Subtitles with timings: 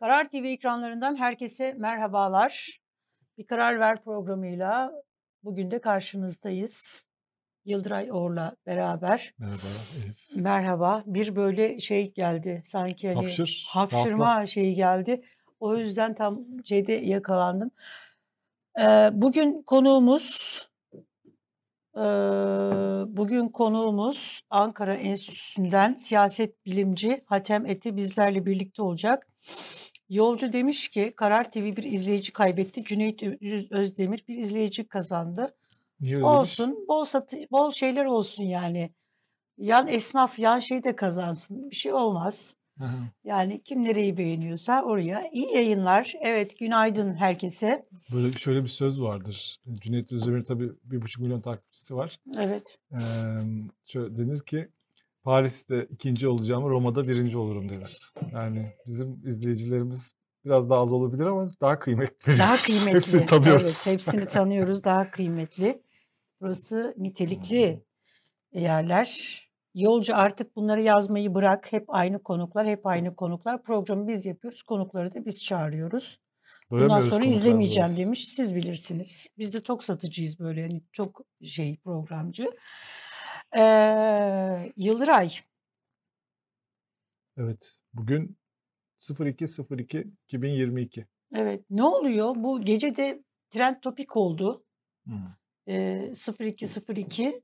[0.00, 2.80] Karar TV ekranlarından herkese merhabalar.
[3.38, 4.92] Bir Karar Ver programıyla
[5.42, 7.06] bugün de karşınızdayız.
[7.64, 9.34] Yıldıray Or'la beraber.
[9.38, 9.56] Merhaba
[10.04, 10.18] Elif.
[10.34, 11.02] Merhaba.
[11.06, 13.64] Bir böyle şey geldi sanki hani Hapşır.
[13.68, 14.46] hapşırma rahatla.
[14.46, 15.22] şeyi geldi.
[15.60, 17.70] O yüzden tam şeyde yakalandım.
[18.80, 20.58] Ee, bugün konuğumuz
[21.96, 22.02] eee,
[23.06, 29.28] bugün konuğumuz Ankara Enstitüsü'nden siyaset bilimci Hatem Eti bizlerle birlikte olacak.
[30.08, 32.84] Yolcu demiş ki Karar TV bir izleyici kaybetti.
[32.84, 33.22] Cüneyt
[33.72, 35.54] Özdemir bir izleyici kazandı.
[36.00, 36.38] Niye öyle demiş?
[36.38, 38.90] Olsun, bol satı, bol şeyler olsun yani.
[39.58, 41.70] Yan esnaf yan şey de kazansın.
[41.70, 42.56] Bir şey olmaz.
[42.78, 42.84] Hı.
[43.24, 45.22] Yani kim nereyi beğeniyorsa oraya.
[45.32, 46.14] İyi yayınlar.
[46.20, 47.86] Evet, günaydın herkese.
[48.12, 49.60] Böyle şöyle bir söz vardır.
[49.74, 52.20] Cüneyt Özdemir'in tabii bir buçuk milyon takipçisi var.
[52.38, 52.78] Evet.
[52.92, 52.96] Ee,
[53.84, 54.68] şöyle denir ki
[55.26, 58.12] Paris'te ikinci olacağımı Roma'da birinci olurum denir.
[58.32, 60.12] Yani bizim izleyicilerimiz
[60.44, 62.38] biraz daha az olabilir ama daha kıymetli.
[62.38, 62.66] Daha birimiz.
[62.66, 62.96] kıymetli.
[62.96, 63.84] Hepsini tanıyoruz.
[63.86, 64.84] Evet, hepsini tanıyoruz.
[64.84, 65.82] Daha kıymetli.
[66.40, 67.84] Burası nitelikli
[68.52, 69.40] yerler.
[69.74, 71.72] Yolcu artık bunları yazmayı bırak.
[71.72, 73.62] Hep aynı konuklar, hep aynı konuklar.
[73.62, 74.62] Programı biz yapıyoruz.
[74.62, 76.20] Konukları da biz çağırıyoruz.
[76.70, 77.98] Bundan sonra izlemeyeceğim biz.
[77.98, 78.28] demiş.
[78.28, 79.28] Siz bilirsiniz.
[79.38, 80.60] Biz de tok satıcıyız böyle.
[80.60, 82.50] Yani çok şey programcı.
[83.56, 85.30] Ee, Yıldıray.
[87.36, 87.76] Evet.
[87.92, 88.36] Bugün
[89.00, 91.04] 02.02.2022.
[91.34, 91.64] Evet.
[91.70, 92.34] Ne oluyor?
[92.36, 94.64] Bu gece de trend topik oldu.
[95.08, 95.12] Hı.
[95.68, 97.42] Ee, 0202.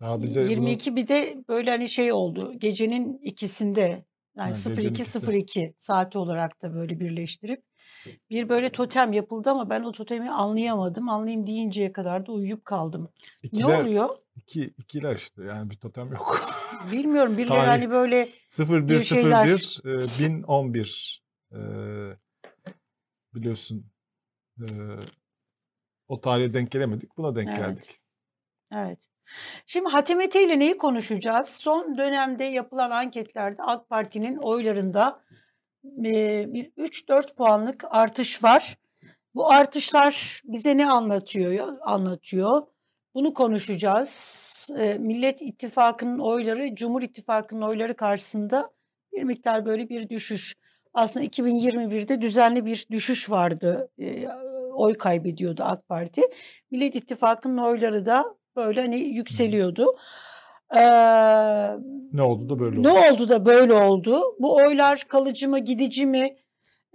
[0.00, 2.52] Daha bir de bunu- 22 bir de böyle hani şey oldu.
[2.58, 4.04] Gecenin ikisinde
[4.36, 7.64] yani gecenin 0202 saati olarak da böyle birleştirip
[8.30, 11.08] bir böyle totem yapıldı ama ben o totemi anlayamadım.
[11.08, 13.12] Anlayayım deyinceye kadar da uyuyup kaldım.
[13.42, 14.08] Ne ikiler, oluyor?
[14.36, 16.40] iki, ikiler işte yani bir totem yok.
[16.92, 17.32] Bilmiyorum.
[17.32, 17.68] Birileri Tarih.
[17.70, 19.48] hani böyle 0101 şeyler.
[19.84, 21.58] e, 1011 e,
[23.34, 23.86] biliyorsun
[24.60, 24.66] e,
[26.08, 27.16] o tarihe denk gelemedik.
[27.16, 27.58] Buna denk Evet.
[27.58, 28.00] geldik.
[28.72, 29.11] Evet.
[29.66, 31.48] Şimdi Hatemete ile neyi konuşacağız?
[31.48, 35.20] Son dönemde yapılan anketlerde AK Parti'nin oylarında
[35.84, 38.76] bir 3-4 puanlık artış var.
[39.34, 41.76] Bu artışlar bize ne anlatıyor?
[41.80, 42.62] Anlatıyor.
[43.14, 44.70] Bunu konuşacağız.
[44.98, 48.70] Millet İttifakı'nın oyları, Cumhur İttifakı'nın oyları karşısında
[49.12, 50.54] bir miktar böyle bir düşüş.
[50.94, 53.90] Aslında 2021'de düzenli bir düşüş vardı.
[54.74, 56.22] Oy kaybediyordu AK Parti.
[56.70, 59.96] Millet İttifakı'nın oyları da böyle hani yükseliyordu.
[60.74, 60.80] Ee,
[62.12, 63.12] Ne oldu da böyle ne oldu.
[63.14, 64.22] oldu da böyle oldu?
[64.40, 66.36] Bu oylar kalıcı mı, gidici mi?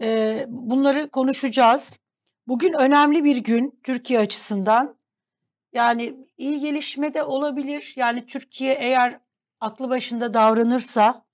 [0.01, 1.99] Ee, bunları konuşacağız.
[2.47, 4.97] Bugün önemli bir gün Türkiye açısından.
[5.73, 7.93] Yani iyi gelişme de olabilir.
[7.95, 9.19] Yani Türkiye eğer
[9.59, 11.25] aklı başında davranırsa,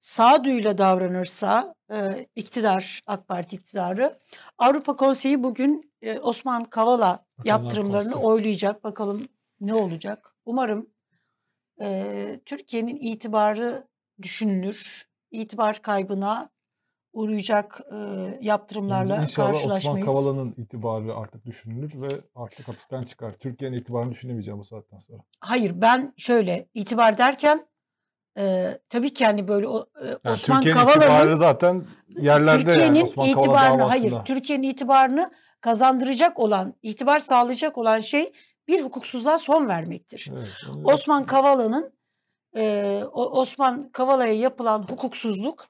[0.00, 4.18] sağduyuyla davranırsa e, iktidar, AK Parti iktidarı
[4.58, 7.06] Avrupa Konseyi bugün e, Osman Kavala
[7.38, 8.26] Bakanlar yaptırımlarını Konseyi.
[8.26, 8.84] oylayacak.
[8.84, 9.28] Bakalım
[9.60, 10.34] ne olacak?
[10.44, 10.90] Umarım
[11.80, 13.86] e, Türkiye'nin itibarı
[14.22, 15.08] düşünülür.
[15.30, 16.50] İtibar kaybına
[17.12, 17.96] uğrayacak e,
[18.40, 20.06] yaptırımlarla İnşallah Osman karşılaşmayız.
[20.06, 23.30] Kavala'nın itibarı artık düşünülür ve artık hapisten çıkar.
[23.30, 25.18] Türkiye'nin itibarını düşünemeyeceğim bu saatten sonra.
[25.40, 27.66] Hayır ben şöyle itibar derken
[28.38, 32.94] e, tabii ki hani böyle o, e, Yani Osman Türkiye'nin Kavala'nın itibarı zaten yerlerde Türkiye'nin
[32.94, 35.30] yani Osman itibarını hayır Türkiye'nin itibarını
[35.60, 38.32] kazandıracak olan itibar sağlayacak olan şey
[38.68, 40.30] bir hukuksuzluğa son vermektir.
[40.32, 40.48] Evet,
[40.84, 41.92] Osman Kavala'nın
[42.56, 45.66] e, Osman Kavala'ya yapılan hukuksuzluk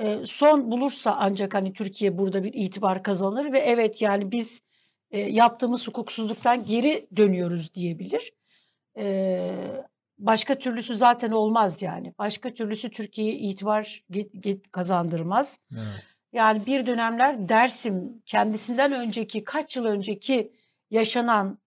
[0.00, 4.60] e, son bulursa ancak hani Türkiye burada bir itibar kazanır ve evet yani biz
[5.10, 8.32] e, yaptığımız hukuksuzluktan geri dönüyoruz diyebilir.
[8.98, 9.52] E,
[10.18, 12.14] başka türlüsü zaten olmaz yani.
[12.18, 15.58] Başka türlüsü Türkiye'ye itibar get- get- kazandırmaz.
[15.72, 16.04] Evet.
[16.32, 20.52] Yani bir dönemler Dersim kendisinden önceki kaç yıl önceki
[20.90, 21.58] yaşanan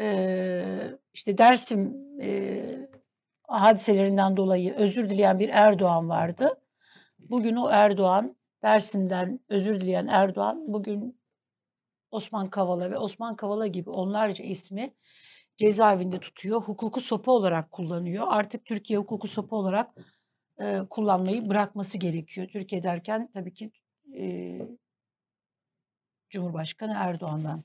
[0.00, 2.88] eee, işte Dersim eee,
[3.48, 6.60] hadiselerinden dolayı özür dileyen bir Erdoğan vardı.
[7.18, 11.20] Bugün o Erdoğan Dersim'den özür dileyen Erdoğan bugün
[12.10, 14.94] Osman Kavala ve Osman Kavala gibi onlarca ismi
[15.56, 16.62] cezaevinde tutuyor.
[16.62, 18.26] Hukuku sopa olarak kullanıyor.
[18.30, 19.90] Artık Türkiye hukuku sopa olarak
[20.60, 22.48] eee, kullanmayı bırakması gerekiyor.
[22.48, 23.70] Türkiye derken tabii ki
[24.14, 24.68] eee,
[26.30, 27.64] Cumhurbaşkanı Erdoğan'dan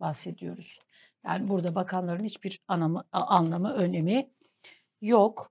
[0.00, 0.78] bahsediyoruz.
[1.26, 4.30] Yani burada bakanların hiçbir anlamı, anlamı, önemi
[5.00, 5.50] yok.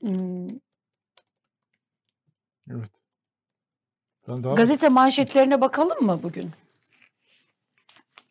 [0.00, 0.48] Hmm,
[2.70, 2.90] Evet.
[4.28, 4.56] Devam et.
[4.56, 6.50] Gazete manşetlerine bakalım mı bugün?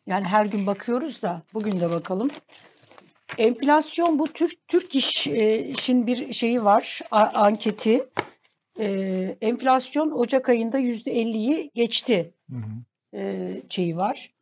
[0.06, 2.30] Yani her gün bakıyoruz da bugün de bakalım.
[3.38, 8.08] Enflasyon bu Türk Türk e, işin bir şeyi var, a- anketi.
[8.78, 12.70] Ee, enflasyon Ocak ayında %50'yi geçti Hı hı.
[13.18, 14.34] e, şeyi var.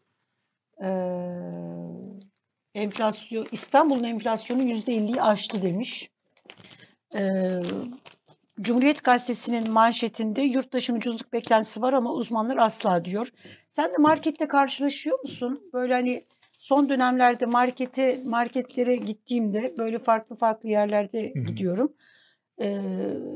[2.75, 6.11] Enflasyon İstanbul'un enflasyonu %50'yi aştı demiş.
[7.15, 7.63] Ee,
[8.61, 13.29] Cumhuriyet Gazetesi'nin manşetinde yurttaşın ucuzluk beklentisi var ama uzmanlar asla diyor.
[13.71, 15.71] Sen de markette karşılaşıyor musun?
[15.73, 16.21] Böyle hani
[16.59, 21.93] son dönemlerde markete marketlere gittiğimde böyle farklı farklı yerlerde gidiyorum.
[22.61, 22.81] Ee,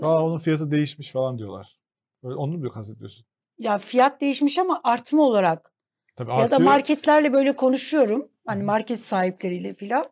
[0.02, 1.79] Aa onun fiyatı değişmiş falan diyorlar.
[2.23, 3.26] Öyle, onu mu kastediyorsun?
[3.58, 5.74] ya fiyat değişmiş ama artma olarak
[6.17, 6.61] Tabii Ya da artıyor.
[6.61, 8.29] marketlerle böyle konuşuyorum.
[8.47, 10.07] Hani market sahipleriyle filan.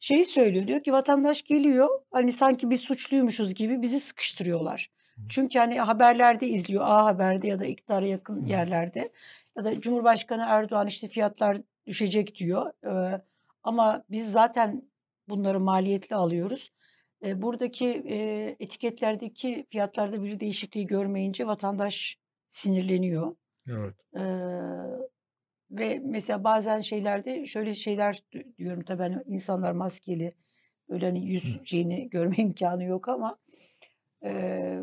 [0.00, 4.90] Şeyi söylüyor diyor ki vatandaş geliyor hani sanki biz suçluymuşuz gibi bizi sıkıştırıyorlar.
[5.28, 9.12] Çünkü hani haberlerde izliyor A Haber'de ya da iktidara yakın yerlerde
[9.56, 12.72] ya da Cumhurbaşkanı Erdoğan işte fiyatlar düşecek diyor.
[12.84, 13.20] Ee,
[13.62, 14.82] ama biz zaten
[15.28, 16.72] bunları maliyetli alıyoruz.
[17.24, 18.16] Ee, buradaki e,
[18.60, 23.36] etiketlerdeki fiyatlarda bir değişikliği görmeyince vatandaş sinirleniyor.
[23.68, 23.94] Evet.
[24.16, 24.22] Eee,
[25.70, 28.22] ve mesela bazen şeylerde şöyle şeyler
[28.58, 30.34] diyorum tabii hani insanlar maskeli
[30.88, 33.38] böyle hani yüz şeyini görme imkanı yok ama
[34.24, 34.80] eee,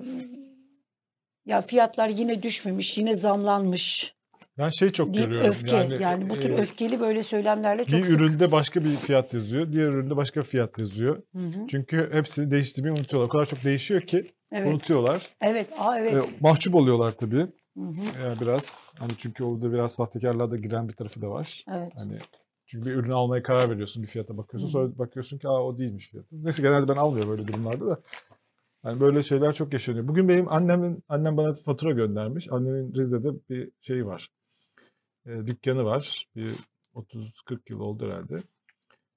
[1.46, 4.16] ya fiyatlar yine düşmemiş yine zamlanmış
[4.58, 5.50] Ben şey çok deyip görüyorum.
[5.52, 8.16] öfke Yani, yani, bu tür e, öfkeli böyle söylemlerle bir çok sık.
[8.20, 9.72] üründe başka bir fiyat yazıyor.
[9.72, 11.24] Diğer üründe başka bir fiyat yazıyor.
[11.36, 11.68] Hı hı.
[11.68, 13.28] Çünkü hepsini değiştirmeyi unutuyorlar.
[13.28, 14.68] O kadar çok değişiyor ki Evet.
[14.68, 15.28] unutuyorlar.
[15.42, 15.68] Evet.
[15.80, 16.42] Aa E, evet.
[16.42, 17.48] mahcup oluyorlar tabii.
[17.78, 18.24] Hı hı.
[18.24, 21.66] Yani biraz hani çünkü orada biraz sahtekarlığa da giren bir tarafı da var.
[21.68, 21.94] Evet.
[21.96, 22.18] Hani
[22.66, 24.68] çünkü bir ürünü almaya karar veriyorsun, bir fiyata bakıyorsun.
[24.68, 24.72] Hı.
[24.72, 26.46] Sonra bakıyorsun ki aa o değilmiş fiyatı.
[26.46, 28.02] Neyse genelde ben almıyorum böyle durumlarda da.
[28.86, 30.08] Yani böyle şeyler çok yaşanıyor.
[30.08, 32.52] Bugün benim annemin annem bana fatura göndermiş.
[32.52, 34.32] Annemin Rize'de bir şey var.
[35.26, 36.28] E, dükkanı var.
[36.36, 36.54] Bir
[36.96, 38.36] 30-40 yıl oldu herhalde.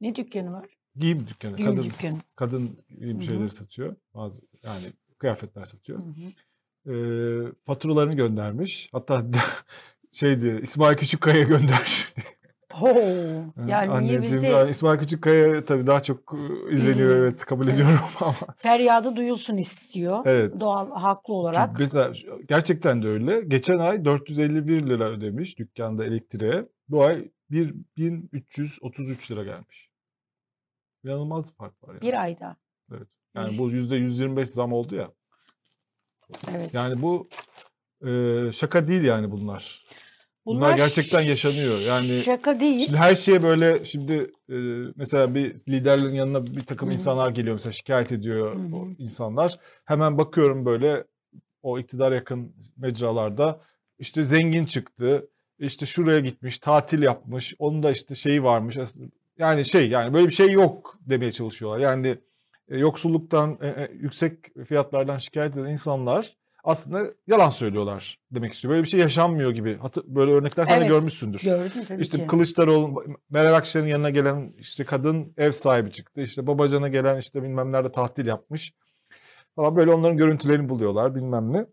[0.01, 0.67] Ne dükkanı var?
[0.97, 1.57] Giyim dükkanı.
[1.57, 2.19] Giyim kadın dükkanı.
[2.37, 3.27] kadın giyim Hı hı.
[3.27, 3.97] şeyleri satıyor.
[4.15, 4.87] Bazı yani
[5.19, 5.99] kıyafetler satıyor.
[5.99, 6.33] Hı hı.
[6.87, 6.95] E,
[7.67, 8.89] faturalarını göndermiş.
[8.93, 9.23] Hatta
[10.13, 12.15] şey diyor İsmail Küçükkaya gönder.
[12.81, 12.89] Oo,
[13.69, 16.35] yani niye Anneciğim, bizde yani İsmail Küçükkaya tabii daha çok
[16.71, 18.35] izleniyor evet kabul ediyorum ama.
[18.57, 20.23] feryadı duyulsun istiyor.
[20.27, 20.61] Evet.
[20.61, 21.69] Doğal, haklı olarak.
[21.69, 22.13] Çünkü mesela
[22.49, 23.41] gerçekten de öyle.
[23.41, 26.69] Geçen ay 451 lira ödemiş dükkanda elektriğe.
[26.89, 29.91] Bu ay 1333 lira gelmiş.
[31.05, 32.01] İnanılmaz fark var yani.
[32.01, 32.57] Bir ayda.
[33.35, 35.11] Yani bu %125 zam oldu ya.
[36.51, 36.75] Evet.
[36.75, 37.29] Yani bu
[38.07, 39.85] e, şaka değil yani bunlar.
[40.47, 41.79] Bunlar, gerçekten yaşanıyor.
[41.81, 42.87] Yani şaka değil.
[42.87, 44.57] Şimdi her şeye böyle şimdi e,
[44.97, 46.97] mesela bir liderlerin yanına bir takım Hı hı.
[46.97, 48.77] insanlar geliyor mesela şikayet ediyor Hı hı.
[48.77, 49.59] o insanlar.
[49.85, 51.05] Hemen bakıyorum böyle
[51.63, 53.61] o iktidar yakın mecralarda
[53.99, 55.29] işte zengin çıktı.
[55.59, 57.55] işte şuraya gitmiş, tatil yapmış.
[57.59, 58.79] Onun da işte şeyi varmış.
[59.39, 61.79] Yani şey yani böyle bir şey yok demeye çalışıyorlar.
[61.81, 62.19] Yani
[62.79, 68.73] yoksulluktan, e, e, yüksek fiyatlardan şikayet eden insanlar aslında yalan söylüyorlar demek istiyor.
[68.73, 69.79] Böyle bir şey yaşanmıyor gibi.
[70.07, 71.41] Böyle örnekler sen de Evet, görmüşsündür.
[71.45, 72.27] Gördüm tabii İşte ki.
[72.27, 76.21] Kılıçdaroğlu, Meral Akşener'in yanına gelen işte kadın ev sahibi çıktı.
[76.21, 78.73] İşte Babacan'a gelen işte bilmem nerede tatil yapmış.
[79.57, 81.67] Falan böyle onların görüntülerini buluyorlar bilmem ne.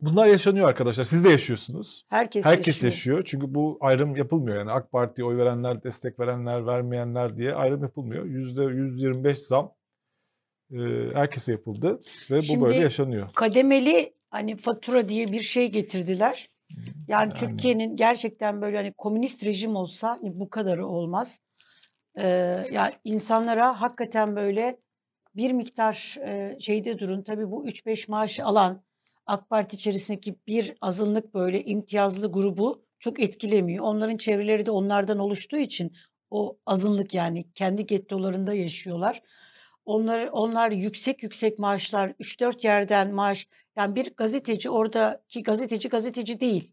[0.00, 1.04] Bunlar yaşanıyor arkadaşlar.
[1.04, 2.06] Siz de yaşıyorsunuz.
[2.08, 2.92] Herkes, Herkes yaşıyor.
[2.92, 3.22] yaşıyor.
[3.24, 4.58] Çünkü bu ayrım yapılmıyor.
[4.58, 8.24] Yani AK Parti'ye oy verenler, destek verenler, vermeyenler diye ayrım yapılmıyor.
[8.24, 9.72] Yüzde 125 zam
[10.72, 10.76] e,
[11.14, 11.98] herkese yapıldı.
[12.30, 13.32] Ve bu Şimdi- böyle yaşanıyor.
[13.34, 16.48] Kademeli hani fatura diye bir şey getirdiler.
[17.08, 17.34] Yani, Yani.
[17.34, 21.40] Türkiye'nin gerçekten böyle hani komünist rejim olsa hani bu kadarı olmaz.
[22.18, 22.26] Ee,
[22.72, 24.76] ya insanlara hakikaten böyle
[25.36, 27.22] bir miktar e, şeyde durun.
[27.22, 28.82] Tabii bu 3-5 maaşı alan
[29.26, 33.84] AK Parti içerisindeki bir azınlık böyle imtiyazlı grubu çok etkilemiyor.
[33.84, 35.92] Onların çevreleri de onlardan oluştuğu için
[36.30, 39.22] o azınlık yani kendi gettolarında yaşıyorlar.
[39.84, 46.72] Onlar onlar yüksek yüksek maaşlar 3-4 yerden maaş yani bir gazeteci oradaki gazeteci gazeteci değil.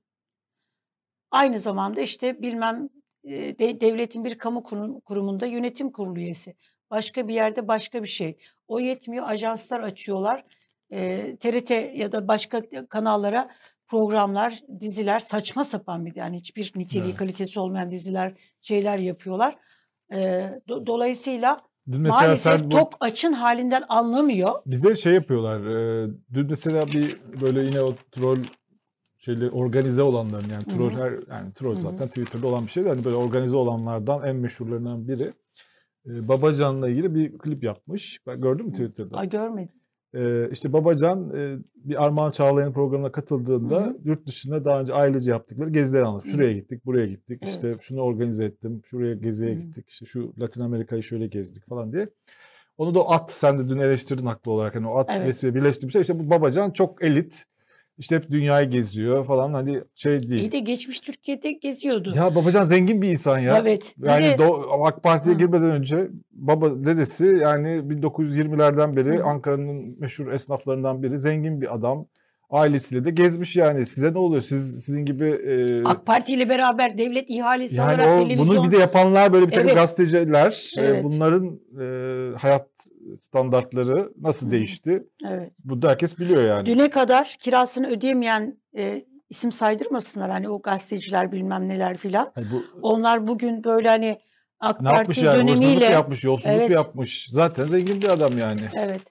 [1.32, 2.90] Aynı zamanda işte bilmem
[3.26, 6.56] de- devletin bir kamu kurum- kurumunda yönetim kurulu üyesi.
[6.92, 8.38] Başka bir yerde başka bir şey.
[8.68, 10.44] O yetmiyor ajanslar açıyorlar.
[10.92, 13.50] E, TRT ya da başka kanallara
[13.88, 17.18] programlar, diziler saçma sapan bir yani hiçbir niteliği Evet.
[17.18, 19.56] kalitesi olmayan diziler şeyler yapıyorlar.
[20.14, 20.18] E,
[20.68, 21.58] do- dolayısıyla
[21.92, 24.50] Dün mesela maalesef sen bu- tok açın halinden anlamıyor.
[24.66, 25.60] Bir de şey yapıyorlar.
[25.66, 28.38] e, dün mesela bir böyle yine o troll
[29.18, 32.90] şeyleri organize olanların yani Hı troll her yani troll zaten Twitter'da olan bir şey de
[32.90, 35.34] hani böyle organize olanlardan en meşhurlarından biri
[36.06, 38.20] e, Babacan'la ilgili bir klip yapmış.
[38.28, 38.72] Ben gördün mü.
[38.72, 39.18] Twitter'da?
[39.18, 39.81] Ay görmedim.
[40.14, 43.98] E, işte Babacan e, bir Armağan Çağlayan programına katıldığında Hı hı.
[44.04, 46.34] yurt dışında daha önce ailece yaptıkları gezileri anlatmış.
[46.34, 46.36] Hı.
[46.38, 47.40] Şuraya gittik, buraya gittik.
[47.42, 47.54] Evet.
[47.54, 48.82] işte şunu organize ettim.
[48.86, 49.90] Şuraya geziye gittik.
[49.90, 52.10] işte şu Latin Amerika'yı şöyle gezdik falan diye.
[52.78, 54.76] Onu da at sen de dün eleştirdin haklı olarak.
[54.76, 55.28] Hani o at Evet.
[55.28, 55.96] vesibe birleştirmiş.
[55.96, 57.46] İşte bu Babacan çok elit.
[58.02, 60.42] İşte hep dünyayı geziyor falan hani şey değil.
[60.42, 62.14] İyi de geçmiş Türkiye'de geziyordu.
[62.16, 63.58] Ya Babacan zengin bir insan ya.
[63.62, 63.96] Evet.
[63.98, 69.24] Yani de- Do- AK Parti'ye girmeden önce baba dedesi yani 1920'lerden beri.
[69.24, 72.06] Ankara'nın meşhur esnaflarından biri zengin bir adam.
[72.52, 73.86] Ailesiyle de gezmiş yani.
[73.86, 74.42] Size ne oluyor?
[74.42, 78.66] Siz sizin gibi e, AK Parti ile beraber devlet ihalesi yani olarak o televizyon bunu
[78.68, 79.76] bir de yapanlar böyle bir takım Evet.
[79.78, 81.04] gazeteciler e, Evet.
[81.04, 82.68] bunların e, hayat
[83.18, 84.52] standartları nasıl Hı.
[84.52, 85.04] değişti?
[85.30, 85.52] evet.
[85.64, 86.66] Bu da herkes biliyor yani.
[86.66, 92.32] Düne kadar kirasını ödeyemeyen e, isim saydırmasınlar hani o gazeteciler bilmem neler filan.
[92.36, 94.18] Hani bu Onlar bugün böyle hani
[94.60, 95.42] AK ne yapmış Parti yani?
[95.52, 96.70] Hırsızlık dönemiyle yapmış, yolsuzluk Evet.
[96.70, 97.28] yapmış.
[97.30, 98.62] Zaten zengin bir adam yani.
[98.76, 99.02] evet.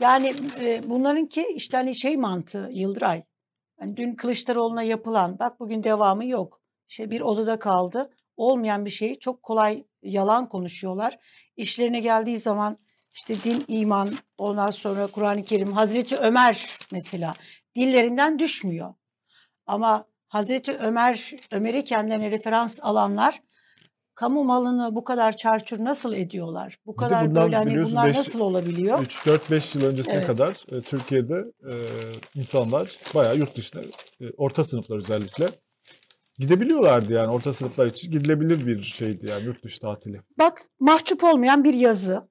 [0.00, 3.24] Yani e, bunlarınki işte hani şey mantığı Yıldıray.
[3.78, 6.60] Hani dün Kılıçdaroğlu'na yapılan bak bugün devamı yok.
[6.88, 8.10] İşte bir odada kaldı.
[8.36, 11.18] Olmayan bir şeyi çok kolay yalan konuşuyorlar.
[11.56, 12.78] İşlerine geldiği zaman
[13.14, 17.32] işte din, iman, ondan sonra Kur'an-ı Kerim, Hazreti Ömer mesela
[17.76, 18.94] dillerinden düşmüyor.
[19.66, 23.42] Ama Hazreti Ömer, Ömer'i kendilerine referans alanlar
[24.14, 26.78] kamu malını bu kadar çarçur nasıl ediyorlar?
[26.86, 28.98] Bu kadar bundan böyle hani bunlar beş- nasıl olabiliyor?
[29.02, 30.26] 3-4-5 yıl öncesine Evet.
[30.26, 31.34] kadar e, Türkiye'de
[31.70, 31.72] e,
[32.34, 33.80] insanlar bayağı yurt dışına,
[34.20, 35.48] e, orta sınıflar özellikle
[36.38, 37.30] gidebiliyorlardı yani.
[37.30, 40.20] Orta sınıflar için gidilebilir bir şeydi yani yurt dışı tatili.
[40.38, 42.28] Bak mahcup olmayan bir yazı.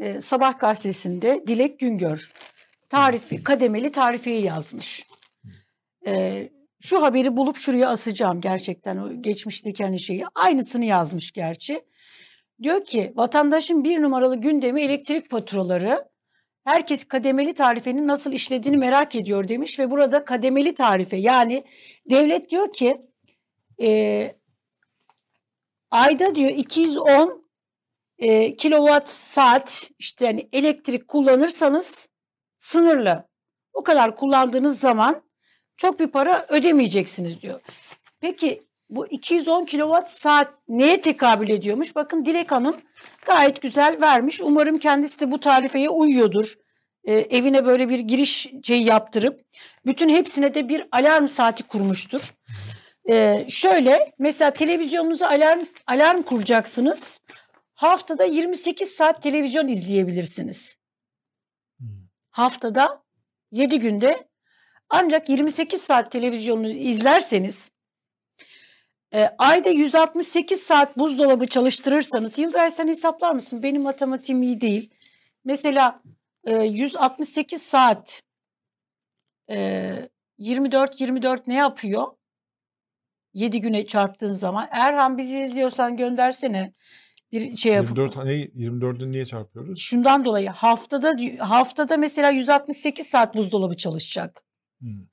[0.00, 2.32] Ee, Sabah gazetesinde Dilek Güngör
[2.88, 5.06] tarifi, kademeli tarifeyi yazmış.
[6.06, 10.24] Ee, şu haberi bulup şuraya asacağım gerçekten o geçmişteki hani şeyi.
[10.34, 11.82] Aynısını yazmış gerçi.
[12.62, 16.10] Diyor ki vatandaşın bir numaralı gündemi elektrik faturaları.
[16.64, 21.64] Herkes kademeli tarifenin nasıl işlediğini merak ediyor demiş ve burada kademeli tarife yani
[22.10, 23.00] devlet diyor ki
[23.82, 24.36] e,
[25.90, 27.50] ayda diyor 210
[28.18, 32.08] e, kilowatt saat işte yani elektrik kullanırsanız
[32.58, 33.28] sınırlı.
[33.72, 35.22] O kadar kullandığınız zaman
[35.80, 37.60] çok bir para ödemeyeceksiniz diyor.
[38.20, 41.96] Peki bu 210 kilowatt saat neye tekabül ediyormuş?
[41.96, 42.76] Bakın Dilek Hanım
[43.26, 44.40] gayet güzel vermiş.
[44.40, 46.54] Umarım kendisi de bu tarifeye uyuyordur.
[47.04, 49.40] E, evine böyle bir giriş şeyi yaptırıp
[49.86, 52.34] bütün hepsine de bir alarm saati kurmuştur.
[53.10, 57.18] E, şöyle mesela televizyonunuza alarm alarm kuracaksınız.
[57.74, 60.76] Haftada 28 saat televizyon izleyebilirsiniz.
[62.30, 63.02] Haftada
[63.52, 64.29] 7 günde
[64.90, 67.70] ancak 28 saat televizyonu izlerseniz
[69.14, 73.62] e, ayda 168 saat buzdolabı çalıştırırsanız Yıldıray sen hesaplar mısın?
[73.62, 74.90] Benim matematiğim iyi değil.
[75.44, 76.02] Mesela
[76.44, 78.22] e, 168 saat
[79.50, 82.06] e, 24 24 ne yapıyor?
[83.34, 84.68] 7 güne çarptığın zaman.
[84.70, 86.72] Erhan bizi izliyorsan göndersene
[87.32, 87.98] bir şey yapıp.
[87.98, 89.80] 24 hani 24'ü niye çarpıyoruz?
[89.80, 94.44] Şundan dolayı haftada haftada mesela 168 saat buzdolabı çalışacak.
[94.80, 95.06] Hmm.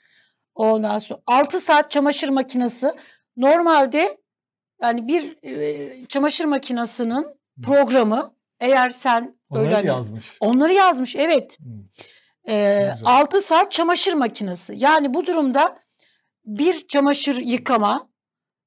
[0.56, 2.92] Ondan sonra 6 saat çamaşır makinesi
[3.38, 4.18] normalde
[4.82, 7.26] yani bir e, çamaşır makinesinin
[7.64, 10.38] programı eğer sen böyle Onları hani- yazmış.
[10.40, 11.60] onları yazmış evet.
[11.60, 11.68] Hmm.
[12.50, 13.02] Ee, güzel.
[13.06, 14.74] 6 saat çamaşır makinesi.
[14.78, 15.78] Yani bu durumda
[16.46, 18.10] bir çamaşır yıkama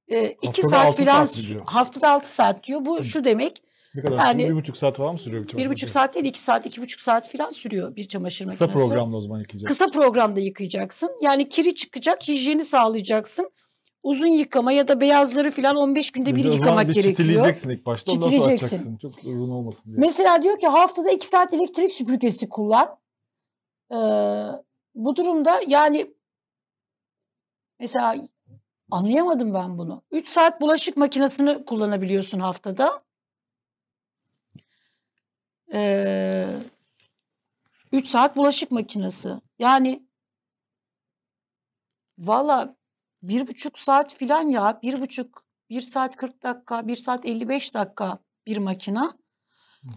[0.09, 1.29] 2 Haftada saat altı filan
[1.67, 2.85] haftada 6 saat diyor.
[2.85, 3.05] Bu Hı.
[3.05, 3.63] şu demek
[3.95, 5.43] Ne kadar Yani- yani, bir buçuk saat falan mı sürüyor?
[5.45, 5.93] bir bir buçuk makinesi?
[5.93, 8.89] saat değil 2 saat iki buçuk saat filan sürüyor bir çamaşır Kısa makinesi.
[8.89, 9.69] programda o zaman yıkayacağız.
[9.69, 11.11] Kısa programda yıkayacaksın.
[11.23, 13.51] Yani kiri çıkacak, hijyeni sağlayacaksın.
[14.03, 17.17] Uzun yıkama ya da beyazları filan 15 günde bir zaman yıkamak bir gerekiyor.
[17.17, 18.97] Çitileyeceksin ilk başta ondan sonra açacaksın.
[18.97, 19.97] Çok uzun olmasın diye.
[20.01, 22.99] Mesela diyor ki haftada 2 saat elektrik süpürgesi kullan.
[23.93, 23.97] Ee,
[24.95, 26.15] bu durumda yani
[27.81, 28.17] mesela
[28.91, 30.03] anlayamadım ben bunu.
[30.11, 33.03] 3 saat bulaşık makinesini kullanabiliyorsun haftada.
[35.73, 36.47] Ee,
[37.93, 39.31] 3 saat bulaşık makinesi.
[39.59, 40.07] Yani
[42.19, 42.77] valla
[43.23, 44.79] bir buçuk saat filan ya.
[44.83, 49.19] Bir buçuk, bir saat 40 dakika, bir saat 55 dakika bir makina.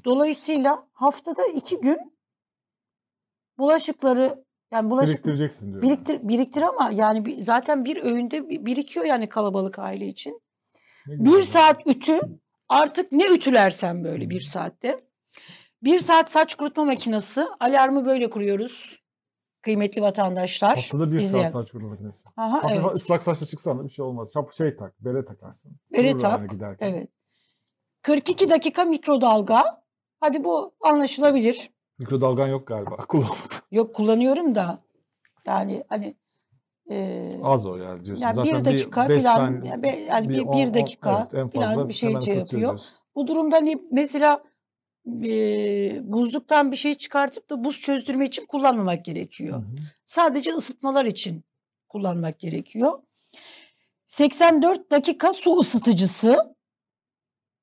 [0.06, 1.98] Dolayısıyla haftada iki gün
[3.58, 5.82] bulaşıkları yani bulaşık Biriktireceksin diyor.
[5.82, 10.42] biriktir, biriktir ama yani zaten bir öğünde bi- birikiyor yani kalabalık aile için.
[11.08, 11.42] Ne Bir güzel.
[11.44, 12.20] saat ütü
[12.70, 15.04] artık ne ütülersen böyle bir saatte.
[15.84, 19.04] Bir saat saç kurutma makinesi alarmı böyle kuruyoruz
[19.62, 20.76] kıymetli vatandaşlar.
[20.76, 21.44] Haftada bir izleyen.
[21.50, 22.30] saat saç kurma makinesi.
[22.38, 22.96] Aha, Hafif evet.
[22.96, 24.32] ıslak saçla çıksan da bir şey olmaz.
[24.34, 25.72] Şap şey tak, bere takarsın.
[25.94, 26.94] Bere Durur tak, giderken.
[26.94, 27.10] Evet.
[28.02, 29.84] 42 dakika mikrodalga.
[30.20, 31.72] Hadi bu anlaşılabilir.
[32.00, 32.96] Mikrodalgan yok galiba.
[33.08, 33.38] Kullanmadım.
[33.72, 34.80] Yok kullanıyorum da
[35.46, 36.16] yani hani
[36.90, 38.24] e, Az o yani diyorsun.
[38.26, 39.70] Yani bir Zaten dakika beş filan, saniye-
[40.10, 42.62] yani bir- on- bir on- dakika evet, en fazla bir şey şey yapıyor.
[42.62, 42.96] diyorsun.
[43.16, 44.44] bu durumda hani mesela
[46.12, 49.58] buzluktan bir şey çıkartıp da buz çözdürme için kullanmamak Hı gerekiyor.
[49.60, 49.66] hı.
[50.06, 51.44] Sadece ısıtmalar için
[51.90, 53.00] kullanmak gerekiyor.
[54.06, 56.56] 84 dakika su ısıtıcısı,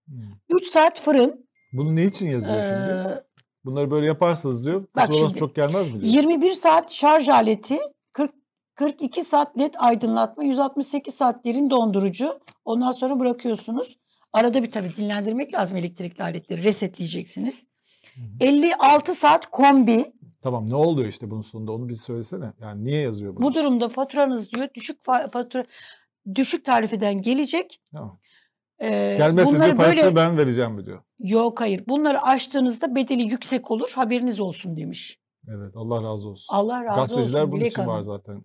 [0.09, 0.15] Hı.
[0.51, 3.09] 3 saat fırın, Bunu ne için yazıyor şimdi?
[3.11, 3.25] eee,
[3.65, 4.85] Bunları böyle yaparsınız diyor.
[5.15, 6.13] şimdi çok gelmez mi diyor.
[6.13, 7.79] 21 saat şarj aleti,
[8.13, 8.31] 40
[8.75, 12.41] 42 saat led aydınlatma, 168 saat derin dondurucu.
[12.65, 13.99] Ondan sonra bırakıyorsunuz.
[14.33, 16.63] Arada bir tabii dinlendirmek lazım elektrikli aletleri.
[16.63, 17.67] Resetleyeceksiniz.
[18.15, 18.25] Hı hı.
[18.41, 20.13] 56 saat kombi.
[20.43, 22.53] Tamam ne oluyor işte bunun sonunda onu bir söylesene.
[22.61, 23.45] Yani niye yazıyor bunu?
[23.45, 25.63] Bu durumda faturanız diyor düşük fa- fatura
[26.35, 27.81] düşük tarifeden gelecek.
[27.93, 28.21] Tamam.
[28.83, 31.03] Ee, Gelmezse bunları diyor parasını böyle ben vereceğim mi diyor.
[31.19, 31.85] yok hayır.
[31.89, 33.93] Bunları açtığınızda bedeli yüksek olur.
[33.95, 35.19] Haberiniz olsun demiş.
[35.49, 36.55] Evet Allah razı olsun.
[36.57, 38.03] Allah razı Gazeteciler olsun bunun Dilek için var Hanım.
[38.03, 38.45] zaten.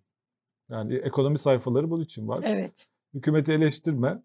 [0.69, 2.39] Yani ekonomi sayfaları bunun için var.
[2.43, 2.87] Evet.
[3.13, 4.21] Hükümeti eleştirme.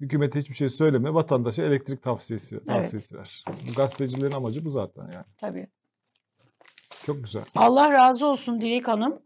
[0.00, 1.14] Hükümete hiçbir şey söyleme.
[1.14, 3.44] Vatandaşa elektrik tavsiyesi, tavsiyesi ver.
[3.68, 5.26] Bu gazetecilerin amacı bu zaten yani.
[5.36, 5.68] Tabii.
[7.06, 7.42] Çok güzel.
[7.54, 9.22] Allah razı olsun Dilek Hanım.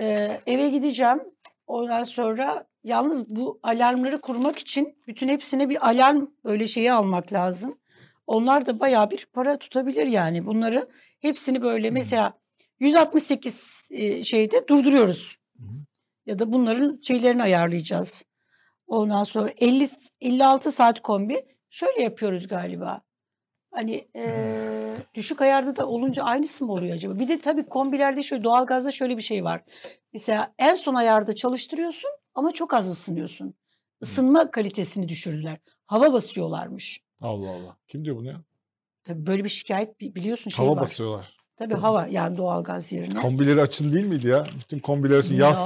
[0.00, 1.20] Ee, eve gideceğim.
[1.66, 7.78] Ondan sonra yalnız bu alarmları kurmak için bütün hepsine bir alarm öyle şeyi almak lazım.
[8.26, 10.46] Onlar da bayağı bir para tutabilir yani.
[10.46, 10.88] Bunları
[11.20, 11.92] hepsini böyle Hı.
[11.92, 12.38] mesela
[12.80, 15.36] 168 e, şeyde durduruyoruz.
[16.26, 18.24] Ya da bunların şeylerini ayarlayacağız.
[18.86, 19.88] Ondan sonra 50
[20.20, 23.00] 56 saat kombi şöyle yapıyoruz galiba.
[23.74, 27.18] Hani eee, düşük ayarda da olunca aynısı mı oluyor acaba?
[27.18, 29.62] Bir de tabii kombilerde şöyle doğalgazda şöyle bir şey var.
[30.12, 33.54] Mesela en son ayarda çalıştırıyorsun ama çok az ısınıyorsun.
[34.02, 35.58] Isınma kalitesini düşürdüler.
[35.86, 37.00] Hava basıyorlarmış.
[37.20, 37.76] Allah Allah.
[37.88, 38.40] Kim diyor bunu ya?
[39.04, 40.82] Tabii böyle bir şikayet bi- biliyorsun şey Hava var.
[40.82, 41.35] basıyorlar.
[41.56, 43.20] Tabii hava yani doğalgaz yerine.
[43.20, 44.46] Kombileri açın değil miydi ya?
[44.60, 45.34] Bütün kombiler açın.
[45.34, 45.58] Yaz,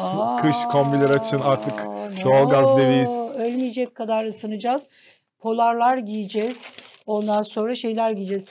[0.42, 1.74] kış kombileri açın artık.
[2.18, 3.10] Ya, doğalgaz deviyiz.
[3.38, 4.82] Ölmeyecek kadar ısınacağız.
[5.38, 6.96] Polarlar giyeceğiz.
[7.06, 8.44] Ondan sonra şeyler giyeceğiz.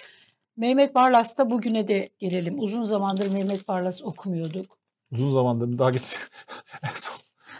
[0.58, 2.60] Mehmet Barlas'ta bugüne de gelelim.
[2.60, 4.78] Uzun zamandır Mehmet Barlas okumuyorduk.
[5.12, 6.16] Uzun zamandır daha geç.
[6.84, 7.16] en son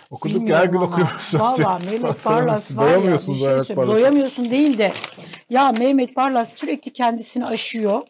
[0.10, 1.06] okuduk ya her Bilmiyorum gün ama.
[1.06, 1.36] okuyoruz.
[1.36, 3.78] Valla Mehmet Barlas var ya bir şey Mehmet.
[3.78, 3.88] Barlas'a.
[3.96, 4.92] Doyamıyorsun değil de
[5.50, 8.02] ya Mehmet Barlas sürekli kendisini aşıyor.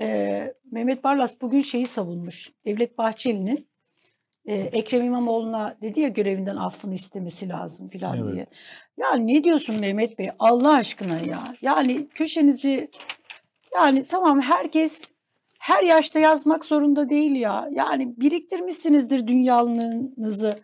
[0.00, 2.52] Ee, Mehmet Barlas bugün şeyi savunmuş.
[2.64, 3.68] Devlet Bahçeli'nin
[4.46, 8.34] e, Ekrem İmamoğlu'na dedi ya görevinden affını istemesi lazım filan Evet.
[8.34, 8.46] diye.
[8.96, 11.54] Yani ne diyorsun Mehmet Bey Allah aşkına ya.
[11.62, 12.90] Yani köşenizi
[13.74, 15.02] yani tamam herkes
[15.58, 17.68] her yaşta yazmak zorunda değil ya.
[17.72, 20.58] Yani biriktirmişsinizdir dünyalığınızı.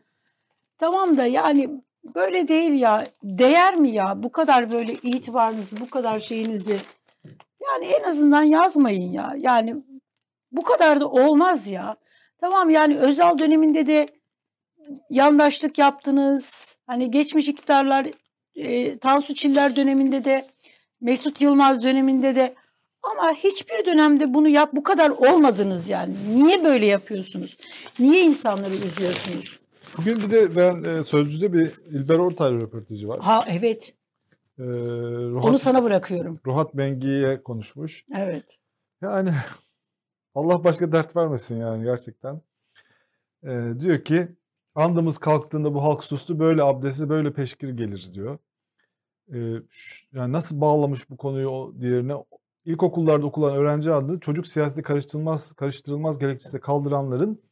[0.79, 1.71] Tamam da yani
[2.15, 3.05] böyle değil ya.
[3.23, 6.77] Değer mi ya bu kadar böyle itibarınızı, bu kadar şeyinizi?
[7.73, 9.35] Yani en azından yazmayın ya.
[9.39, 9.77] Yani
[10.53, 11.97] bu kadar da olmaz ya.
[12.41, 14.07] Tamam yani Özal döneminde de
[15.11, 16.77] yandaşlık yaptınız.
[16.87, 18.07] Hani geçmiş iktidarlar
[18.55, 20.47] e, Tansu Çiller döneminde de
[21.01, 22.55] Mesut Yılmaz döneminde de
[23.03, 26.15] ama hiçbir dönemde bunu yap bu kadar olmadınız yani.
[26.35, 27.57] Niye böyle yapıyorsunuz?
[27.99, 29.61] Niye insanları üzüyorsunuz?
[29.99, 33.21] Bugün bir de ben e, Sözcü'de bir İlber Ortaylı röportajı var.
[33.21, 33.95] Ha evet.
[34.59, 36.41] E, Ruhat, Onu sana bırakıyorum.
[36.47, 38.05] Ruhat Mengi'ye konuşmuş.
[38.17, 38.59] Evet.
[39.03, 39.31] Yani
[40.35, 42.41] Allah başka dert vermesin yani gerçekten.
[43.45, 44.29] E, diyor ki
[44.75, 48.39] andımız kalktığında bu halk sustu böyle abdesti böyle peşkir gelir diyor.
[49.33, 49.39] E,
[50.13, 52.15] yani nasıl bağlamış bu konuyu o diğerine
[52.65, 57.43] ilkokullarda okulan öğrenci adı çocuk siyaseti karıştırılmaz karıştırılmaz gerekçesiyle kaldıranların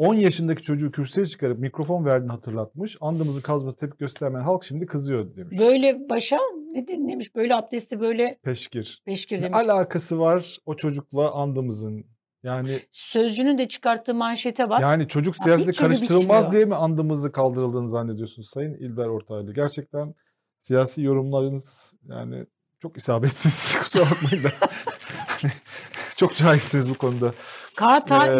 [0.00, 2.96] 10 yaşındaki çocuğu kürsüye çıkarıp mikrofon verdiğini hatırlatmış.
[3.00, 5.58] Andımızı kazma tepki göstermeyen halk şimdi kızıyor demiş.
[5.58, 6.38] Böyle başa
[6.72, 9.02] ne de- demiş böyle abdesti böyle Peşkir.
[9.06, 9.56] peşkir Ne demiş.
[9.56, 12.04] alakası var o çocukla andımızın?
[12.42, 14.80] Yani Sözcünün de çıkarttığı manşete bak.
[14.80, 16.52] yani çocuk Ya siyasete karıştırılmaz bitmiyor.
[16.52, 19.54] diye mi andımızı kaldırıldığını zannediyorsunuz Sayın İlber Ortaylı?
[19.54, 20.14] Gerçekten
[20.58, 22.46] siyasi yorumlarınız yani
[22.82, 23.74] çok isabetsiz.
[23.78, 24.48] Kusura bakmayın da.
[26.20, 27.34] Çok cahilsiniz bu konuda.
[27.76, 28.30] Kağıta Ee,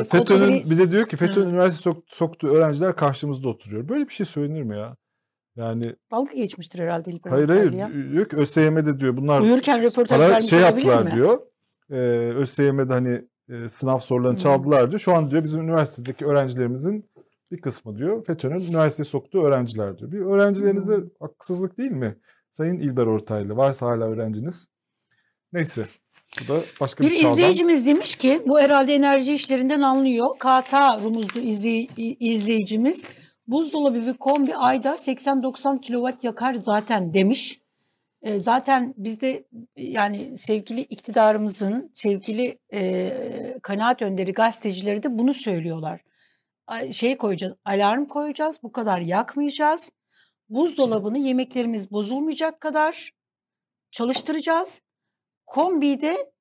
[0.00, 1.40] e, FETÖ'nün bir de diyor ki Hı.
[1.40, 3.88] üniversite sok- soktuğu öğrenciler karşımızda oturuyor.
[3.88, 4.96] Böyle bir şey söylenir mi ya?
[5.56, 8.12] Yani dalga geçmiştir herhalde İlber hayır hayır Ortaylı'ya.
[8.12, 11.10] diyor ki ÖSYM'de diyor bunlar Uyurken röportaj para şey yaptılar mi?
[11.14, 11.38] diyor.
[11.90, 11.96] Ee,
[12.36, 14.42] ÖSYM'de hani e, sınav sorularını Hı.
[14.42, 15.00] çaldılar diyor.
[15.00, 17.10] Şu an diyor bizim üniversitedeki öğrencilerimizin
[17.52, 20.12] bir kısmı diyor FETÖ'nün üniversiteye soktuğu öğrenciler diyor.
[20.12, 21.10] Bir öğrencilerinize Hı.
[21.20, 22.18] haksızlık değil mi?
[22.50, 24.68] Sayın İlber Ortaylı varsa hala öğrenciniz.
[25.52, 25.86] Neyse.
[26.44, 30.28] Bu da başka bir, Bir izleyicimiz demiş ki bu herhalde enerji işlerinden anlıyor.
[30.38, 33.04] KTA rumuzlu izley- izleyicimiz
[33.46, 37.60] buzdolabı ve kombi ayda 80-90 kilowatt yakar zaten demiş.
[38.22, 39.44] E, zaten bizde
[39.76, 43.12] yani sevgili iktidarımızın sevgili e,
[43.62, 46.00] kanaat önderi gazetecileri de bunu söylüyorlar.
[46.92, 49.92] Şey koyacağız, alarm koyacağız, bu kadar yakmayacağız.
[50.48, 53.12] Buzdolabını yemeklerimiz bozulmayacak kadar
[53.90, 54.82] çalıştıracağız.
[55.48, 56.32] Kombide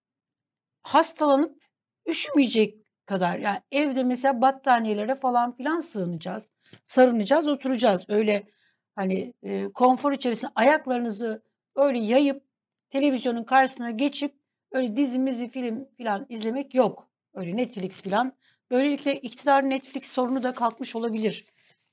[0.84, 1.64] hastalanıp
[2.08, 6.52] üşümeyecek kadar yani evde mesela battaniyelere falan filan sığınacağız.
[6.84, 8.06] Sarınacağız, oturacağız.
[8.08, 8.48] Öyle
[8.96, 11.44] hani e, konfor içerisinde ayaklarınızı
[11.76, 12.44] öyle yayıp
[12.90, 14.36] televizyonun karşısına geçip
[14.72, 17.10] öyle dizimizi film filan izlemek yok.
[17.34, 18.34] Öyle Netflix filan.
[18.72, 21.46] Böylelikle iktidar Netflix sorunu da kalkmış olabilir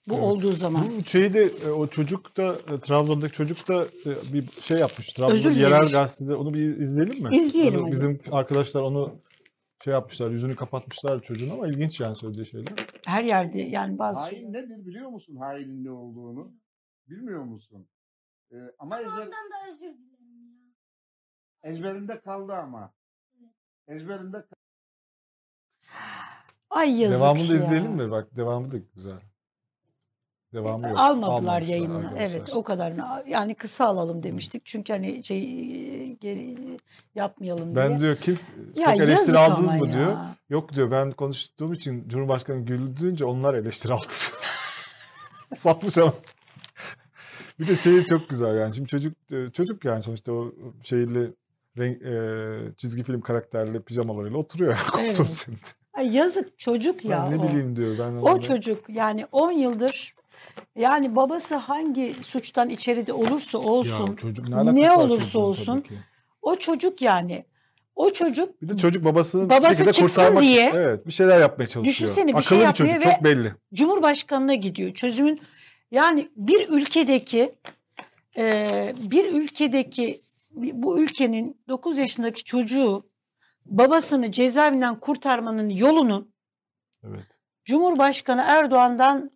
[0.08, 0.22] bu Evet.
[0.24, 0.86] olduğu zaman.
[0.98, 5.12] Bu şeyde e, o çocuk da e, Trabzon'daki çocuk da e, bir şey yapmış.
[5.12, 7.36] Trabzon'da Özür yerel gazetede onu bir izleyelim mi?
[7.36, 7.92] İzleyelim Onu-.
[7.92, 9.20] Bizim arkadaşlar onu
[9.84, 12.72] şey yapmışlar, yüzünü kapatmışlar çocuğun ama ilginç yani söylediği şeyler.
[13.06, 14.52] Her yerde yani bazı Hain şeyler.
[14.52, 16.52] nedir biliyor musun hainin ne olduğunu?
[17.08, 17.86] Bilmiyor musun?
[18.52, 20.62] Ee, ama ezber, Ondan da özür dilerim
[21.64, 21.70] ya.
[21.70, 22.92] ezberinde kaldı ama.
[23.88, 24.54] Ezberinde kaldı.
[26.70, 27.64] Ay yazık Devamını da ya.
[27.64, 28.10] izleyelim mi?
[28.10, 29.18] Bak devamı da güzel.
[30.54, 30.98] Devamı yok.
[30.98, 31.96] Almadılar yayınına.
[31.98, 32.26] arkadaşlar.
[32.30, 33.24] Evet o kadarını.
[33.28, 34.66] Yani kısa alalım demiştik.
[34.66, 35.42] Çünkü hani şey
[36.20, 36.56] geri
[37.14, 37.76] yapmayalım diye.
[37.76, 40.10] Ben diyor kimse ya çok eleştiri aldınız mı diyor.
[40.10, 40.36] ya.
[40.50, 44.40] Yok diyor ben konuştuğum için Cumhurbaşkanı güldüğünce onlar eleştiri aldı diyor.
[45.58, 46.12] Satmış ama.
[47.60, 48.74] bir de şey çok güzel yani.
[48.74, 51.30] Şimdi çocuk e, çocuk yani sonuçta o şeyli
[51.78, 55.20] renk, e, çizgi film karakterli pijamalarıyla oturuyor koltuğun Evet.
[55.20, 55.60] üzerinde.
[55.94, 57.28] Ay yazık çocuk ya.
[57.30, 57.48] Ben ne o.
[57.48, 57.94] bileyim diyor.
[57.98, 60.14] Ben O çocuk yani 10 yıldır
[60.76, 65.84] yani babası hangi suçtan içeride olursa olsun Ya çocuk ne, olursa olsun,
[66.42, 67.44] o çocuk yani
[67.96, 71.40] o çocuk Bir de çocuk babasını Babası bir şekilde çıksın kurtarmak diye- evet bir şeyler
[71.40, 71.94] yapmaya çalışıyor.
[72.10, 73.54] Düşünsene bir Akıllı şey bir yapmıyor çocuk ve- çok belli.
[73.74, 74.94] Cumhurbaşkanına gidiyor.
[74.94, 75.40] Çözümün
[75.90, 77.54] yani bir ülkedeki
[78.38, 80.20] e, bir ülkedeki
[80.54, 83.06] bu ülkenin 9 yaşındaki çocuğu
[83.66, 86.34] babasını cezaevinden kurtarmanın yolunun
[87.08, 87.24] Evet.
[87.64, 89.30] Cumhurbaşkanı Erdoğan'dan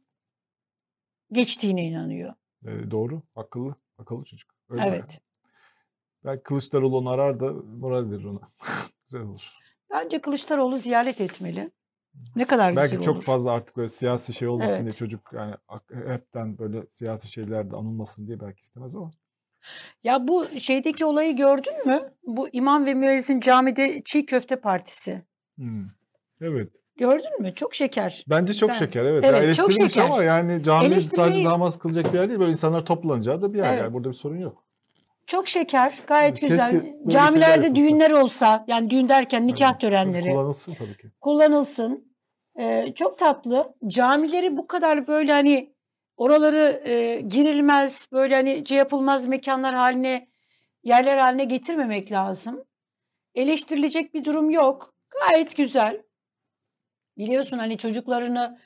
[1.32, 2.34] geçtiğine inanıyor.
[2.66, 3.22] E, doğru.
[3.36, 3.74] Akıllı.
[3.98, 4.50] Akıllı çocuk.
[4.68, 5.20] Öyle Evet.
[6.24, 8.40] Belki Kılıçdaroğlu onu arar da moral verir ona.
[9.08, 9.52] Güzel olur.
[9.90, 11.70] Bence Kılıçdaroğlu ziyaret etmeli.
[12.36, 13.24] Ne kadar Belki güzel çok olur.
[13.24, 14.82] fazla artık böyle siyasi şey olmasın Evet.
[14.84, 15.54] diye çocuk yani
[16.06, 19.10] hepten böyle siyasi şeylerde anılmasın diye belki istemez ama.
[20.04, 22.12] Ya bu şeydeki olayı gördün mü?
[22.26, 25.22] Bu imam ve müezzin camide çiğ köfte partisi.
[25.56, 25.86] Hmm.
[26.40, 26.72] Evet.
[26.98, 27.54] Gördün mü?
[27.54, 28.24] Çok şeker.
[28.28, 29.04] Bence çok Ben- şeker.
[29.04, 29.24] Evet.
[29.26, 30.04] Evet, ya çok şeker.
[30.04, 32.40] ama yani cami Eleştirmeyi- sadece namaz kılacak bir yer değil.
[32.40, 33.68] Böyle insanlar toplanacağı da bir yer.
[33.72, 33.78] Evet.
[33.78, 34.64] Yani burada bir sorun yok.
[35.26, 35.98] Çok şeker.
[36.06, 36.94] Gayet Keşke güzel.
[37.08, 39.80] Camilerde düğünler olsa, yani düğün derken nikah Evet.
[39.80, 41.08] törenleri Kullanılsın tabii ki.
[41.20, 42.14] kullanılsın.
[42.60, 43.74] Ee, çok tatlı.
[43.86, 45.72] Camileri bu kadar böyle hani
[46.16, 50.28] oraları e, girilmez, böyle hani şey yapılmaz mekanlar haline,
[50.84, 52.64] yerler haline getirmemek lazım.
[53.34, 54.94] Eleştirilecek bir durum yok.
[55.28, 56.02] Gayet güzel.
[57.18, 58.58] Biliyorsun hani çocuklarını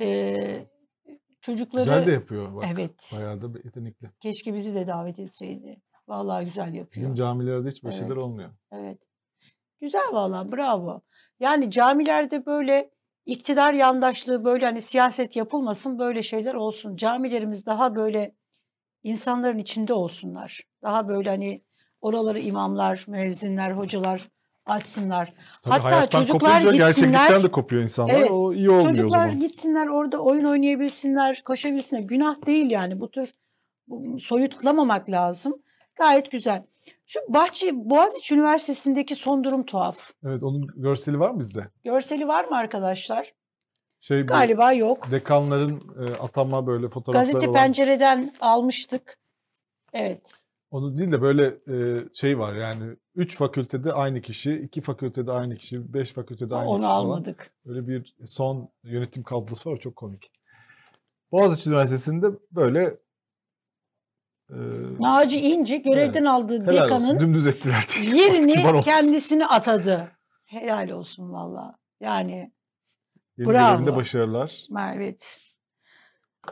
[0.00, 0.66] e,
[1.40, 2.54] çocukları Güzel de yapıyor.
[2.54, 2.64] Bak.
[2.72, 3.10] evet.
[3.16, 4.10] Bayağı da yetenekli.
[4.20, 5.82] Keşke bizi de davet etseydi.
[6.08, 7.04] Vallahi güzel yapıyor.
[7.04, 8.22] Bizim camilerde hiç böyle şeyler Evet.
[8.22, 8.50] olmuyor.
[8.72, 8.98] Evet.
[9.80, 11.00] Güzel vallahi bravo.
[11.40, 12.90] Yani camilerde böyle
[13.26, 16.96] iktidar yandaşlığı böyle hani siyaset yapılmasın böyle şeyler olsun.
[16.96, 18.34] Camilerimiz daha böyle
[19.02, 20.60] insanların içinde olsunlar.
[20.82, 21.62] Daha böyle hani
[22.00, 24.28] oraları imamlar, müezzinler, hocalar
[24.66, 25.32] açsınlar.
[25.62, 26.86] Tabii Hatta çocuklar gitsinler.
[26.86, 28.14] gerçeklikten de kopuyor insanlar.
[28.14, 32.02] Evet, O iyi olmuyor Çocuklar gitsinler orada oyun oynayabilsinler, koşabilsinler.
[32.02, 33.34] Günah değil yani bu tür
[34.18, 35.62] soyutlamamak lazım.
[35.96, 36.64] Gayet güzel.
[37.06, 40.10] Şu Bahçe Boğaziçi Üniversitesi'ndeki son durum tuhaf.
[40.26, 41.60] Evet onun görseli var mı bizde?
[41.84, 43.32] Görseli var mı arkadaşlar?
[44.00, 45.10] Şey Galiba yok.
[45.10, 47.60] dekanların e, atama böyle fotoğrafları Gazete olan.
[47.60, 49.18] pencereden almıştık.
[49.92, 50.20] Evet.
[50.70, 55.54] Onu değil de böyle e, şey var yani 3 fakültede aynı kişi, 2 fakültede aynı
[55.54, 57.00] kişi, 5 fakültede aynı Onu kişi falan.
[57.04, 57.50] almadık.
[57.66, 60.30] Öyle bir son yönetim kablosu var çok komik.
[61.32, 62.82] Boğaziçi Üniversitesi'nde böyle
[64.50, 64.56] e,
[64.98, 70.10] Naci İnci görevden aldığı helal olsun dekanın dümdüz ettiler yerini kendisini atadı.
[70.44, 71.78] Helal olsun valla.
[72.00, 72.52] Yani
[73.38, 73.96] Yeni Bravo.
[73.96, 74.64] başarılar.
[74.70, 75.40] Mervet.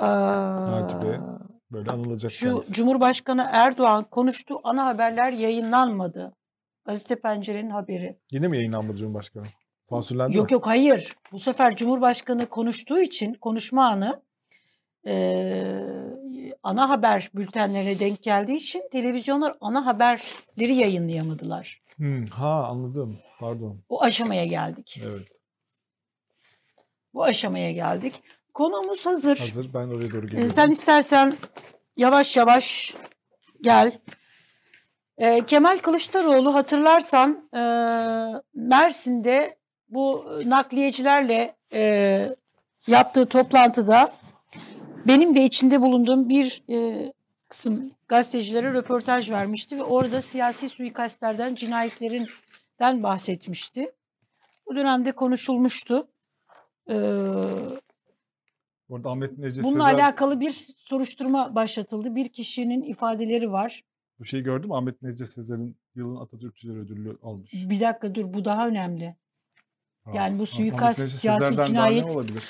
[0.00, 1.38] Naci Bey, Aa,
[1.70, 2.72] Böyle anılacak Şu kendisi.
[2.72, 6.36] Cumhurbaşkanı Erdoğan konuştuğu ana haberler yayınlanmadı.
[6.84, 8.18] Gazete Pencere'nin haberi.
[8.30, 9.44] Yine mi yayınlanmadı Cumhurbaşkanı?
[9.90, 10.54] Sansürlendi Yok mi?
[10.54, 11.16] yok hayır.
[11.32, 14.22] Bu sefer Cumhurbaşkanı konuştuğu için konuşma anı
[15.06, 15.84] eee,
[16.62, 21.82] ana haber bültenlerine denk geldiği için televizyonlar ana haberleri yayınlayamadılar.
[21.96, 23.18] Hmm, ha anladım.
[23.40, 23.80] Pardon.
[23.88, 25.00] O aşamaya geldik.
[25.06, 25.28] Evet.
[27.14, 28.22] Bu aşamaya geldik.
[28.54, 29.38] Konuğumuz hazır.
[29.38, 29.74] Hazır.
[29.74, 30.48] Ben oraya doğru Ee, geliyorum.
[30.48, 31.34] sen istersen
[31.96, 32.94] yavaş yavaş
[33.60, 33.98] gel.
[35.18, 37.62] Ee, Kemal Kılıçdaroğlu hatırlarsan e,
[38.54, 39.56] Mersin'de
[39.88, 42.36] bu nakliyecilerle e,
[42.86, 44.14] yaptığı toplantıda
[45.06, 47.12] benim de içinde bulunduğum bir e,
[47.48, 53.92] kısım gazetecilere röportaj vermişti ve orada siyasi suikastlerden, cinayetlerinden bahsetmişti.
[54.66, 56.08] Bu dönemde konuşulmuştu.
[56.88, 56.94] Ee,
[58.88, 62.14] Orada Ahmet Necdet bununla Sezer alakalı bir soruşturma başlatıldı.
[62.14, 63.82] Bir kişinin ifadeleri var.
[64.22, 64.72] Bir şey gördüm.
[64.72, 67.52] Ahmet Necdet Sezer'in yılın Atatürkçüler ödülü almış.
[67.52, 69.16] Bir dakika dur bu daha önemli.
[70.04, 70.10] Ha.
[70.14, 72.04] Yani bu suikast, siyasi Sezer'den daha ne cinayet.
[72.06, 72.42] olabilir?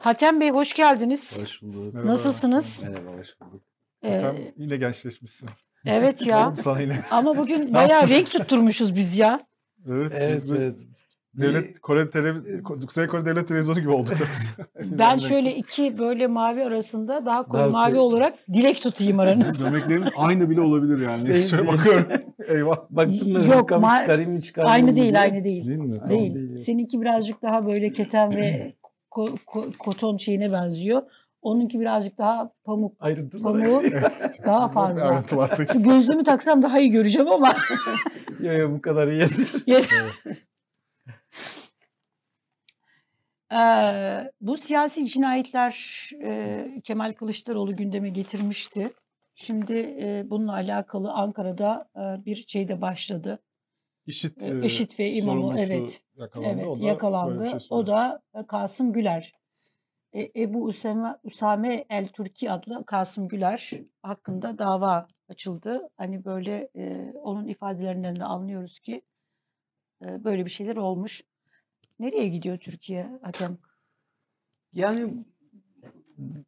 [0.00, 1.42] Hatem Bey hoş geldiniz.
[1.42, 1.94] Hoş bulduk.
[1.94, 2.12] Merhaba.
[2.12, 2.82] Nasılsınız?
[2.84, 3.62] Merhaba, hoş bulduk.
[4.02, 5.48] Ee, Efendim, yine gençleşmişsin.
[5.86, 6.54] evet ya.
[7.10, 9.40] Ama bugün bayağı renk tutturmuşuz biz ya.
[9.88, 10.76] Evet, Evet, biz evet.
[11.40, 14.14] Devlet Kore televiz Kuzey Kore Devlet Televizyonu gibi olduk.
[14.98, 19.64] Ben şöyle iki böyle mavi arasında daha koyu Daha mavi olarak dilek tutayım aranız.
[19.64, 21.42] Gömleklerimiz aynı bile olabilir yani.
[21.42, 22.06] Şöyle bakıyorum.
[22.48, 22.76] Eyvah.
[22.90, 25.20] Baktım ben Yok, ma- çıkarayım mı çıkarmayayım aynı mı değil, diye.
[25.20, 25.66] aynı değil.
[25.68, 26.08] Değil mi?
[26.08, 26.34] Değil.
[26.34, 26.58] değil.
[26.58, 28.74] Seninki birazcık daha böyle keten ve
[29.10, 31.02] ko- ko- koton şeyine benziyor.
[31.42, 32.92] Onunki birazcık daha pamuk.
[33.00, 33.42] Ayrıntılar.
[33.42, 34.40] Pamuğu Evet.
[34.46, 35.24] daha fazla.
[35.72, 37.48] Şu gözlüğümü taksam daha iyi göreceğim ama.
[38.40, 39.26] Yok yok bu kadar iyi.
[43.52, 48.92] Eee, bu siyasi cinayetler eee, Kemal Kılıçdaroğlu gündeme getirmişti.
[49.34, 53.42] Şimdi eee, bununla alakalı Ankara'da eee, bir şey de başladı.
[54.06, 56.02] İşit, E, IŞİD ve İmamoğlu, evet.
[56.16, 56.48] Yakalandı.
[56.54, 57.44] Evet O da yakalandı.
[57.50, 59.32] şey o da e, Kasım Güler.
[60.12, 65.90] E, Ebu Usame, Usame El Turki adlı Kasım Güler hakkında dava açıldı.
[65.96, 69.02] Hani böyle e, onun ifadelerinden de anlıyoruz ki
[70.04, 71.22] e, böyle bir şeyler olmuş.
[71.98, 73.58] Nereye gidiyor Türkiye Hatem?
[74.72, 75.14] Yani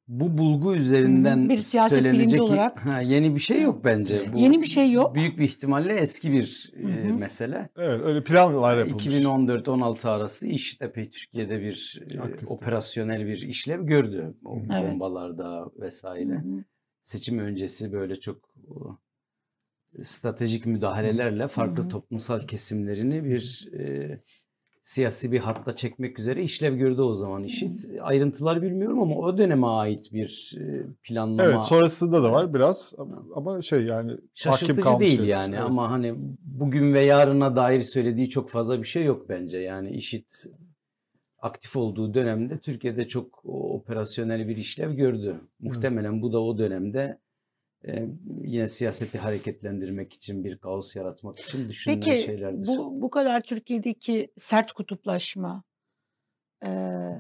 [0.09, 2.87] bu bulgu üzerinden Bir siyaset bilimci söylenecek olarak.
[2.87, 4.33] ha, yeni bir şey yok bence.
[4.33, 5.15] Bu Yeni bir şey yok.
[5.15, 7.69] Büyük bir ihtimalle eski bir Hı e, mesele.
[7.77, 9.07] Evet öyle planlar yapılmış.
[9.07, 12.47] 2014-16 arası IŞİD epey Türkiye'de bir e, Aktifti.
[12.47, 14.35] operasyonel bir işlev gördü.
[14.45, 14.67] O Hı hı.
[14.73, 14.91] Evet.
[14.93, 16.35] bombalarda Hı vesaire.
[16.35, 16.65] hı.
[17.03, 18.99] seçim öncesi böyle çok o,
[20.03, 21.89] stratejik müdahalelerle farklı Hı hı.
[21.89, 24.21] toplumsal kesimlerini bir e,
[24.83, 27.77] siyasi bir hatta çekmek üzere işlev gördü o zaman IŞİD.
[28.01, 30.65] Ayrıntılar bilmiyorum ama o döneme ait bir e,
[31.03, 31.43] planlama.
[31.51, 32.55] Evet sonrasında da var Evet.
[32.55, 32.93] biraz
[33.37, 35.31] ama şey yani Şaşırtıcı değil şeyler.
[35.31, 35.67] yani Evet.
[35.67, 39.59] ama hani bugün ve yarına dair söylediği çok fazla bir şey yok bence.
[39.59, 40.29] Yani IŞİD
[41.39, 45.41] aktif olduğu dönemde Türkiye'de çok operasyonel bir işlev gördü.
[45.61, 47.19] Muhtemelen bu da o dönemde
[47.89, 48.07] e,
[48.45, 52.67] yine siyaseti hareketlendirmek için bir kaos yaratmak için düşünülen Peki şeylerdir.
[52.67, 55.63] bu, bu kadar Türkiye'deki sert kutuplaşma,
[56.63, 57.17] eee,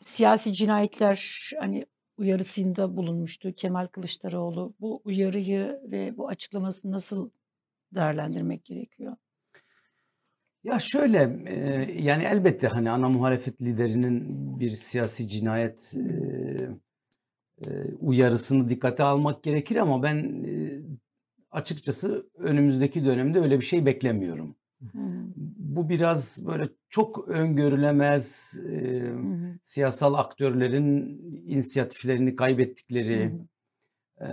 [0.00, 1.86] siyasi cinayetler hani
[2.18, 4.74] uyarısında bulunmuştu Kemal Kılıçdaroğlu.
[4.80, 7.30] Bu uyarıyı ve bu açıklamasını nasıl
[7.94, 9.16] değerlendirmek gerekiyor?
[10.64, 14.24] Ya şöyle e, yani elbette hani ana muhalefet liderinin
[14.60, 16.68] bir siyasi cinayet e, e,
[18.00, 20.46] uyarısını dikkate almak gerekir ama ben
[21.50, 24.56] açıkçası önümüzdeki dönemde öyle bir şey beklemiyorum.
[24.92, 24.98] Hı
[25.58, 29.02] Bu biraz böyle çok öngörülemez e,
[29.62, 33.32] siyasal aktörlerin inisiyatiflerini kaybettikleri
[34.20, 34.26] e,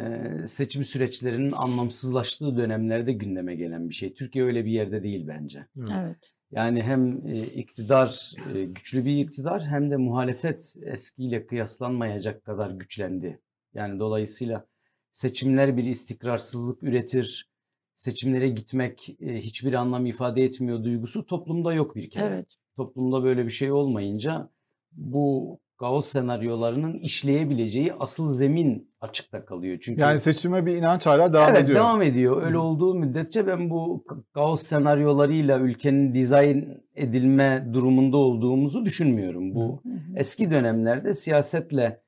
[0.45, 4.13] seçim süreçlerinin anlamsızlaştığı dönemlerde gündeme gelen bir şey.
[4.13, 5.65] Türkiye öyle bir yerde değil bence.
[5.77, 6.17] Evet.
[6.51, 13.39] Yani hem e, iktidar e, güçlü bir iktidar hem de muhalefet eskiyle kıyaslanmayacak kadar güçlendi.
[13.73, 14.65] Yani dolayısıyla
[15.11, 17.49] seçimler bir istikrarsızlık üretir.
[17.93, 22.35] Seçimlere gitmek e, hiçbir anlam ifade etmiyor duygusu toplumda yok bir kere.
[22.35, 22.47] Evet.
[22.75, 24.49] Toplumda böyle bir şey olmayınca
[24.91, 29.77] bu kaos senaryolarının işleyebileceği asıl zemin açıkta kalıyor.
[29.81, 31.79] Çünkü Yani seçime bir inanç hala devam evet ediyor.
[31.79, 32.43] devam ediyor.
[32.43, 32.61] Öyle Hı.
[32.61, 36.65] olduğu müddetçe ben bu kaos senaryolarıyla ülkenin dizayn
[36.95, 39.55] edilme durumunda olduğumuzu düşünmüyorum.
[39.55, 42.01] Bu Hı eski dönemlerde siyasetle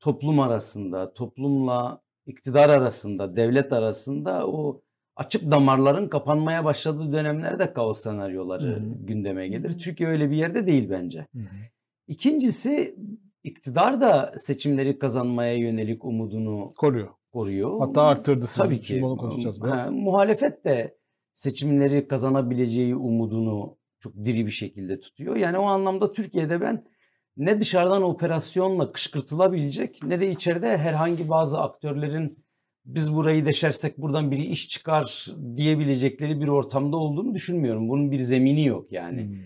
[0.00, 4.82] toplum arasında, toplumla iktidar arasında, devlet arasında o
[5.16, 9.06] açık damarların kapanmaya başladığı dönemlerde kaos senaryoları Hı hı.
[9.06, 9.78] gündeme gelir.
[9.78, 11.18] Türkiye öyle bir yerde değil bence.
[11.18, 11.44] Hı hı.
[12.06, 12.96] İkincisi
[13.44, 17.08] iktidar da seçimleri kazanmaya yönelik umudunu Koruyor.
[17.32, 17.78] koruyor.
[17.78, 18.46] Hatta arttırdı.
[18.46, 19.02] Sizin Tabii ki.
[19.02, 19.92] Bunu konuşacağız Ha, biraz.
[19.92, 20.98] muhalefet de
[21.32, 25.36] seçimleri kazanabileceği umudunu çok diri bir şekilde tutuyor.
[25.36, 26.84] Yani o anlamda Türkiye'de ben
[27.36, 32.46] ne dışarıdan operasyonla kışkırtılabilecek ne de içeride herhangi bazı aktörlerin
[32.84, 37.88] biz burayı deşersek buradan biri iş çıkar diyebilecekleri bir ortamda olduğunu düşünmüyorum.
[37.88, 39.22] Bunun bir zemini yok yani.
[39.22, 39.38] Hmm.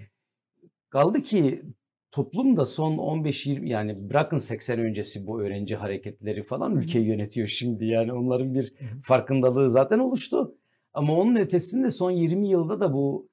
[0.88, 1.62] Kaldı ki
[2.10, 7.84] toplum da son 15-20 yani bırakın 80 öncesi bu öğrenci hareketleri falan ülkeyi yönetiyor şimdi.
[7.84, 10.54] Yani onların bir farkındalığı zaten oluştu.
[10.94, 13.30] Ama onun ötesinde son 20 yılda da bu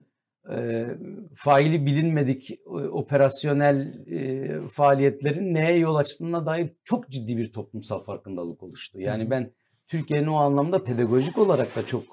[0.55, 0.87] e,
[1.35, 8.63] faili bilinmedik e, operasyonel e, faaliyetlerin neye yol açtığına dair çok ciddi bir toplumsal farkındalık
[8.63, 8.99] oluştu.
[8.99, 9.51] Yani ben
[9.87, 12.03] Türkiye'nin o anlamda pedagojik olarak da çok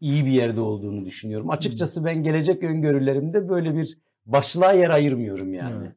[0.00, 1.50] iyi bir yerde olduğunu düşünüyorum.
[1.50, 3.98] Açıkçası ben gelecek öngörülerimde böyle bir
[4.32, 5.76] başlığa yer ayırmıyorum yani.
[5.82, 5.92] Evet.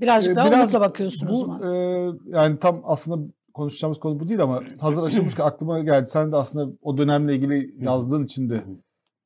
[0.00, 1.74] Birazcık Ee, daha biraz umutla bakıyorsunuz Bu zaman.
[1.74, 6.06] e, yani tam aslında konuşacağımız konu bu değil ama hazır açılmışken aklıma geldi.
[6.06, 8.64] Sen de aslında o dönemle ilgili yazdığın için de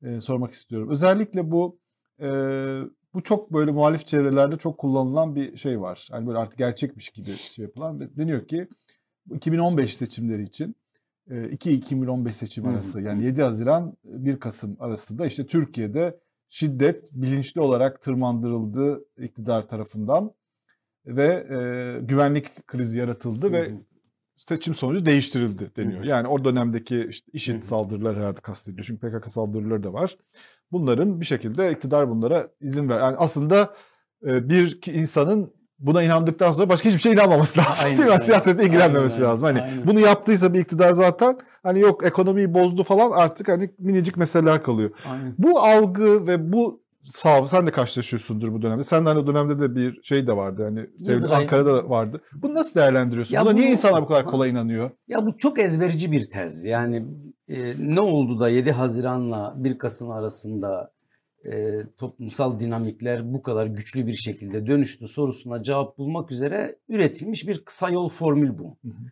[0.03, 0.89] e, sormak istiyorum.
[0.91, 1.79] Özellikle bu
[2.21, 2.27] e,
[3.13, 6.07] bu çok böyle muhalif çevrelerde çok kullanılan bir şey var.
[6.11, 8.17] Hani böyle artık gerçekmiş gibi şey yapılan.
[8.17, 8.67] Deniyor ki
[9.25, 10.75] bu 2015 seçimleri için
[11.29, 12.73] e, 2-2015 seçim Hı hı.
[12.73, 16.19] arası yani 7 Haziran 1 Kasım arasında işte Türkiye'de
[16.53, 20.31] şiddet bilinçli olarak tırmandırıldı iktidar tarafından
[21.05, 21.57] ve e,
[22.05, 23.71] güvenlik krizi yaratıldı ve
[24.37, 26.03] seçim sonucu değiştirildi deniyor.
[26.03, 28.85] Yani o dönemdeki işte IŞİD saldırıları herhalde kastediliyor.
[28.85, 30.17] Çünkü PKK saldırıları da var.
[30.71, 32.99] Bunların bir şekilde iktidar bunlara izin ver.
[32.99, 33.75] Yani aslında
[34.25, 37.85] e, bir insanın buna inandıktan sonra başka hiçbir şeye inanmaması lazım.
[37.85, 38.11] Aynen, değil mi?
[38.13, 38.25] aynen.
[38.25, 39.45] Siyasete ilgilenmemesi Aynen, lazım.
[39.47, 39.87] Hani aynen.
[39.87, 44.89] bunu yaptıysa bir iktidar zaten hani yok ekonomiyi bozdu falan artık hani minicik meseleler kalıyor.
[45.09, 45.35] Aynen.
[45.37, 48.83] Bu algı ve bu sağ sen de karşılaşıyorsundur bu dönemde.
[48.83, 50.63] Sen de hani o dönemde de bir şey de vardı.
[50.63, 52.21] Hani devlet Ankara'da da vardı.
[52.33, 53.35] Bunu nasıl değerlendiriyorsun?
[53.35, 54.91] Ya Buna niye bu- insanlar bu kadar kolay inanıyor?
[55.07, 56.65] Ya bu çok ezberici bir tez.
[56.65, 57.05] Yani
[57.47, 60.91] e, ne oldu da 7 Haziran'la 1 Kasım arasında
[61.45, 67.65] e, toplumsal dinamikler bu kadar güçlü bir şekilde dönüştü sorusuna cevap bulmak üzere üretilmiş bir
[67.65, 68.77] kısa yol formül bu.
[68.83, 69.11] Hı hı.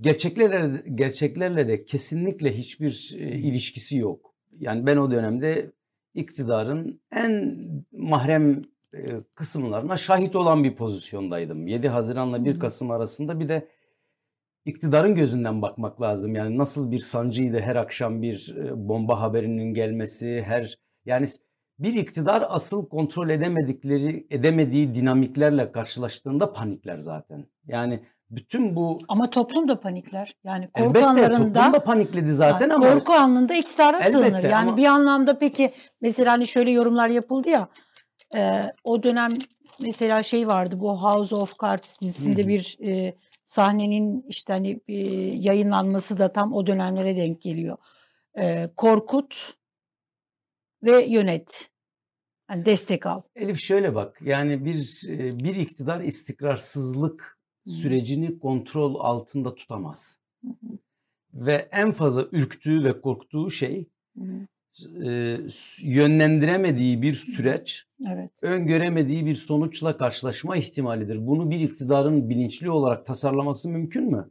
[0.00, 4.34] Gerçeklerle, gerçeklerle de kesinlikle hiçbir e, ilişkisi yok.
[4.58, 5.72] Yani ben o dönemde
[6.14, 7.56] iktidarın en
[7.92, 8.62] mahrem
[8.94, 9.00] e,
[9.36, 11.66] kısımlarına şahit olan bir pozisyondaydım.
[11.66, 12.58] 7 Haziran'la 1 Hı.
[12.58, 13.68] Kasım arasında bir de
[14.64, 16.34] iktidarın gözünden bakmak lazım.
[16.34, 21.26] Yani nasıl bir sancıydı her akşam bir e, bomba haberinin gelmesi, her yani
[21.78, 27.46] bir iktidar asıl kontrol edemedikleri edemediği dinamiklerle karşılaştığında panikler zaten.
[27.66, 30.34] Yani bütün bu Ama toplum da panikler.
[30.44, 34.42] Yani korku elbette anlarında toplum da panikledi zaten Yani ama korku anında iktidara Elbette sığınır.
[34.42, 37.68] Yani ama- bir anlamda peki mesela hani şöyle yorumlar yapıldı ya
[38.34, 39.30] e, o dönem
[39.80, 42.48] mesela şey vardı bu House of Cards dizisinde hı.
[42.48, 44.94] bir e, sahnenin işte hani e,
[45.36, 47.76] yayınlanması da tam o dönemlere denk geliyor.
[48.38, 49.54] E, korkut
[50.86, 51.70] ve yönet.
[52.50, 53.22] Yani destek al.
[53.34, 60.20] Elif şöyle bak yani bir e, bir iktidar istikrarsızlık sürecini kontrol altında tutamaz.
[61.34, 63.88] Ve en fazla ürktüğü ve korktuğu şey
[65.06, 65.38] e,
[65.82, 68.30] yönlendiremediği bir süreç, Evet.
[68.42, 71.26] öngöremediği bir sonuçla karşılaşma ihtimalidir.
[71.26, 74.30] Bunu bir iktidarın bilinçli olarak tasarlaması mümkün mü?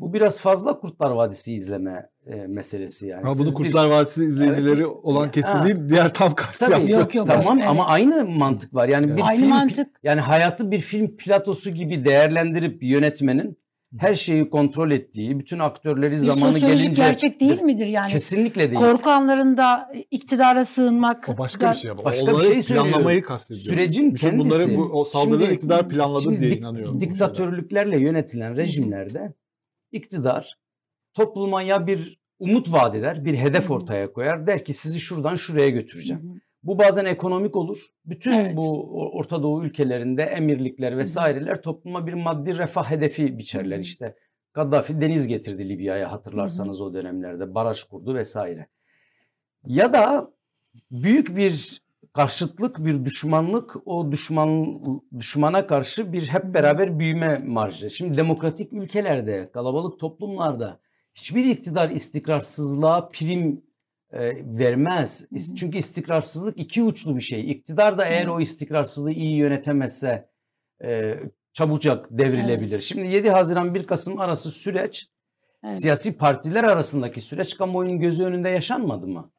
[0.00, 3.22] Bu biraz fazla Kurtlar Vadisi izleme e, meselesi yani.
[3.22, 5.64] Ha, bunu Siz bir- Kurtlar Vadisi izleyicileri Evet, olan ha.
[5.66, 6.92] değil, diğer tam karşı Tabii, yaptı.
[6.92, 7.26] Yok, yok.
[7.26, 7.68] Tamam Evet.
[7.70, 8.88] ama aynı mantık var.
[8.88, 9.88] Yani bir Aynı film mantık.
[10.02, 13.62] yani hayatı bir film platosu gibi değerlendirip yönetmenin
[13.98, 18.10] her şeyi kontrol ettiği, bütün aktörleri Bir zamanı gelince gerçek değil midir yani?
[18.10, 18.74] Kesinlikle değil.
[18.80, 21.28] Korku anlarında iktidara sığınmak.
[21.28, 22.04] O başka bir şey ama.
[22.04, 22.90] Başka bir Onları şey söylüyorum.
[22.92, 23.64] planlamayı kastediyor.
[23.64, 24.38] Sürecin Bütün kendisi.
[24.68, 27.00] bunları bu, o saldırıları Şimdi- iktidar planladı Şimdi diye dik- inanıyorum.
[27.00, 29.32] Diktatörlüklerle yönetilen rejimlerde
[29.92, 30.58] iktidar
[31.14, 34.46] topluma ya bir umut vaat eder, bir hedef ortaya koyar.
[34.46, 36.22] Der ki sizi şuradan şuraya götüreceğim.
[36.22, 36.38] hı.
[36.62, 37.78] Bu bazen ekonomik olur.
[38.06, 38.56] Bütün Evet.
[38.56, 44.16] bu Orta Doğu ülkelerinde emirlikler vesaireler topluma bir maddi refah hedefi biçerler işte.
[44.54, 48.66] Gaddafi deniz getirdi Libya'ya hatırlarsanız o dönemlerde baraj kurdu vesaire.
[49.66, 50.30] Ya da
[50.90, 54.80] büyük bir karşıtlık, bir düşmanlık o düşman
[55.18, 57.90] düşmana karşı bir hep beraber büyüme marjı.
[57.90, 60.80] Şimdi demokratik ülkelerde, kalabalık toplumlarda
[61.14, 63.62] hiçbir iktidar istikrarsızlığa prim
[64.12, 64.20] e,
[64.58, 65.24] vermez.
[65.56, 67.50] Çünkü istikrarsızlık iki uçlu bir şey.
[67.50, 70.28] İktidar da eğer o istikrarsızlığı iyi yönetemezse
[70.84, 71.18] e,
[71.52, 72.80] çabucak devrilebilir.
[72.80, 75.08] Şimdi 7 Haziran 1 Kasım arası süreç
[75.64, 75.80] Evet.
[75.80, 79.32] siyasi partiler arasındaki süreç kamuoyunun gözü önünde yaşanmadı mı?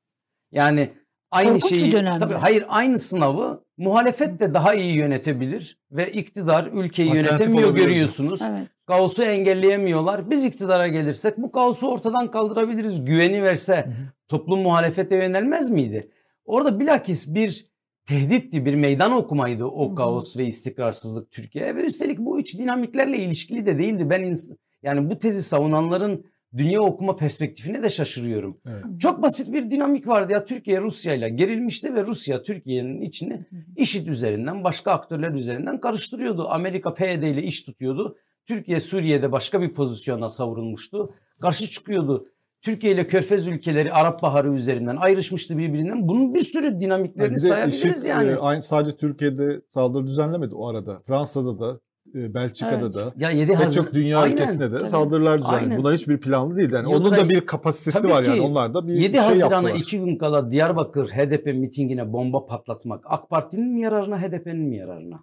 [0.51, 0.91] Yani
[1.33, 2.19] aynı Korkunç bir şeyi dönemdi.
[2.19, 8.41] tabii hayır aynı sınavı muhalefet de daha iyi yönetebilir ve iktidar ülkeyi Alternatif yönetemiyor görüyorsunuz.
[8.49, 8.67] Evet.
[8.85, 10.29] Kaosu engelleyemiyorlar.
[10.29, 13.05] Biz iktidara gelirsek bu kaosu ortadan kaldırabiliriz.
[13.05, 13.87] Güveni verse
[14.27, 16.09] toplum muhalefete yönelmez miydi?
[16.45, 17.65] Orada bilakis bir
[18.05, 23.65] tehditti, bir meydan okumaydı o kaos ve istikrarsızlık Türkiye'ye ve üstelik bu iç dinamiklerle ilişkili
[23.65, 24.09] de değildi.
[24.09, 26.25] Ben ins- yani bu tezi savunanların
[26.57, 28.57] dünya okuma perspektifine de şaşırıyorum.
[28.65, 28.83] Evet.
[28.99, 33.45] Çok basit bir dinamik vardı ya Türkiye Rusya ile gerilmişti ve Rusya Türkiye'nin içini
[33.77, 36.47] IŞİD üzerinden başka aktörler üzerinden karıştırıyordu.
[36.49, 38.17] Amerika PYD ile iş tutuyordu.
[38.45, 41.13] Türkiye Suriye'de başka bir pozisyona savrulmuştu.
[41.41, 42.23] Karşı çıkıyordu.
[42.61, 46.07] Türkiye ile Körfez ülkeleri Arap Baharı üzerinden ayrışmıştı birbirinden.
[46.07, 48.29] Bunun bir sürü dinamiklerini de sayabiliriz IŞİD, yani.
[48.29, 51.01] e, aynı sadece Türkiye'de saldırı düzenlemedi o arada.
[51.07, 51.79] Fransa'da da
[52.13, 52.93] Belçika'da Evet.
[52.93, 54.89] da Ya 7 pek Haziran çok dünya Aynen, ülkesinde de tabii.
[54.89, 55.63] saldırılar düzenledi.
[55.63, 55.77] Aynen.
[55.77, 56.71] Bunlar hiçbir planlı değil.
[56.71, 58.35] Yani Yıldıray- onun da bir kapasitesi Tabii var yani.
[58.35, 58.41] ki.
[58.41, 59.75] Onlar da bir 7 şey Haziran'a yaptılar.
[59.75, 65.19] 2 gün kala Diyarbakır HDP mitingine bomba patlatmak AK Parti'nin mi yararına HDP'nin mi yararına?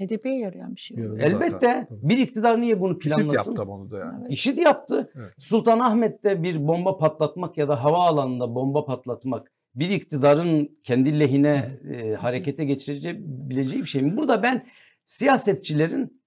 [0.00, 0.96] HDP'ye yarayan bir şey.
[0.96, 1.48] Yarın Elbette.
[1.50, 1.86] zaten.
[1.90, 3.50] Bir iktidar niye bunu İşit planlasın?
[3.50, 4.28] yaptı ama onu da yani.
[4.28, 5.10] İşit yaptı.
[5.16, 5.32] Evet.
[5.38, 12.64] Sultanahmet'te bir bomba patlatmak ya da havaalanında bomba patlatmak bir iktidarın kendi lehine e, harekete
[12.64, 14.16] geçirebileceği bir şey mi?
[14.16, 14.66] Burada ben
[15.04, 16.22] siyasetçilerin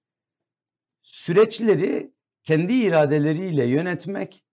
[1.02, 2.12] süreçleri
[2.42, 4.44] kendi iradeleriyle yönetmek,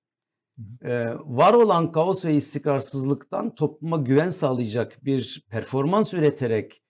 [0.83, 6.83] e, var olan kaos ve istikrarsızlıktan topluma güven sağlayacak bir performans üreterek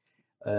[0.48, 0.52] e,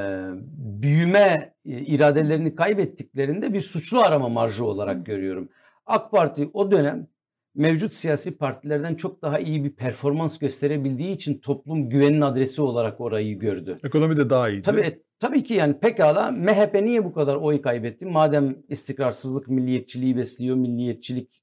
[0.57, 5.49] büyüme e, iradelerini kaybettiklerinde bir suçlu arama marjı olarak görüyorum.
[5.87, 7.07] AK Parti o dönem
[7.55, 13.39] mevcut siyasi partilerden çok daha iyi bir performans gösterebildiği için toplum güvenin adresi olarak orayı
[13.39, 13.79] gördü.
[13.85, 14.63] Ekonomi de daha iyiydi.
[14.63, 18.07] Tabii tabii ki yani pekala MHP niye bu kadar oy kaybetti?
[18.07, 21.43] Madem istikrarsızlık milliyetçiliği besliyor, milliyetçilik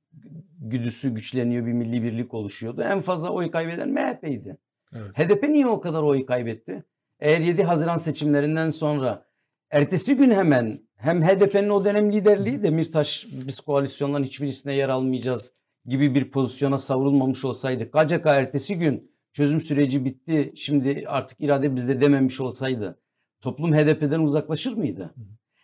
[0.60, 2.82] güdüsü güçleniyor, bir milli birlik oluşuyordu.
[2.82, 4.58] En fazla oy kaybeden MHP'ydi.
[4.96, 5.18] Evet.
[5.18, 6.84] HDP niye o kadar oy kaybetti?
[7.20, 9.26] Eğer 7 Haziran seçimlerinden sonra
[9.72, 15.54] ertesi gün hemen hem HDP'nin o dönem liderliği Demirtaş biz koalisyonların hiçbirisine yer almayacağız
[15.86, 22.02] gibi bir pozisyona savrulmamış olsaydı KCK ertesi gün çözüm süreci bitti şimdi artık irade bizde
[22.02, 22.98] dememiş olsaydı
[23.42, 25.14] toplum HDP'den uzaklaşır mıydı?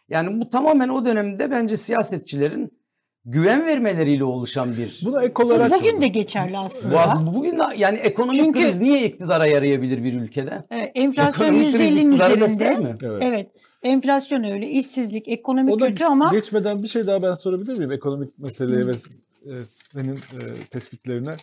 [0.10, 2.78] Yani bu tamamen o dönemde bence siyasetçilerin
[3.26, 7.06] güven vermeleriyle oluşan bir Buna ek olarak Bugün de geçerli aslında.
[7.26, 10.64] Bu- Bugün de yani ekonomik Çünkü- kriz niye iktidara yarayabilir bir ülkede?
[10.72, 12.92] Evet, enflasyon Ekonomik kriz %50'nin iktidarı besler üzerinde.
[12.92, 12.98] mi?
[13.04, 13.22] Evet.
[13.24, 13.52] Evet.
[13.84, 17.92] Enflasyon öyle, işsizlik, ekonomi O da kötü ama geçmeden bir şey daha ben sorabilir miyim
[17.92, 20.40] ekonomik meseleye ve e, senin e,
[20.72, 21.36] tespitlerine?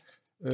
[0.44, 0.50] E,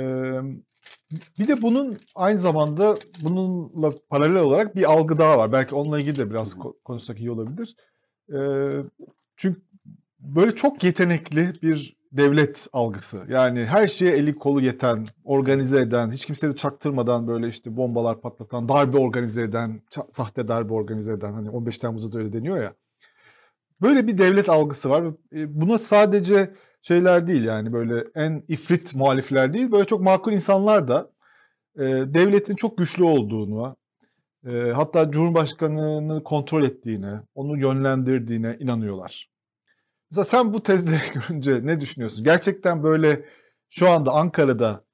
[1.39, 5.53] bir de bunun aynı zamanda bununla paralel olarak bir algı daha var.
[5.53, 7.77] Belki onunla ilgili de biraz ko- konuşsak iyi olabilir.
[8.33, 8.39] E,
[9.37, 9.61] çünkü
[10.21, 13.23] böyle çok yetenekli bir devlet algısı.
[13.29, 18.21] Yani her şeye eli kolu yeten, organize eden, hiç kimseye de çaktırmadan böyle işte bombalar
[18.21, 19.81] patlatan, darbe organize eden,
[20.11, 22.75] sahte darbe organize eden hani 15 Temmuz'da da öyle deniyor ya.
[23.83, 25.05] Böyle bir devlet algısı var.
[25.33, 26.51] E, Buna sadece
[26.83, 31.11] şeyler değil yani böyle en ifrit muhalifler değil, böyle çok makul insanlar da
[31.77, 33.77] e, devletin çok güçlü olduğunu,
[34.51, 39.31] e, hatta Cumhurbaşkanı'nı kontrol ettiğine, onu yönlendirdiğine inanıyorlar.
[40.11, 42.25] Mesela sen bu tezleri görünce ne düşünüyorsun?
[42.25, 43.25] Gerçekten böyle
[43.71, 44.85] şu anda Ankara'da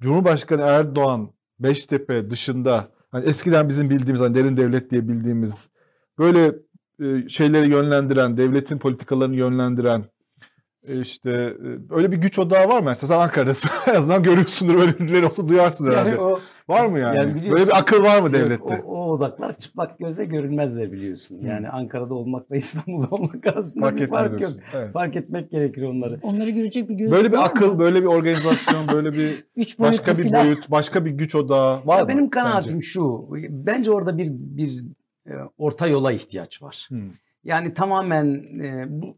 [0.00, 5.70] Cumhurbaşkanı Erdoğan Beştepe dışında hani eskiden bizim bildiğimiz hani derin devlet diye bildiğimiz
[6.18, 6.54] böyle
[7.00, 10.04] e, şeyleri yönlendiren, devletin politikalarını yönlendiren
[11.00, 12.84] işte e, öyle bir güç odağı var mı?
[12.84, 16.08] Mesela sen Ankara'dasın en azından görüyorsundur öyle birileri olsa duyarsın herhalde.
[16.10, 17.16] Yani o, var mı yani?
[17.18, 18.82] Yani böyle bir akıl var mı Yok, devlette?
[18.86, 21.38] o, o odaklar çıplak gözle görünmezler biliyorsun.
[21.42, 24.50] Yani Ankara'da olmakla İstanbul'da olmak arasında Fark bir fark yok.
[24.74, 24.92] Evet.
[24.92, 26.18] Fark etmek gerekir onları.
[26.22, 27.78] onları görecek bir göz Böyle bir var akıl, mı?
[27.78, 30.46] böyle bir organizasyon, böyle bir Üç başka bir filan.
[30.46, 32.08] boyut, başka bir güç odağı var Ya mı?
[32.08, 32.30] benim sence?
[32.30, 33.28] kanaatim şu.
[33.50, 34.84] Bence orada bir bir
[35.26, 36.86] e, orta yola ihtiyaç var.
[36.88, 36.98] Hmm.
[37.44, 39.16] Yani tamamen e, bu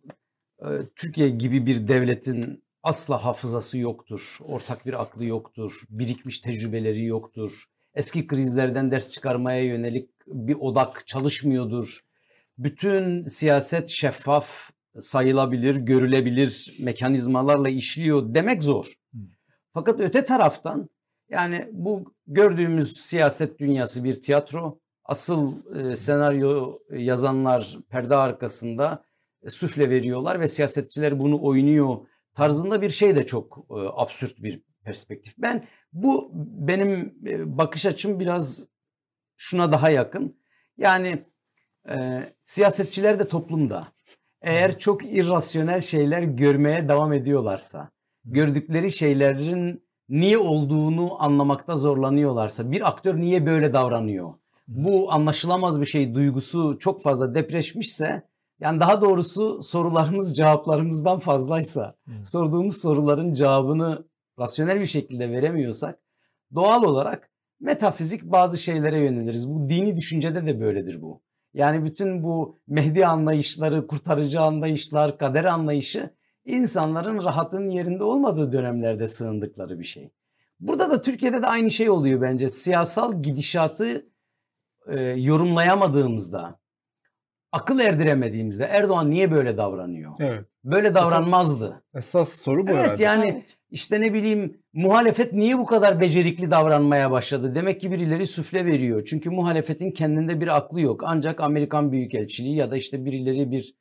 [0.96, 4.38] Türkiye gibi bir devletin asla hafızası yoktur.
[4.44, 5.82] Ortak bir aklı yoktur.
[5.90, 7.64] Birikmiş tecrübeleri yoktur.
[7.94, 12.00] Eski krizlerden ders çıkarmaya yönelik bir odak çalışmıyordur.
[12.58, 18.92] Bütün siyaset şeffaf sayılabilir, görülebilir mekanizmalarla işliyor demek zor.
[19.12, 19.20] Hmm.
[19.72, 20.88] Fakat öte taraftan
[21.30, 24.78] yani bu gördüğümüz siyaset dünyası bir tiyatro.
[25.04, 29.04] Asıl e, senaryo yazanlar perde arkasında
[29.50, 31.96] süfle veriyorlar ve siyasetçiler bunu oynuyor
[32.34, 35.34] tarzında bir şey de çok e, absürt bir perspektif.
[35.38, 38.68] Ben bu benim e, bakış açım biraz
[39.36, 40.40] şuna daha yakın.
[40.76, 41.24] Yani
[41.88, 43.88] e, siyasetçiler de toplumda
[44.42, 47.90] eğer çok irrasyonel şeyler görmeye devam ediyorlarsa,
[48.24, 54.34] gördükleri şeylerin niye olduğunu anlamakta zorlanıyorlarsa, bir aktör niye böyle davranıyor?
[54.68, 58.22] Bu anlaşılamaz bir şey duygusu çok fazla depreşmişse,
[58.60, 62.24] yani daha doğrusu sorularımız cevaplarımızdan fazlaysa, Hmm.
[62.24, 64.04] sorduğumuz soruların cevabını
[64.38, 65.98] rasyonel bir şekilde veremiyorsak,
[66.54, 67.30] doğal olarak
[67.60, 69.50] metafizik bazı şeylere yöneliriz.
[69.50, 71.22] Bu dini düşüncede de böyledir bu.
[71.54, 76.10] Yani bütün bu Mehdi anlayışları, kurtarıcı anlayışlar, kader anlayışı
[76.44, 80.10] insanların rahatının yerinde olmadığı dönemlerde sığındıkları bir şey.
[80.60, 82.48] Burada da Türkiye'de de aynı şey oluyor bence.
[82.48, 84.06] Siyasal gidişatı
[84.86, 86.60] e, yorumlayamadığımızda,
[87.52, 90.12] akıl erdiremediğimizde Erdoğan niye böyle davranıyor?
[90.20, 90.44] Evet.
[90.64, 91.82] Böyle davranmazdı.
[91.94, 93.02] Esas soru bu Evet herhalde.
[93.02, 97.54] yani işte ne bileyim muhalefet niye bu kadar becerikli davranmaya başladı?
[97.54, 99.04] Demek ki birileri süfle veriyor.
[99.04, 101.02] Çünkü muhalefetin kendinde bir aklı yok.
[101.04, 103.74] Ancak Amerikan Büyükelçiliği ya da işte birileri bir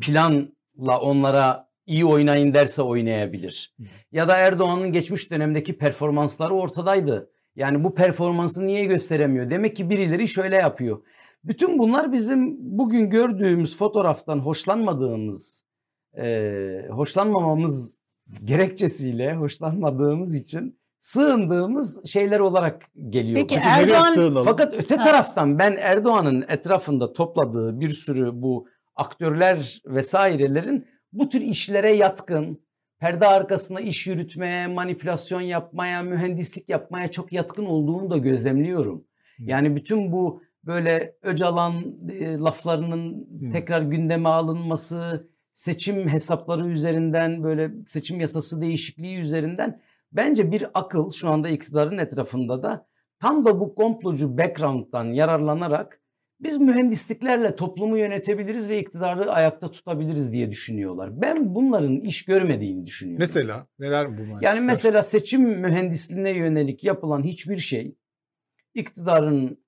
[0.00, 3.74] planla onlara iyi oynayın derse oynayabilir.
[4.12, 7.30] Ya da Erdoğan'ın geçmiş dönemdeki performansları ortadaydı.
[7.56, 9.50] Yani bu performansı niye gösteremiyor?
[9.50, 11.02] Demek ki birileri şöyle yapıyor.
[11.44, 15.64] Bütün bunlar bizim bugün gördüğümüz fotoğraftan hoşlanmadığımız,
[16.16, 17.98] eee, hoşlanmamamız
[18.44, 23.40] gerekçesiyle hoşlanmadığımız için sığındığımız şeyler olarak geliyor.
[23.40, 24.44] Peki nereye Erdoğan-?
[24.44, 28.66] Fakat öte taraftan ben Erdoğan'ın etrafında topladığı bir sürü bu
[28.96, 32.64] aktörler vesairelerin bu tür işlere yatkın,
[32.98, 39.04] perde arkasında iş yürütmeye, manipülasyon yapmaya, mühendislik yapmaya çok yatkın olduğunu da gözlemliyorum.
[39.38, 41.74] Yani bütün bu böyle Öcalan
[42.10, 43.50] e, laflarının Hmm.
[43.50, 49.80] tekrar gündeme alınması, seçim hesapları üzerinden böyle seçim yasası değişikliği üzerinden
[50.12, 52.86] bence bir akıl şu anda iktidarın etrafında da
[53.20, 56.00] tam da bu komplocu background'dan yararlanarak
[56.40, 61.20] biz mühendisliklerle toplumu yönetebiliriz ve iktidarı ayakta tutabiliriz diye düşünüyorlar.
[61.22, 63.20] Ben bunların iş görmediğini düşünüyorum.
[63.20, 64.48] Mesela neler bu mühendislikler?
[64.54, 67.96] Yani mesela seçim mühendisliğine yönelik yapılan hiçbir şey
[68.74, 69.63] iktidarın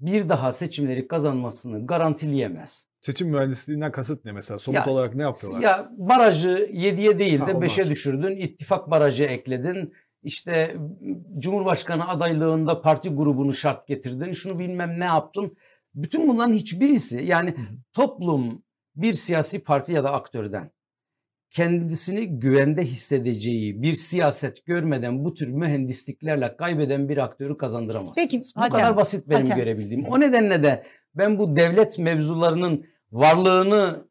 [0.00, 2.86] bir daha seçimleri kazanmasını garantileyemez.
[3.00, 4.58] Seçim mühendisliğinden kasıt ne mesela?
[4.58, 5.60] Somut Ya- olarak ne yapıyorlar?
[5.60, 7.54] Ya barajı 7'ye değil de onlar.
[7.66, 8.36] 5'e düşürdün.
[8.36, 9.94] ittifak barajı ekledin.
[10.22, 10.76] İşte
[11.38, 14.32] Cumhurbaşkanı adaylığında parti grubunu şart getirdin.
[14.32, 15.56] Şunu bilmem ne yaptın.
[15.94, 17.54] Bütün bunların hiçbirisi yani
[17.92, 18.62] toplum
[18.96, 20.70] bir siyasi parti ya da aktörden
[21.50, 28.28] kendisini güvende hissedeceği bir siyaset görmeden bu tür mühendisliklerle kaybeden bir aktörü kazandıramazsınız.
[28.30, 29.56] Peki, bu Hatem, kadar basit benim Hatem.
[29.56, 30.04] görebildiğim.
[30.04, 30.84] O nedenle de
[31.14, 34.10] ben bu devlet mevzularının varlığını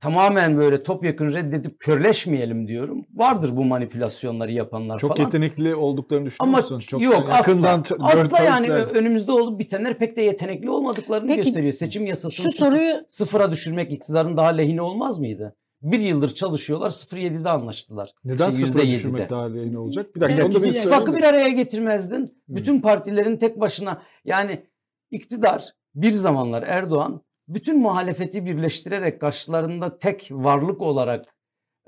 [0.00, 3.06] tamamen böyle topyekun reddedip körleşmeyelim diyorum.
[3.14, 5.24] Vardır bu manipülasyonları yapanlar Çok falan.
[5.24, 6.80] yetenekli olduklarını düşünüyor Ama?
[6.80, 7.82] Çok yok asla.
[8.00, 11.72] Asla yani önümüzde olup bitenler pek de yetenekli olmadıklarını Peki, gösteriyor.
[11.72, 15.56] Seçim yasasını Şu soruyu sıfıra düşürmek iktidarın daha lehine olmaz mıydı?
[15.84, 18.10] Bir yıldır çalışıyorlar 0.7'de anlaştılar.
[18.24, 18.92] Neden Şey, sıfıra %7'de.
[18.92, 20.16] düşürmek daha yeni olacak?
[20.16, 22.42] Bir dakika Evet, onu da bir İttifakı bir araya getirmezdin.
[22.48, 24.66] Bütün partilerin tek başına yani
[25.10, 31.26] iktidar bir zamanlar Erdoğan bütün muhalefeti birleştirerek karşılarında tek varlık olarak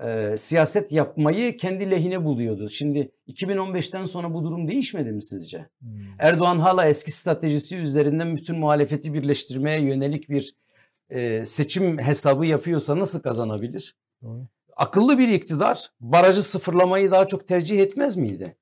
[0.05, 2.68] e, siyaset yapmayı kendi lehine buluyordu.
[2.68, 5.66] Şimdi 2015'ten sonra bu durum değişmedi mi sizce?
[5.80, 5.88] Hmm.
[6.18, 10.55] Erdoğan hala eski stratejisi üzerinden bütün muhalefeti birleştirmeye yönelik bir
[11.11, 13.96] e, seçim hesabı yapıyorsa nasıl kazanabilir?
[14.22, 14.46] Doğru.
[14.76, 18.57] Akıllı bir iktidar barajı sıfırlamayı daha çok tercih etmez miydi?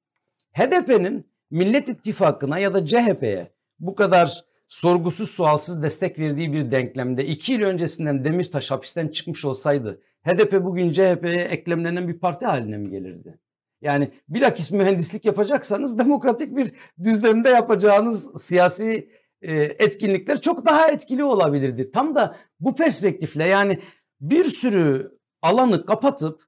[0.53, 7.53] HDP'nin Millet İttifakı'na ya da CHP'ye bu kadar sorgusuz sualsız destek verdiği bir denklemde iki
[7.53, 13.38] yıl öncesinden Demirtaş hapisten çıkmış olsaydı HDP bugün CHP'ye eklemlenen bir parti haline mi gelirdi?
[13.80, 16.72] Yani bilakis mühendislik yapacaksanız demokratik bir
[17.05, 19.09] düzlemde yapacağınız siyasi
[19.53, 21.90] etkinlikler çok daha etkili olabilirdi.
[21.90, 23.78] Tam da bu perspektifle yani
[24.20, 26.42] bir sürü alanı kapatıp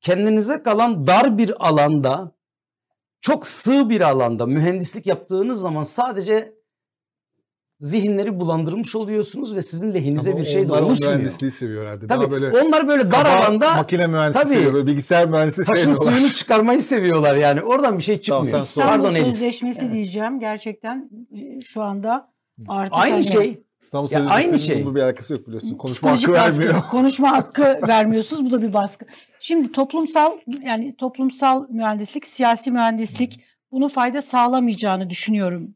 [0.00, 2.32] kendinize kalan dar bir alanda
[3.20, 6.54] çok sığ bir alanda mühendislik yaptığınız zaman sadece
[7.80, 11.14] zihinleri bulandırmış oluyorsunuz ve sizin lehinize Ama bir şey onlar oluşmuyor.
[11.16, 12.06] mühendisliği seviyor herhalde.
[12.06, 14.54] Tabii Daha böyle onlar böyle dar kaba alanda makine mühendisi Tabii.
[14.54, 14.74] seviyor.
[14.74, 16.12] Böyle bilgisayar mühendisi taşın sevmiyorlar.
[16.12, 17.62] suyunu çıkarmayı seviyorlar yani.
[17.62, 18.58] Oradan bir şey Tamam, çıkmıyor.
[18.66, 18.82] sen sor.
[18.82, 19.26] İstanbul Pardon Elif.
[19.28, 20.40] Sözleşmesi diyeceğim.
[20.40, 22.29] Gerçekten e, şu anda
[22.68, 23.62] artık Aynı hani şey.
[23.80, 24.84] İstanbul Ya aynı şey.
[24.84, 25.76] bununla bir alakası yok biliyorsun.
[25.76, 26.82] Konuşma hakkı baskı, vermiyor.
[26.90, 28.44] konuşma hakkı vermiyorsunuz.
[28.44, 29.06] Bu da bir baskı.
[29.40, 30.32] Şimdi toplumsal
[30.66, 33.40] yani toplumsal mühendislik, siyasi mühendislik
[33.72, 35.74] bunun fayda sağlamayacağını düşünüyorum.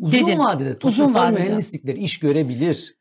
[0.00, 0.38] Uzun Dedin.
[0.38, 1.40] vadede toplumsal vadede.
[1.44, 2.96] mühendislikler iş görebilir.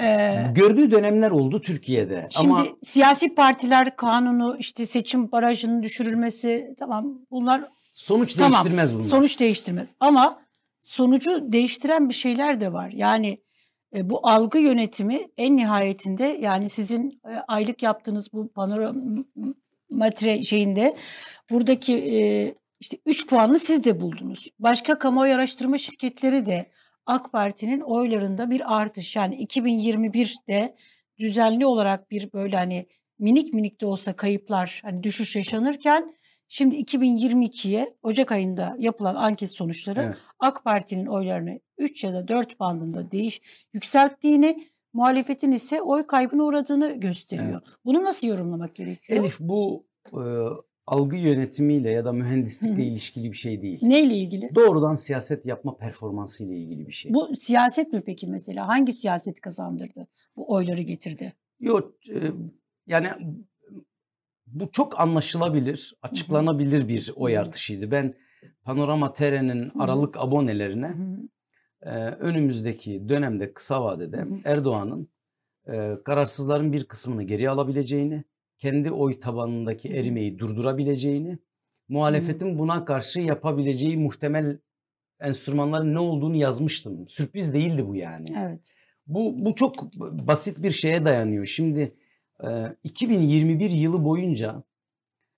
[0.00, 2.28] Ee, Gördüğü dönemler oldu Türkiye'de.
[2.30, 9.04] Şimdi Ama siyasi partiler kanunu işte seçim barajının düşürülmesi tamam bunlar sonuç Tamam, değiştirmez bunlar.
[9.08, 9.88] sonuç değiştirmez.
[10.00, 10.38] Ama
[10.86, 12.90] sonucu değiştiren bir şeyler de var.
[12.90, 13.38] Yani
[13.94, 20.94] e, bu algı yönetimi en nihayetinde yani sizin e, aylık yaptığınız bu panoramatre şeyinde
[21.50, 24.48] buradaki e, işte 3 puanı siz de buldunuz.
[24.58, 26.70] Başka kamuoyu araştırma şirketleri de
[27.06, 30.76] AK Parti'nin oylarında bir artış yani 2021'de
[31.18, 32.86] düzenli olarak bir böyle hani
[33.18, 36.16] minik minik de olsa kayıplar hani düşüş yaşanırken
[36.48, 40.16] şimdi 2022'ye Ocak ayında yapılan anket sonuçları Evet.
[40.38, 43.40] AK Parti'nin oylarını 3 ya da 4 bandında değiş
[43.72, 47.62] yükselttiğini, muhalefetin ise oy kaybına uğradığını gösteriyor.
[47.84, 49.20] Bunu nasıl yorumlamak gerekiyor?
[49.20, 50.22] Elif bu e,
[50.86, 52.80] algı yönetimiyle ya da mühendislikle hı.
[52.80, 53.78] ilişkili bir şey değil.
[53.82, 54.54] Neyle ilgili?
[54.54, 57.14] Doğrudan siyaset yapma performansı ile ilgili bir şey.
[57.14, 58.68] Bu siyaset mi peki mesela?
[58.68, 60.06] Hangi siyaset kazandırdı?
[60.36, 61.32] Bu oyları getirdi.
[61.60, 62.32] Yok e,
[62.86, 63.08] yani
[64.46, 67.90] bu çok anlaşılabilir, açıklanabilir bir oy artışıydı.
[67.90, 68.14] Ben
[68.64, 69.72] Panorama TR'nin.
[69.78, 70.96] Aralık abonelerine
[71.82, 74.26] e, önümüzdeki dönemde kısa vadede.
[74.44, 75.08] Erdoğan'ın
[75.68, 78.24] e, kararsızların bir kısmını geri alabileceğini,
[78.58, 81.38] kendi oy tabanındaki erimeyi durdurabileceğini,
[81.88, 84.58] muhalefetin buna karşı yapabileceği muhtemel
[85.20, 87.08] enstrümanların ne olduğunu yazmıştım.
[87.08, 88.34] Sürpriz değildi bu yani.
[88.38, 88.60] Evet.
[89.06, 91.44] Bu, bu çok basit bir şeye dayanıyor.
[91.44, 91.94] Şimdi
[92.84, 94.62] 2021 yılı boyunca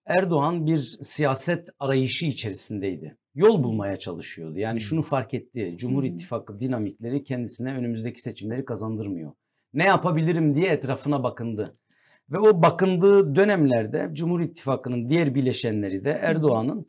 [0.07, 3.16] Erdoğan bir siyaset arayışı içerisindeydi.
[3.34, 4.59] Yol bulmaya çalışıyordu.
[4.59, 5.74] Yani şunu fark etti.
[5.78, 6.07] Cumhur Hı.
[6.07, 9.32] İttifakı dinamikleri kendisine önümüzdeki seçimleri kazandırmıyor.
[9.74, 11.64] Ne yapabilirim diye etrafına bakındı.
[12.30, 16.86] Ve o bakındığı dönemlerde Cumhur İttifakı'nın diğer bileşenleri de Erdoğan'ın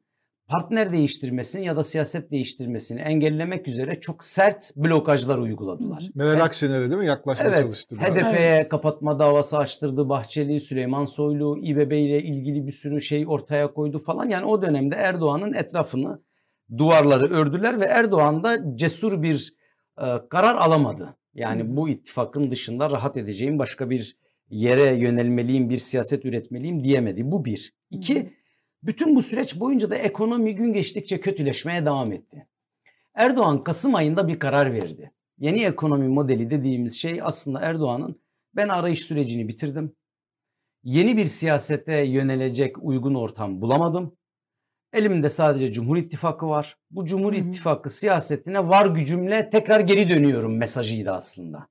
[0.49, 6.09] partner değiştirmesini ya da siyaset değiştirmesini engellemek üzere çok sert blokajlar uyguladılar.
[6.15, 7.95] Meral Akşener'e değil mi yaklaşmaya Evet, çalıştı.
[7.95, 8.33] biraz.
[8.33, 13.97] HDP'ye kapatma davası açtırdı Bahçeli, Süleyman Soylu, İBB ile ilgili bir sürü şey ortaya koydu
[13.97, 14.29] falan.
[14.29, 16.21] Yani o dönemde Erdoğan'ın etrafını
[16.77, 19.53] duvarları ördüler ve Erdoğan da cesur bir
[20.01, 21.17] e, karar alamadı.
[21.33, 24.17] Yani bu ittifakın dışında rahat edeceğim başka bir
[24.49, 27.31] yere yönelmeliyim, bir siyaset üretmeliyim diyemedi.
[27.31, 27.73] Bu bir.
[27.91, 28.29] İki,
[28.83, 32.47] bütün bu süreç boyunca da ekonomi gün geçtikçe kötüleşmeye devam etti.
[33.13, 35.11] Erdoğan Kasım ayında bir karar verdi.
[35.37, 38.21] Yeni ekonomi modeli dediğimiz şey aslında Erdoğan'ın
[38.55, 39.95] ben arayış sürecini bitirdim.
[40.83, 44.17] Yeni bir siyasete yönelecek uygun ortam bulamadım.
[44.93, 46.77] Elimde sadece Cumhur İttifakı var.
[46.91, 47.33] Bu Cumhur.
[47.33, 51.67] İttifakı siyasetine var gücümle tekrar geri dönüyorum mesajıydı aslında.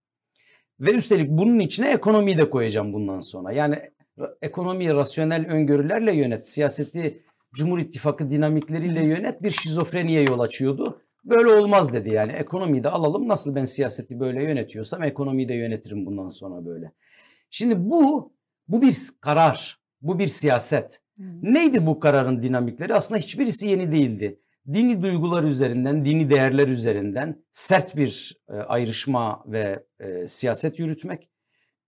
[0.80, 3.52] Ve üstelik bunun içine ekonomiyi de koyacağım bundan sonra.
[3.52, 3.90] Yani
[4.42, 7.22] ekonomiyi rasyonel öngörülerle yönet, siyaseti
[7.54, 11.00] Cumhur İttifakı dinamikleriyle yönet bir şizofreniye yol açıyordu.
[11.24, 16.06] Böyle olmaz dedi yani ekonomiyi de alalım nasıl ben siyaseti böyle yönetiyorsam ekonomiyi de yönetirim
[16.06, 16.92] bundan sonra böyle.
[17.50, 18.32] Şimdi bu
[18.68, 21.00] bu bir karar, bu bir siyaset.
[21.42, 22.94] Neydi bu kararın dinamikleri?
[22.94, 24.40] Aslında hiçbirisi yeni değildi.
[24.72, 31.30] Dini duygular üzerinden, dini değerler üzerinden sert bir e, ayrışma ve e, siyaset yürütmek.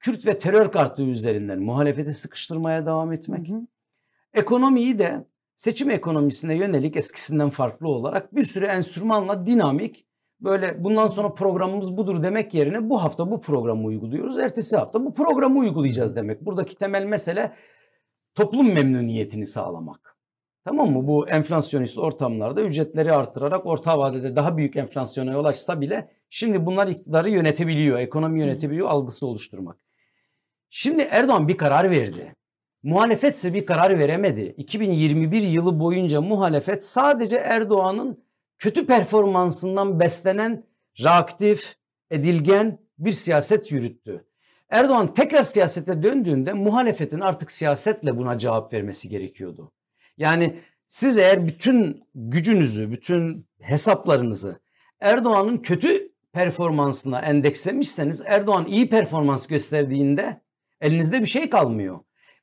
[0.01, 3.49] Kürt ve terör kartı üzerinden muhalefeti sıkıştırmaya devam etmek.
[3.49, 3.67] Hı.
[4.35, 5.27] Ekonomiyi de
[5.57, 10.07] seçim ekonomisine yönelik eskisinden farklı olarak bir sürü enstrümanla dinamik
[10.41, 14.39] böyle bundan sonra programımız budur demek yerine bu hafta bu programı uyguluyoruz.
[14.39, 16.47] Ertesi hafta bu programı uygulayacağız demek.
[16.47, 17.53] Buradaki temel mesele
[18.35, 20.17] toplum memnuniyetini sağlamak.
[20.65, 21.07] Tamam mı?
[21.07, 26.89] Bu enflasyonist ortamlarda ücretleri artırarak orta vadede daha büyük enflasyona yol açsa bile şimdi bunlar
[26.89, 29.90] iktidarı yönetebiliyor, ekonomi yönetebiliyor algısı oluşturmak.
[30.71, 32.35] Şimdi Erdoğan bir karar verdi.
[32.83, 34.55] Muhalefetse bir karar veremedi.
[34.57, 38.25] 2021 yılı boyunca muhalefet sadece Erdoğan'ın
[38.59, 40.65] kötü performansından beslenen
[41.05, 41.75] reaktif,
[42.11, 44.25] edilgen bir siyaset yürüttü.
[44.69, 49.73] Erdoğan tekrar siyasete döndüğünde muhalefetin artık siyasetle buna cevap vermesi gerekiyordu.
[50.17, 54.61] Yani siz eğer bütün gücünüzü, bütün hesaplarınızı
[55.01, 60.41] Erdoğan'ın kötü performansına endekslemişseniz Erdoğan iyi performans gösterdiğinde
[60.81, 62.01] elinizde bir şey kalmıyor.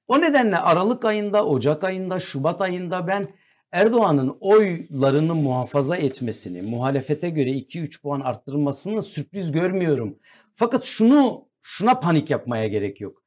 [0.08, 3.28] O nedenle Aralık ayında, Ocak ayında, Şubat ayında ben
[3.72, 10.20] Erdoğan'ın oylarını muhafaza etmesini, muhalefete göre 2-3 puan arttırmasını sürpriz görmüyorum.
[10.54, 13.24] Fakat şunu şuna panik yapmaya gerek yok.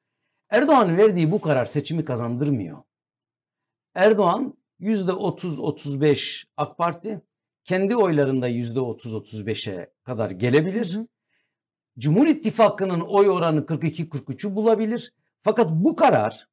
[0.51, 2.79] Erdoğan'ın verdiği bu karar seçimi kazandırmıyor.
[3.95, 7.21] Erdoğan %30-35 AK Parti
[7.65, 10.95] kendi oylarında %30-35'e kadar gelebilir.
[10.95, 11.07] Hı hı.
[11.99, 15.13] Cumhur İttifakı'nın oy oranı 42-43'ü bulabilir.
[15.43, 16.51] Fakat bu karar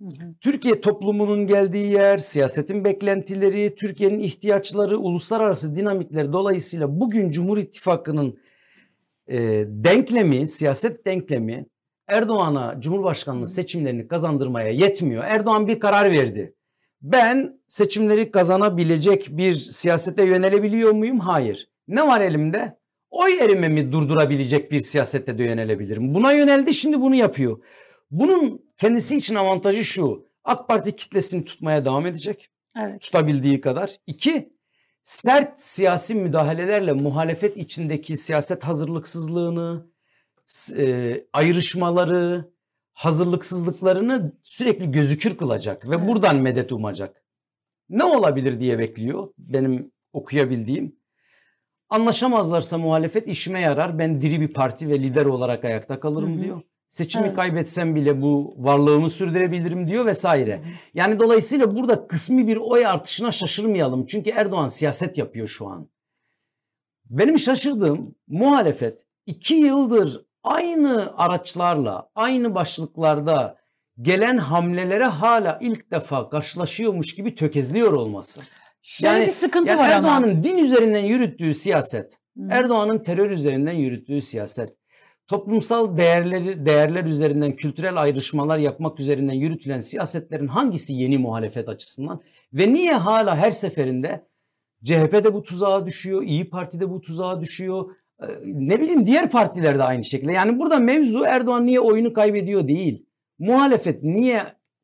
[0.00, 0.34] Hı hı.
[0.40, 8.38] Türkiye toplumunun geldiği yer, siyasetin beklentileri, Türkiye'nin ihtiyaçları, uluslararası dinamikler dolayısıyla bugün Cumhur İttifakı'nın
[9.28, 11.66] e, denklemi, siyaset denklemi
[12.08, 15.24] Erdoğan'a Cumhurbaşkanlığı seçimlerini kazandırmaya yetmiyor.
[15.24, 16.54] Erdoğan bir karar verdi.
[17.02, 21.18] Ben seçimleri kazanabilecek bir siyasete yönelebiliyor muyum?
[21.18, 21.68] Hayır.
[21.88, 22.76] Ne var elimde?
[23.10, 26.14] Oy erimemi durdurabilecek bir siyasette de yönelebilirim.
[26.14, 27.64] Buna yöneldi şimdi bunu yapıyor.
[28.10, 30.26] Bunun kendisi için avantajı şu.
[30.44, 32.50] AK Parti kitlesini tutmaya devam edecek.
[32.78, 33.00] Evet.
[33.00, 33.96] Tutabildiği kadar.
[34.06, 34.52] İki,
[35.02, 39.86] sert siyasi müdahalelerle muhalefet içindeki siyaset hazırlıksızlığını,
[40.76, 42.50] e, ayrışmaları,
[42.92, 46.08] hazırlıksızlıklarını sürekli gözükür kılacak ve Evet.
[46.08, 47.22] buradan medet umacak.
[47.88, 50.96] Ne olabilir diye bekliyor benim okuyabildiğim.
[51.88, 53.98] Anlaşamazlarsa muhalefet işime yarar.
[53.98, 56.42] Ben diri bir parti ve lider olarak ayakta kalırım Hı hı.
[56.44, 56.62] diyor.
[56.88, 57.36] Seçimi Evet.
[57.36, 60.62] kaybetsem bile bu varlığımı sürdürebilirim diyor vesaire.
[60.94, 64.06] Yani dolayısıyla burada kısmi bir oy artışına şaşırmayalım.
[64.06, 65.88] Çünkü Erdoğan siyaset yapıyor şu an.
[67.10, 73.56] Benim şaşırdığım muhalefet iki yıldır aynı araçlarla, aynı başlıklarda
[74.02, 78.40] gelen hamlelere hala ilk defa karşılaşıyormuş gibi tökezliyor olması.
[78.88, 79.88] Şöyle Yani- bir sıkıntı Yani var.
[79.88, 82.48] Erdoğan'ın din üzerinden yürüttüğü siyaset, Hı.
[82.50, 84.68] Erdoğan'ın terör üzerinden yürüttüğü siyaset,
[85.26, 92.20] toplumsal değerleri değerler üzerinden kültürel ayrışmalar yapmak üzerinden yürütülen siyasetlerin hangisi yeni muhalefet açısından
[92.52, 94.26] ve niye hala her seferinde
[94.84, 97.90] CHP de bu tuzağa düşüyor, İyi Parti de bu tuzağa düşüyor.
[98.22, 100.32] Ee, Ne bileyim diğer partiler de aynı şekilde.
[100.32, 103.06] Yani burada mevzu Erdoğan niye oyunu kaybediyor değil.
[103.38, 104.42] Muhalefet niye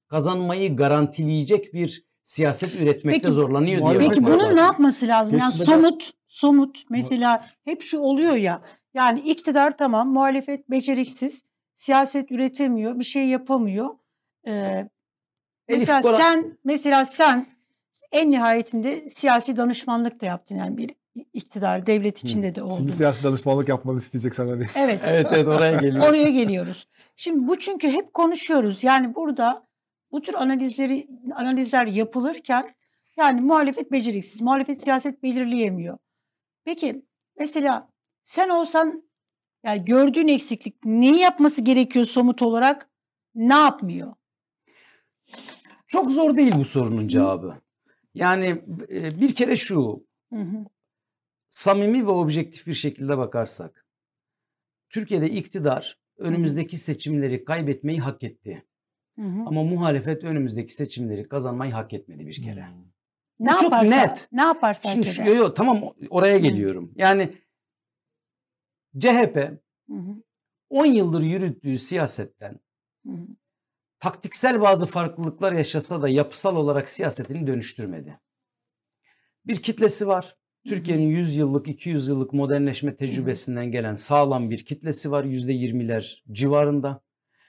[0.08, 4.08] kazanmayı garantileyecek bir siyaset üretmekte Peki- zorlanıyor diye.
[4.08, 4.56] Peki bunun lazım.
[4.56, 5.38] ne yapması lazım?
[5.38, 8.62] Yani Geçmeden- somut, somut mesela hep şu oluyor ya.
[8.94, 11.42] Yani iktidar tamam, muhalefet beceriksiz,
[11.74, 13.88] siyaset üretemiyor, bir şey yapamıyor.
[14.46, 14.52] Ee,
[15.68, 17.46] Elif, mesela Koran- sen mesela sen
[18.12, 20.90] en nihayetinde siyasi danışmanlık da yaptın yani bir
[21.32, 22.76] iktidar devlet içinde de oldun.
[22.76, 24.66] Şimdi siyasi danışmanlık yapmanı isteyeceksen hani.
[24.76, 25.00] Evet.
[25.06, 26.08] Evet evet oraya geliyor.
[26.08, 26.88] Oraya geliyoruz.
[27.16, 28.84] Şimdi bu çünkü hep konuşuyoruz.
[28.84, 29.66] Yani burada
[30.12, 32.74] bu tür analizleri analizler yapılırken
[33.16, 35.98] yani muhalefet beceriksiz, muhalefet siyaset belirleyemiyor.
[36.64, 37.04] Peki
[37.38, 37.88] mesela
[38.24, 39.04] sen olsan
[39.64, 42.90] yani gördüğün eksiklik neyi yapması gerekiyor somut olarak?
[43.34, 44.12] Ne yapmıyor?
[45.86, 47.60] Çok zor değil bu sorunun cevabı.
[48.14, 48.46] Yani
[48.88, 50.64] e, bir kere şu Hı hı.
[51.48, 53.86] samimi ve objektif bir şekilde bakarsak
[54.88, 58.64] Türkiye'de iktidar önümüzdeki seçimleri kaybetmeyi hak etti.
[59.18, 59.42] Hı hı.
[59.46, 62.66] Ama muhalefet önümüzdeki seçimleri kazanmayı hak etmedi bir kere.
[63.40, 64.28] Ne bu çok yaparsa, net.
[64.32, 66.92] Ne yaparsa Şimdi şu, yo, yo, tamam oraya geliyorum.
[66.96, 67.30] Yani
[68.98, 69.36] CHP
[69.88, 70.22] Hı hı.
[70.70, 72.60] 10 yıldır yürüttüğü siyasetten
[73.06, 73.26] Hı hı.
[73.98, 78.20] taktiksel bazı farklılıklar yaşasa da yapısal olarak siyasetini dönüştürmedi.
[79.46, 80.36] Bir kitlesi var.
[80.66, 85.24] Türkiye'nin 100 yıllık, 200 yıllık modernleşme tecrübesinden gelen sağlam bir kitlesi var.
[85.24, 87.02] %20'ler civarında.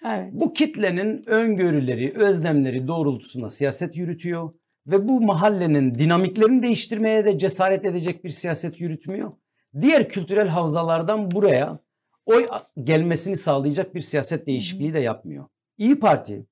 [0.05, 0.29] Evet.
[0.33, 4.53] Bu kitlenin öngörüleri, özlemleri doğrultusunda siyaset yürütüyor
[4.87, 9.31] ve bu mahallenin dinamiklerini değiştirmeye de cesaret edecek bir siyaset yürütmüyor.
[9.81, 11.79] Diğer kültürel havzalardan buraya
[12.25, 12.47] oy
[12.83, 15.45] gelmesini sağlayacak bir siyaset değişikliği de yapmıyor.
[15.77, 16.45] İyi Parti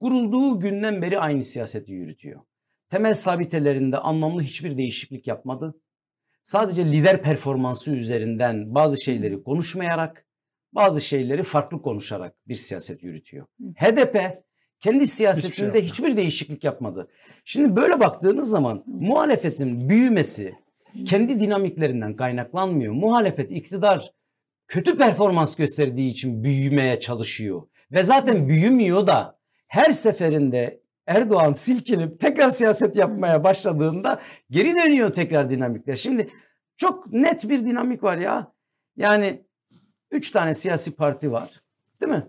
[0.00, 2.40] kurulduğu günden beri aynı siyaseti yürütüyor.
[2.88, 5.80] Temel sabitelerinde anlamlı hiçbir değişiklik yapmadı.
[6.42, 10.26] Sadece lider performansı üzerinden bazı şeyleri konuşmayarak,
[10.72, 13.46] bazı şeyleri farklı konuşarak bir siyaset yürütüyor.
[13.76, 14.42] HDP
[14.80, 15.84] kendi siyasetinde yapmıyor.
[15.84, 17.08] hiçbir değişiklik yapmadı.
[17.44, 20.54] Şimdi böyle baktığınız zaman muhalefetin büyümesi
[21.06, 22.92] kendi dinamiklerinden kaynaklanmıyor.
[22.92, 24.12] Muhalefet iktidar
[24.68, 27.62] kötü performans gösterdiği için büyümeye çalışıyor.
[27.92, 35.50] Ve zaten büyümüyor da her seferinde Erdoğan silkinip tekrar siyaset yapmaya başladığında geri dönüyor tekrar
[35.50, 35.96] dinamikler.
[35.96, 36.30] Şimdi
[36.76, 38.52] çok net bir dinamik var ya.
[38.96, 39.44] Yani
[40.10, 41.62] üç tane siyasi parti var
[42.00, 42.26] değil mi?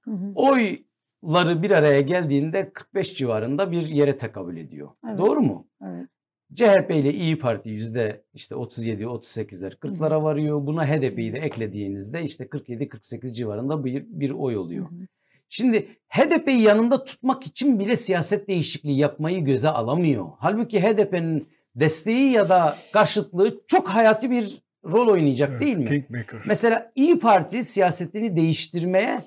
[0.00, 0.32] Hı hı.
[0.34, 4.88] Oyları bir araya geldiğinde 45 civarında bir yere tekabül ediyor.
[5.08, 5.18] Evet.
[5.18, 5.66] Doğru mu?
[5.82, 6.08] Evet.
[6.54, 10.66] CHP ile İyi Parti yüzde işte 37 38'ler 40'lara varıyor.
[10.66, 14.90] Buna HDP'yi de eklediğinizde işte 47 48 civarında bir, bir oy oluyor.
[14.90, 15.06] Hı hı.
[15.48, 20.26] Şimdi HDP'yi yanında tutmak için bile siyaset değişikliği yapmayı göze alamıyor.
[20.38, 24.62] Halbuki HDP'nin desteği ya da karşıtlığı çok hayati bir
[24.92, 25.88] rol oynayacak Evet, değil mi?
[25.88, 26.40] Kingmaker.
[26.46, 29.20] Mesela İyi Parti siyasetini değiştirmeye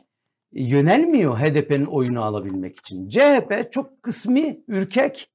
[0.51, 3.09] yönelmiyor HDP'nin oyunu alabilmek için.
[3.09, 5.29] CHP çok kısmi, ürkek.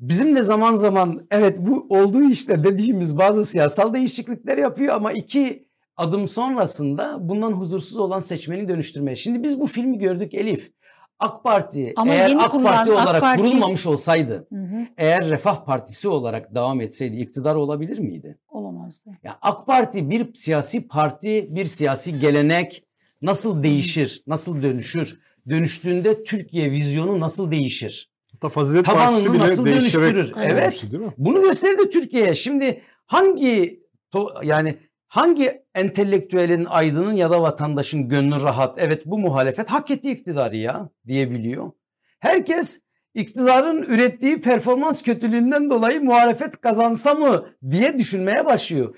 [0.00, 5.68] Bizim de zaman zaman evet bu olduğu işte dediğimiz bazı siyasal değişiklikler yapıyor ama iki
[5.96, 9.16] adım sonrasında bundan huzursuz olan seçmeni dönüştürmeye.
[9.16, 10.72] Şimdi biz bu filmi gördük Elif.
[11.18, 14.86] AK Parti Ama eğer yeni AK kurulan Parti AK olarak Parti- kurulmamış olsaydı, Hı hı.
[14.98, 18.38] eğer Refah Partisi olarak devam etseydi iktidar olabilir miydi?
[18.48, 19.10] Olamazdı.
[19.22, 22.84] Ya AK Parti bir siyasi parti, bir siyasi gelenek
[23.22, 25.20] nasıl değişir, nasıl dönüşür?
[25.48, 28.10] Dönüştüğünde Türkiye vizyonu nasıl değişir?
[28.32, 30.32] Hatta Fazilet Tabanını Partisi bile nasıl dönüştürür?
[30.42, 30.92] Evet.
[30.92, 31.12] değil mi?
[31.18, 32.34] Bunu gösterdi Türkiye'ye.
[32.34, 33.80] Şimdi hangi
[34.14, 34.76] to- yani
[35.08, 38.78] hangi entelektüelin, aydının ya da vatandaşın gönlü rahat?
[38.78, 41.72] Evet bu muhalefet hak etti iktidarı ya diyebiliyor.
[42.20, 42.80] Herkes
[43.14, 48.96] iktidarın ürettiği performans kötülüğünden dolayı muhalefet kazansa mı diye düşünmeye başlıyor.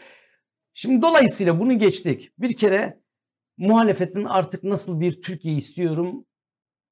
[0.75, 2.33] Şimdi dolayısıyla bunu geçtik.
[2.39, 3.01] Bir kere
[3.57, 6.27] muhalefetin artık nasıl bir Türkiye istiyorum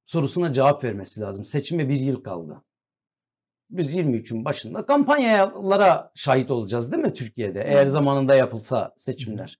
[0.05, 1.45] sorusuna cevap vermesi lazım.
[1.45, 2.64] Seçime bir yıl kaldı.
[3.70, 7.64] Biz 23'ün başında kampanyalara şahit olacağız değil mi Türkiye'de?
[7.66, 9.59] Eğer zamanında yapılsa seçimler.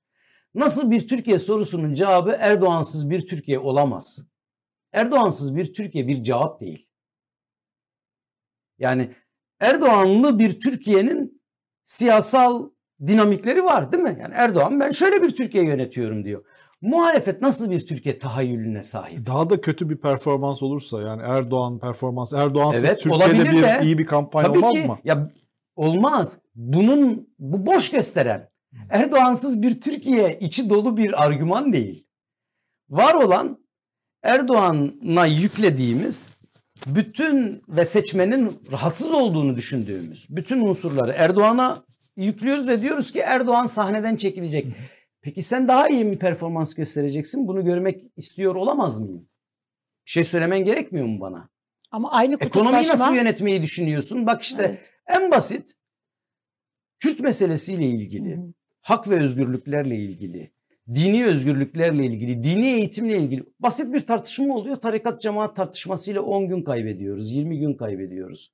[0.55, 4.25] Nasıl bir Türkiye sorusunun cevabı Erdoğansız bir Türkiye olamaz.
[4.93, 6.89] Erdoğansız bir Türkiye bir cevap değil.
[8.79, 9.15] Yani
[9.61, 11.43] Erdoğanlı bir Türkiye'nin
[11.85, 12.71] siyasal
[13.07, 14.19] dinamikleri var değil mi?
[14.21, 16.45] Yani Erdoğan ben şöyle bir Türkiye yönetiyorum diyor.
[16.81, 19.27] Muhalefet nasıl bir Türkiye tahayyülüne sahip?
[19.27, 23.81] Daha da kötü bir performans olursa yani Erdoğan performans Erdoğansız Evet, Türkiye'de bir de.
[23.83, 24.99] iyi bir kampanya Tabii olmaz ki mı?
[25.05, 25.25] ya
[25.77, 26.39] olmaz.
[26.55, 28.54] Bunun bu boş gösteren.
[28.91, 32.07] Erdoğansız bir Türkiye içi dolu bir argüman değil.
[32.89, 33.64] Var olan
[34.22, 36.29] Erdoğan'a yüklediğimiz
[36.87, 41.85] bütün ve seçmenin rahatsız olduğunu düşündüğümüz bütün unsurları Erdoğan'a
[42.16, 44.66] yüklüyoruz ve diyoruz ki Erdoğan sahneden çekilecek.
[45.22, 47.49] Peki sen daha iyi mi performans göstereceksin?
[47.49, 49.29] Bunu görmek istiyor olamaz mıyım?
[50.07, 51.49] Bir şey söylemen gerekmiyor mu bana?
[51.91, 54.27] Ama aynı Ekonomiyi nasıl yönetmeyi düşünüyorsun?
[54.27, 55.22] Bak işte Evet.
[55.22, 55.75] en basit
[56.99, 58.53] Kürt meselesiyle ilgili, Hı hı.
[58.85, 60.53] Hak ve özgürlüklerle ilgili,
[60.95, 64.76] dini özgürlüklerle ilgili, dini eğitimle ilgili basit bir tartışma oluyor.
[64.76, 68.53] Tarikat cemaat tartışmasıyla 10 gün kaybediyoruz, 20 gün kaybediyoruz.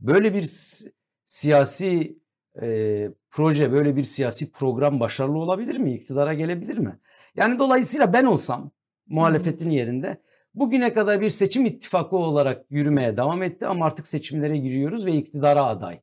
[0.00, 0.92] Böyle bir si-
[1.24, 2.18] siyasi
[2.62, 5.94] e, proje, böyle bir siyasi program başarılı olabilir mi?
[5.94, 6.98] İktidara gelebilir mi?
[7.36, 8.70] Yani dolayısıyla ben olsam
[9.06, 10.20] muhalefetin yerinde
[10.54, 15.64] bugüne kadar bir seçim ittifakı olarak yürümeye devam etti ama artık seçimlere giriyoruz ve iktidara
[15.64, 16.00] aday.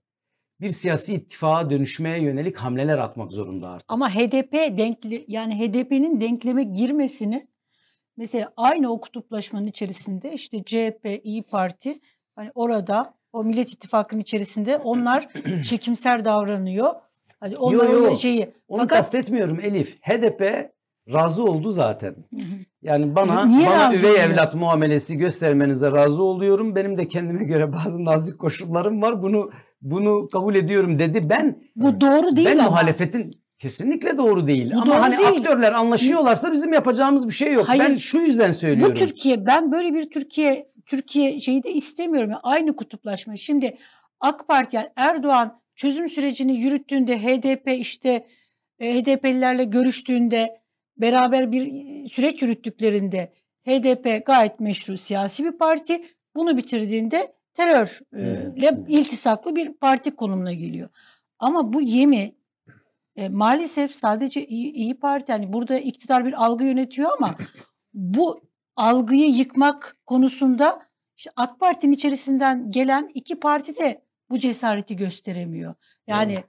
[0.61, 3.91] Bir siyasi ittifaka dönüşmeye yönelik hamleler atmak zorunda artık.
[3.91, 7.47] Ama HDP denkli yani HDP'nin denkleme girmesini
[8.17, 11.99] mesela aynı o kutuplaşmanın içerisinde işte CHP, İyi Parti
[12.35, 15.27] hani orada o Millet İttifakı'nın içerisinde onlar
[15.65, 16.93] çekimser davranıyor.
[17.39, 18.11] Hani onların yo.
[18.11, 19.97] da şeyi Onu fakat kastetmiyorum Elif.
[20.01, 20.71] HDP
[21.13, 22.15] razı oldu zaten.
[22.81, 24.25] Yani bana Niye bana üvey oluyor?
[24.25, 26.75] evlat muamelesi göstermenize razı oluyorum.
[26.75, 29.23] Benim de kendime göre bazı nazik koşullarım var.
[29.23, 29.51] Bunu
[29.81, 31.29] bunu kabul ediyorum dedi.
[31.29, 32.69] Ben bu doğru değil ben ama.
[32.69, 34.71] muhalefetin kesinlikle doğru değil.
[34.73, 35.29] Bu Ama doğru hani değil.
[35.29, 37.69] aktörler anlaşıyorlarsa bizim yapacağımız bir şey yok.
[37.69, 37.83] Hayır.
[37.83, 38.95] Ben şu yüzden söylüyorum.
[38.95, 42.29] Bu Türkiye ben böyle bir Türkiye Türkiye şeyi de istemiyorum.
[42.29, 43.35] Yani aynı kutuplaşma.
[43.35, 43.77] Şimdi
[44.19, 48.25] AK Parti yani Erdoğan çözüm sürecini yürüttüğünde HDP işte
[48.79, 50.61] e, HDP'lilerle görüştüğünde
[50.97, 53.33] beraber bir e, süreç yürüttüklerinde
[53.67, 56.01] HDP gayet meşru siyasi bir parti.
[56.35, 60.89] Bunu bitirdiğinde terörle iltisaklı bir parti konumuna geliyor.
[61.39, 62.35] Ama bu yemi
[63.15, 67.35] e, maalesef sadece iyi, iyi Parti yani burada iktidar bir algı yönetiyor ama
[67.93, 68.41] bu
[68.75, 70.81] algıyı yıkmak konusunda
[71.17, 75.75] işte AK Parti'nin içerisinden gelen iki parti de bu cesareti gösteremiyor.
[76.07, 76.43] Yani Doğru.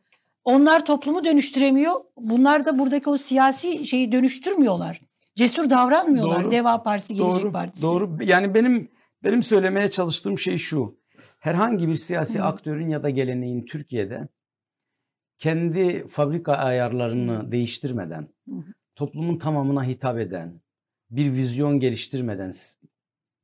[0.44, 1.94] onlar toplumu dönüştüremiyor.
[2.16, 5.00] Bunlar da buradaki o siyasi şeyi dönüştürmüyorlar.
[5.36, 6.42] Cesur davranmıyorlar.
[6.42, 6.50] Doğru.
[6.50, 7.82] Deva Partisi, Gelecek doğru, Partisi.
[7.82, 8.18] Doğru.
[8.24, 8.88] Yani benim
[9.24, 11.01] benim söylemeye çalıştığım şey şu.
[11.42, 12.44] Herhangi bir siyasi Hı.
[12.44, 14.28] aktörün ya da geleneğin Türkiye'de
[15.38, 18.72] kendi fabrika ayarlarını değiştirmeden, Hı hı.
[18.94, 20.60] toplumun tamamına hitap eden,
[21.10, 22.50] bir vizyon geliştirmeden,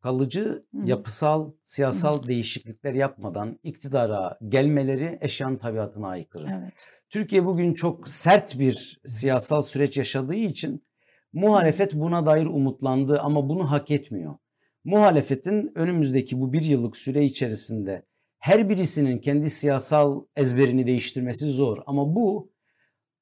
[0.00, 0.86] kalıcı Hı hı.
[0.88, 6.46] yapısal, siyasal değişiklikler yapmadan iktidara gelmeleri eşyanın tabiatına aykırı.
[6.60, 6.72] Evet.
[7.10, 10.86] Türkiye bugün çok sert bir siyasal süreç yaşadığı için
[11.32, 14.34] muhalefet buna dair umutlandı ama bunu hak etmiyor.
[14.88, 18.02] Muhalefetin önümüzdeki bu bir yıllık süre içerisinde
[18.38, 21.78] her birisinin kendi siyasal ezberini değiştirmesi zor.
[21.86, 22.52] Ama bu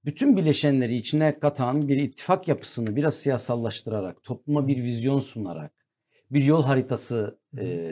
[0.05, 5.73] bütün bileşenleri içine katan bir ittifak yapısını biraz siyasallaştırarak, topluma bir vizyon sunarak,
[6.31, 7.91] bir yol haritası e,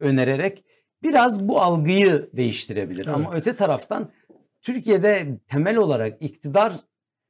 [0.00, 0.64] önererek
[1.02, 3.06] biraz bu algıyı değiştirebilir.
[3.06, 4.10] Ama öte taraftan
[4.62, 6.72] Türkiye'de temel olarak iktidar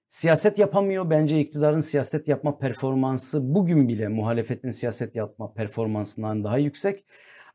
[0.08, 1.10] siyaset yapamıyor.
[1.10, 7.04] Bence iktidarın siyaset yapma performansı bugün bile muhalefetin siyaset yapma performansından daha yüksek.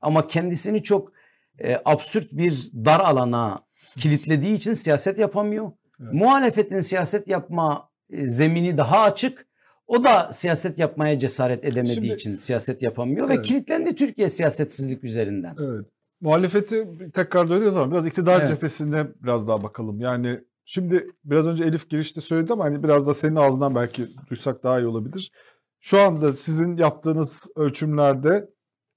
[0.01, 1.11] Ama kendisini çok
[1.59, 3.59] e, absürt bir dar alana
[3.97, 5.71] kilitlediği için siyaset yapamıyor.
[6.03, 6.13] Evet.
[6.13, 9.47] Muhalefetin siyaset yapma e, zemini daha açık.
[9.87, 13.45] O da siyaset yapmaya cesaret edemediği Şimdi- için siyaset yapamıyor ve Evet.
[13.45, 15.51] kilitlendi Türkiye siyasetsizlik üzerinden.
[15.59, 15.85] Evet.
[16.21, 18.49] Muhalefeti tekrar dönüyoruz ama biraz iktidar Evet.
[18.49, 19.99] cephesine biraz daha bakalım.
[20.01, 24.63] Yani şimdi biraz önce Elif girişte söyledi ama hani biraz da senin ağzından belki duysak
[24.63, 25.31] daha iyi olabilir.
[25.79, 28.49] Şu anda sizin yaptığınız ölçümlerde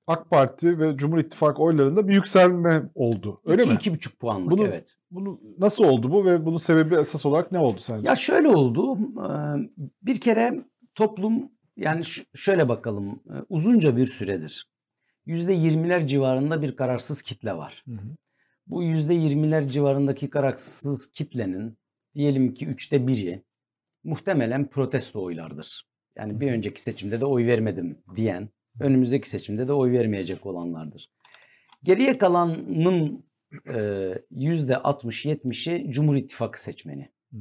[0.07, 3.41] AK Parti ve Cumhur İttifakı oylarında bir yükselme oldu.
[3.45, 3.75] Öyle iki, mi?
[3.77, 4.95] iki buçuk puanlık Bunu- evet.
[5.11, 8.09] Bunu nasıl oldu bu ve bunun sebebi esas olarak ne oldu sence?
[8.09, 8.99] Ya şöyle oldu.
[9.17, 9.71] eee,
[10.03, 12.03] Bir kere toplum yani
[12.35, 13.07] şöyle bakalım.
[13.31, 14.69] eee, Uzunca bir süredir
[15.27, 17.85] %20'ler civarında bir kararsız kitle var.
[17.89, 18.17] Hı hı.
[18.67, 21.79] Bu %20'ler civarındaki kararsız kitlenin
[22.15, 23.43] diyelim ki üçte biri
[24.05, 25.89] muhtemelen protesto oylardır.
[26.17, 28.49] Yani bir önceki seçimde de oy vermedim diyen,
[28.81, 31.11] önümüzdeki seçimde de oy vermeyecek olanlardır.
[31.83, 33.25] Geriye kalanın
[33.67, 37.11] eee, %60-70'i Cumhur İttifakı seçmeni.
[37.33, 37.39] Hı.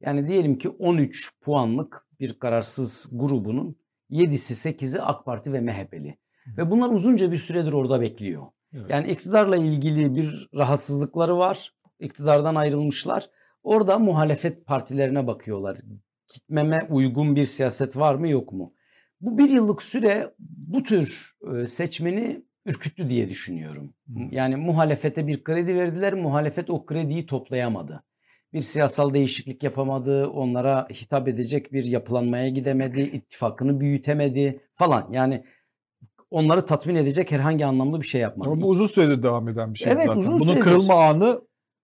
[0.00, 3.76] Yani diyelim ki 13 puanlık bir kararsız grubunun
[4.10, 6.18] 7'si 8'i AK Parti ve MHP'li.
[6.56, 8.46] Ve bunlar uzunca bir süredir orada bekliyor.
[8.74, 8.90] Evet.
[8.90, 11.74] Yani iktidarla ilgili bir rahatsızlıkları var.
[12.00, 13.30] İktidardan ayrılmışlar.
[13.62, 15.78] Orada muhalefet partilerine bakıyorlar.
[16.34, 18.74] Gitmeme uygun bir siyaset var mı yok mu?
[19.20, 23.94] Bu bir yıllık süre bu tür e, seçmeni ürküttü diye düşünüyorum.
[24.08, 24.18] Hı.
[24.30, 26.14] Yani muhalefete bir kredi verdiler.
[26.14, 28.04] Muhalefet o krediyi toplayamadı.
[28.52, 35.08] bir siyasal değişiklik yapamadı, onlara hitap edecek bir yapılanmaya gidemedi, ittifakını büyütemedi falan.
[35.12, 35.44] Yani
[36.30, 38.50] onları tatmin edecek herhangi anlamlı bir şey yapmadı.
[38.52, 40.20] Ama bu uzun süredir devam eden bir şey Evet, zaten.
[40.20, 40.60] uzun Bunun süredir.
[40.64, 41.40] kırılma anı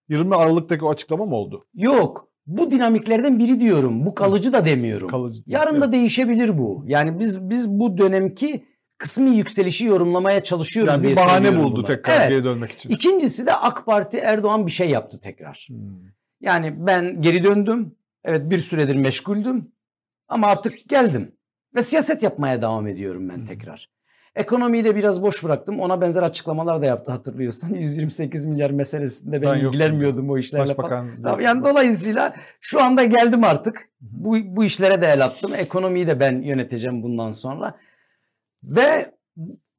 [0.08, 1.66] 20 Aralık'taki o açıklama mı oldu?
[1.74, 2.28] Yok.
[2.46, 4.06] Bu dinamiklerden biri diyorum.
[4.06, 5.08] Bu kalıcı da demiyorum.
[5.08, 5.42] Kalıcı.
[5.46, 5.92] Yarın da Evet.
[5.92, 6.84] değişebilir bu.
[6.86, 8.64] Yani biz biz bu dönemki
[8.98, 11.84] kısmi yükselişi yorumlamaya çalışıyoruz yani diye bir bahane buldu bunu.
[11.84, 12.28] tekrar Evet.
[12.28, 12.90] geri dönmek için.
[12.90, 15.66] İkincisi de AK Parti Erdoğan bir şey yaptı tekrar.
[15.70, 15.76] Hmm.
[16.40, 17.94] Yani ben geri döndüm.
[18.24, 19.72] Evet bir süredir meşguldüm.
[20.28, 21.32] Ama artık geldim.
[21.74, 23.44] Ve siyaset yapmaya devam ediyorum ben Hı.
[23.44, 23.90] tekrar.
[24.36, 25.80] Ekonomiyi de biraz boş bıraktım.
[25.80, 27.68] Ona benzer açıklamalar da yaptı hatırlıyorsan.
[27.74, 30.90] 128 milyar meselesinde ben, Ben ilgilenmiyordum o işlerle falan.
[30.90, 31.22] Başbakan.
[31.22, 33.88] Tabii yani dolayısıyla şu anda geldim artık.
[34.00, 35.54] Bu, bu işlere de el attım.
[35.54, 37.78] Ekonomiyi de ben yöneteceğim bundan sonra.
[38.62, 39.14] Ve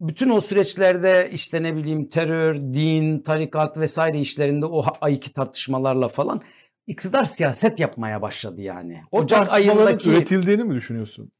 [0.01, 6.41] bütün o süreçlerde işte ne bileyim terör, din, tarikat vesaire işlerinde o ayki tartışmalarla falan
[6.88, 9.01] iktidar siyaset yapmaya başladı yani.
[9.12, 11.32] Ocak ayındaki üretildiğini mi düşünüyorsun?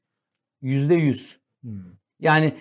[0.62, 1.40] yüzde yüz.
[2.20, 2.54] Yani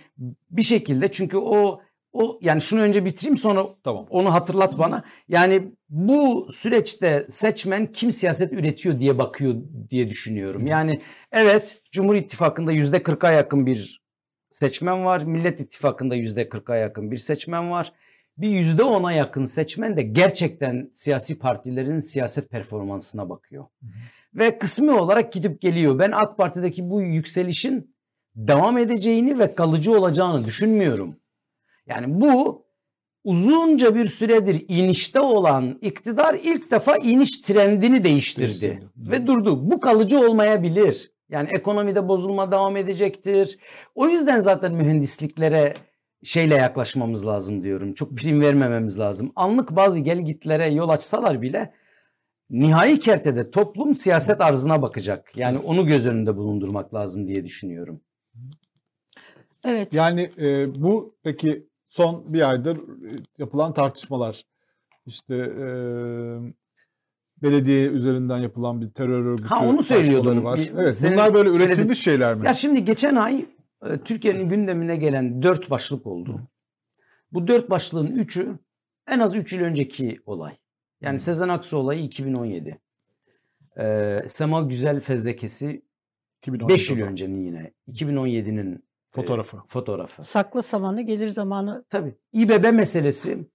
[0.51, 1.81] bir şekilde çünkü o
[2.15, 4.07] o yani şunu önce bitireyim sonra Tamam.
[4.11, 5.03] onu hatırlat bana.
[5.29, 9.55] Yani bu süreçte seçmen kim siyaset üretiyor diye bakıyor
[9.91, 10.67] diye düşünüyorum.
[10.67, 11.01] Yani
[11.33, 14.05] evet Cumhur İttifakı'nda yüzde 40'a yakın bir
[14.51, 15.23] seçmen var.
[15.23, 17.93] Millet İttifakı'nda yüzde 40'a yakın bir seçmen var.
[18.39, 23.65] Bir yüzde 10'a yakın seçmen de gerçekten siyasi partilerin siyaset performansına bakıyor.
[24.35, 25.99] Ve kısmi olarak gidip geliyor.
[25.99, 27.94] Ben AK Parti'deki bu yükselişin
[28.37, 31.17] devam edeceğini ve kalıcı olacağını düşünmüyorum.
[31.87, 32.65] Yani bu
[33.25, 38.89] uzunca bir süredir inişte olan iktidar ilk defa iniş trendini değiştirdi Değiştirdi.
[38.97, 39.71] ve durdu.
[39.71, 41.11] Bu kalıcı olmayabilir.
[41.31, 43.59] Yani ekonomide bozulma devam edecektir.
[43.95, 45.75] O yüzden zaten mühendisliklere
[46.23, 47.95] şeyle yaklaşmamız lazım diyorum.
[47.95, 49.33] Çok prim vermememiz lazım.
[49.37, 51.73] Anlık bazı gelgitlere yol açsalar bile
[52.51, 55.33] nihai kertede toplum siyaset arzına bakacak.
[55.37, 58.01] Yani onu göz önünde bulundurmak lazım diye düşünüyorum.
[59.65, 59.93] Evet.
[59.95, 63.09] Yani e, bu peki son bir aydır e,
[63.39, 64.43] yapılan tartışmalar
[65.07, 65.67] işte e,
[67.43, 70.59] belediye üzerinden yapılan bir terör örgütü Ha, onu tartışmaları var.
[70.59, 72.47] Bir- Evet, senin bunlar böyle üretilmiş şeyler mi?
[72.47, 73.45] Ya şimdi geçen ay
[73.87, 76.41] e, Türkiye'nin gündemine gelen dört başlık oldu.
[77.33, 78.59] Bu dört başlığın üçü
[79.09, 80.53] en az üç yıl önceki olay.
[81.01, 82.79] Yani Sezen Aksu olayı 2017.
[83.79, 85.83] Ee, Sema Güzel fezlekesi
[86.43, 87.73] 2017'de 5 yıl öncenin yine.
[87.89, 88.85] 2017'nin
[89.15, 89.57] e, Fotoğrafı.
[89.67, 90.23] fotoğrafı.
[90.23, 91.85] Saklı samanı gelir zamanı.
[91.91, 92.15] Tabii.
[92.33, 93.49] İBB meselesi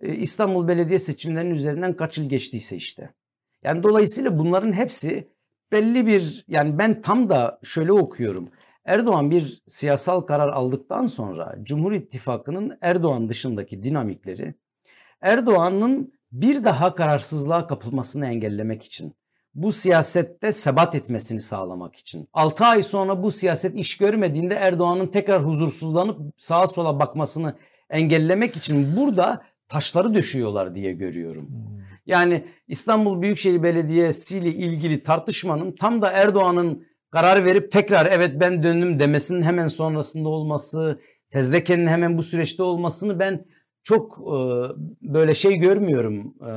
[0.00, 3.14] e, İstanbul Belediye seçimlerinin üzerinden kaç yıl geçtiyse işte.
[3.62, 5.28] Yani dolayısıyla bunların hepsi
[5.72, 8.48] belli bir yani ben tam da şöyle okuyorum.
[8.84, 14.54] Erdoğan bir siyasal karar aldıktan sonra Cumhur İttifakı'nın Erdoğan dışındaki dinamikleri
[15.20, 19.14] Erdoğan'ın bir daha kararsızlığa kapılmasını engellemek için
[19.54, 22.28] bu siyasette sebat etmesini sağlamak için.
[22.32, 27.56] 6 ay sonra bu siyaset iş görmediğinde Erdoğan'ın tekrar huzursuzlanıp sağa sola bakmasını
[27.90, 31.48] engellemek için burada taşları döşüyorlar diye görüyorum.
[31.48, 31.82] Hmm.
[32.06, 38.62] Yani İstanbul Büyükşehir Belediyesi ile ilgili tartışmanın tam da Erdoğan'ın karar verip tekrar evet ben
[38.62, 41.00] döndüm demesinin hemen sonrasında olması,
[41.30, 43.44] fezlekenin hemen bu süreçte olmasını ben
[43.82, 44.36] çok e,
[45.02, 46.34] böyle şey görmüyorum.
[46.48, 46.52] E,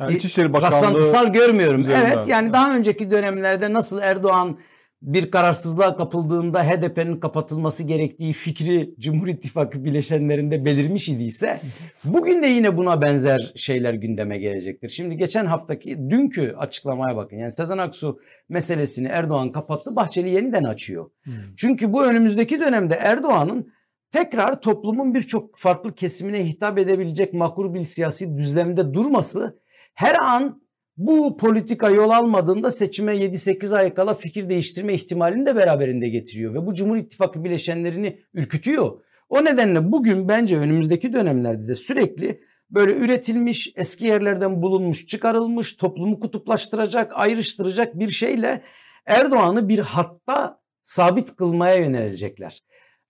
[0.00, 1.80] Yani İçişleri Bakanlığı rastlantısal görmüyorum.
[1.80, 2.12] üzerinden.
[2.12, 4.58] Evet yani daha önceki dönemlerde nasıl Erdoğan
[5.02, 11.60] bir kararsızlığa kapıldığında HDP'nin kapatılması gerektiği fikri Cumhur İttifakı bileşenlerinde belirmiş idiyse
[12.04, 14.88] bugün de yine buna benzer şeyler gündeme gelecektir.
[14.88, 17.36] Şimdi geçen haftaki dünkü açıklamaya bakın.
[17.36, 21.10] Yani Sezen Aksu meselesini Erdoğan kapattı, Bahçeli yeniden açıyor.
[21.24, 21.34] Hmm.
[21.56, 23.72] Çünkü bu önümüzdeki dönemde Erdoğan'ın
[24.10, 29.58] tekrar toplumun birçok farklı kesimine hitap edebilecek makul bir siyasi düzlemde durması
[29.96, 30.62] her an
[30.96, 36.66] bu politika yol almadığında seçime 7-8 ay kala fikir değiştirme ihtimalini de beraberinde getiriyor ve
[36.66, 39.00] bu Cumhur İttifakı bileşenlerini ürkütüyor.
[39.28, 42.40] O nedenle bugün bence önümüzdeki dönemlerde de sürekli
[42.70, 48.62] böyle üretilmiş, eski yerlerden bulunmuş, çıkarılmış, toplumu kutuplaştıracak, ayrıştıracak bir şeyle
[49.06, 52.62] Erdoğan'ı bir hatta sabit kılmaya yönelecekler.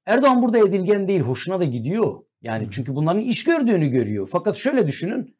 [0.07, 2.23] Erdoğan burada edilgen değil, hoşuna da gidiyor.
[2.43, 4.29] Yani çünkü bunların iş gördüğünü görüyor.
[4.33, 5.36] Fakat şöyle düşünün.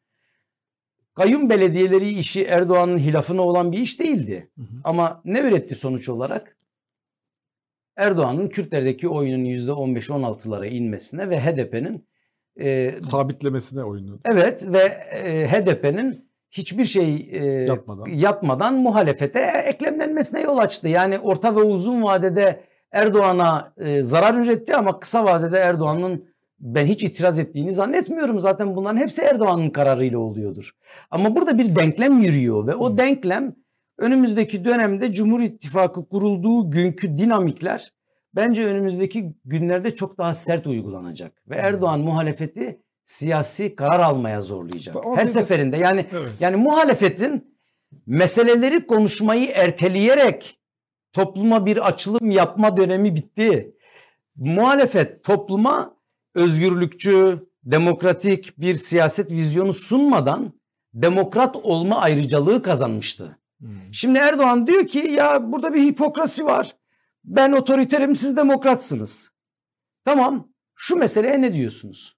[1.17, 4.49] Kayyum belediyeleri işi Erdoğan'ın hilafına olan bir iş değildi.
[4.57, 4.65] Hı hı.
[4.83, 6.57] Ama ne üretti sonuç olarak?
[7.95, 12.07] Erdoğan'ın Kürtlerdeki oyunun %15-16'lara inmesine ve HDP'nin
[12.59, 18.11] e, sabitlemesine oyunu evet ve e, HDP'nin hiçbir şey e, yapmadan.
[18.11, 20.87] yapmadan muhalefete eklemlenmesine yol açtı.
[20.87, 26.25] Yani orta ve uzun vadede Erdoğan'a e, zarar üretti ama kısa vadede Erdoğan'ın
[26.59, 28.39] ben hiç itiraz ettiğini zannetmiyorum.
[28.39, 30.71] Zaten bunların hepsi Erdoğan'ın kararıyla oluyordur.
[31.11, 33.55] Ama burada bir denklem yürüyor ve o denklem
[33.97, 37.91] önümüzdeki dönemde Cumhur İttifakı kurulduğu günkü dinamikler
[38.35, 41.31] bence önümüzdeki günlerde çok daha sert uygulanacak.
[41.49, 44.95] Ve Erdoğan muhalefeti siyasi karar almaya zorlayacak.
[45.15, 46.29] Her seferinde yani Evet.
[46.39, 47.57] yani muhalefetin
[48.05, 50.59] meseleleri konuşmayı erteleyerek
[51.13, 53.75] topluma bir açılım yapma dönemi bitti.
[54.35, 55.96] Muhalefet topluma
[56.37, 60.53] özgürlükçü, demokratik bir siyaset vizyonu sunmadan
[60.93, 63.37] demokrat olma ayrıcalığı kazanmıştı.
[63.59, 63.69] Hmm.
[63.91, 66.75] Şimdi Erdoğan diyor ki ya burada bir hipokrasi var.
[67.23, 69.31] Ben otoriterim siz demokratsınız.
[70.05, 72.17] Tamam şu meseleye ne diyorsunuz?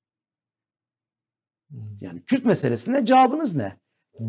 [2.01, 3.77] Yani Kürt meselesinde cevabınız ne?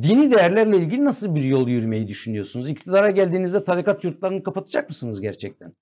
[0.03, 2.69] Dini değerlerle ilgili nasıl bir yol yürümeyi düşünüyorsunuz?
[2.69, 5.73] İktidara geldiğinizde tarikat yurtlarını kapatacak mısınız gerçekten?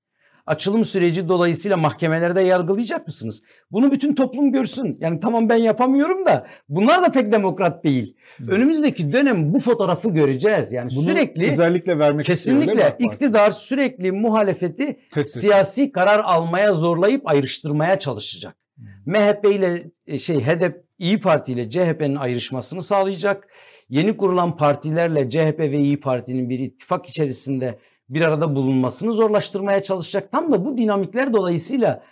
[0.49, 3.42] Açılım süreci dolayısıyla mahkemelerde yargılayacak mısınız?
[3.70, 4.99] Bunu bütün toplum görsün.
[5.01, 8.16] Yani tamam ben yapamıyorum da bunlar da pek demokrat değil.
[8.49, 10.72] Önümüzdeki dönem bu fotoğrafı göreceğiz.
[10.72, 13.05] Yani Bunu sürekli özellikle vermek istiyor, kesinlikle Parti?
[13.05, 15.28] iktidar sürekli muhalefeti Tehdit.
[15.30, 18.57] siyasi karar almaya zorlayıp ayrıştırmaya çalışacak.
[18.76, 18.86] Hmm.
[19.07, 23.49] MHP ile e, şey HDP İyi Parti ile CHP'nin ayrışmasını sağlayacak.
[23.88, 27.78] Yeni kurulan partilerle CHP ve İyi Parti'nin bir ittifak içerisinde
[28.09, 30.32] bir arada bulunmasını zorlaştırmaya çalışacak.
[30.32, 32.02] Tam da bu dinamikler dolayısıyla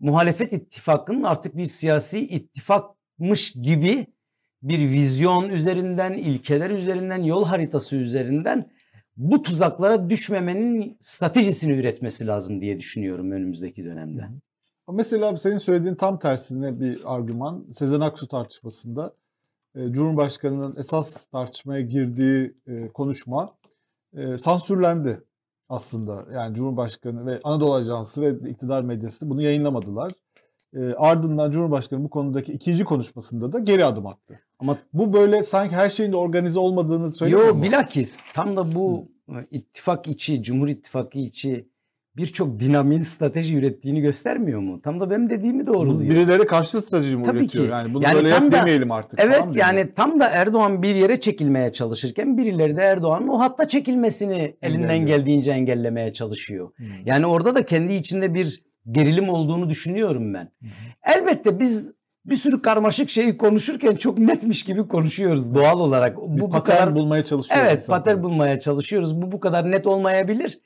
[0.00, 4.06] muhalefet ittifakının artık bir siyasi ittifakmış gibi
[4.62, 8.70] bir vizyon üzerinden, ilkeler üzerinden, yol haritası üzerinden
[9.16, 14.28] bu tuzaklara düşmemenin stratejisini üretmesi lazım diye düşünüyorum önümüzdeki dönemde.
[14.92, 17.66] Mesela senin söylediğin tam tersine bir argüman.
[17.72, 19.14] Sezen Aksu tartışmasında
[19.74, 23.48] e, Cumhurbaşkanı'nın esas tartışmaya girdiği e, konuşma
[24.16, 25.24] e, sansürlendi
[25.68, 26.26] aslında.
[26.32, 30.12] Yani Cumhurbaşkanı ve Anadolu Ajansı ve iktidar medyası bunu yayınlamadılar.
[30.74, 34.40] E, ardından Cumhurbaşkanı bu konudaki ikinci konuşmasında da geri adım attı.
[34.58, 37.62] Ama Bu böyle sanki her şeyin organize olmadığını söylüyor Yo mu?
[37.62, 41.68] bilakis tam da bu e, ittifak içi, Cumhur İttifakı içi
[42.18, 44.80] birçok dinamiğin strateji ürettiğini göstermiyor mu?
[44.82, 46.10] Tam da benim dediğimi doğruluyor.
[46.10, 47.64] Birileri karşı strateji mi Tabii üretiyor?
[47.64, 47.70] ki.
[47.70, 49.20] Yani bunu Yani böyle yap demeyelim artık.
[49.20, 54.56] Evet yani tam da Erdoğan bir yere çekilmeye çalışırken birileri de Erdoğan'ın o hatta çekilmesini
[54.62, 55.18] elinden Engelliyor.
[55.18, 56.70] geldiğince engellemeye çalışıyor.
[56.76, 56.86] Hmm.
[57.04, 60.52] Yani orada da kendi içinde bir gerilim olduğunu düşünüyorum ben.
[61.14, 61.92] Elbette biz
[62.26, 66.16] bir sürü karmaşık şeyi konuşurken çok netmiş gibi konuşuyoruz doğal olarak.
[66.16, 67.60] bir Bu bu kadar bulmaya çalışıyor.
[67.62, 69.22] Evet pater bulmaya çalışıyoruz.
[69.22, 70.58] Bu bu kadar net olmayabilir.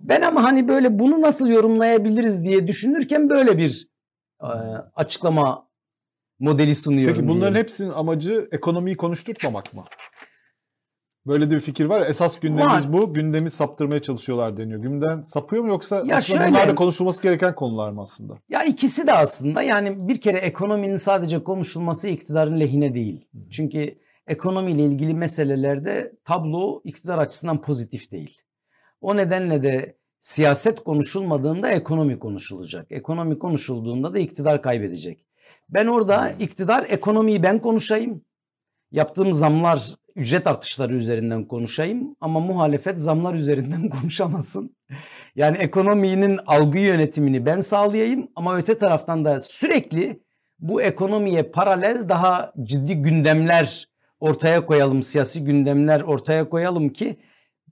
[0.00, 3.88] Ben ama hani böyle bunu nasıl yorumlayabiliriz diye düşünürken böyle bir
[4.42, 4.46] e,
[4.94, 5.68] açıklama
[6.38, 7.14] modeli sunuyorum.
[7.16, 7.62] Peki bunların diyelim.
[7.62, 9.84] hepsinin amacı ekonomiyi konuşturtmamak mı?
[11.26, 12.00] Böyle de bir fikir var.
[12.00, 12.92] ya, Esas gündemimiz Var.
[12.92, 13.14] bu.
[13.14, 14.80] Gündemi saptırmaya çalışıyorlar deniyor.
[14.82, 18.34] Gündem sapıyor mu yoksa Ya aslında şöyle- bunlar da konuşulması gereken konular mı aslında?
[18.48, 23.28] Ya ikisi de aslında yani bir kere ekonominin sadece konuşulması iktidarın lehine değil.
[23.50, 28.36] Çünkü ekonomiyle ilgili meselelerde tablo iktidar açısından pozitif değil.
[29.00, 32.86] O nedenle de siyaset konuşulmadığında ekonomi konuşulacak.
[32.90, 35.24] Ekonomi konuşulduğunda da iktidar kaybedecek.
[35.68, 38.24] Ben orada iktidar ekonomiyi ben konuşayım.
[38.90, 44.76] Yaptığım zamlar, ücret artışları üzerinden konuşayım ama muhalefet zamlar üzerinden konuşamasın.
[45.36, 50.22] Yani ekonominin algı yönetimini ben sağlayayım ama öte taraftan da sürekli
[50.58, 53.88] bu ekonomiye paralel daha ciddi gündemler
[54.20, 57.18] ortaya koyalım, siyasi gündemler ortaya koyalım ki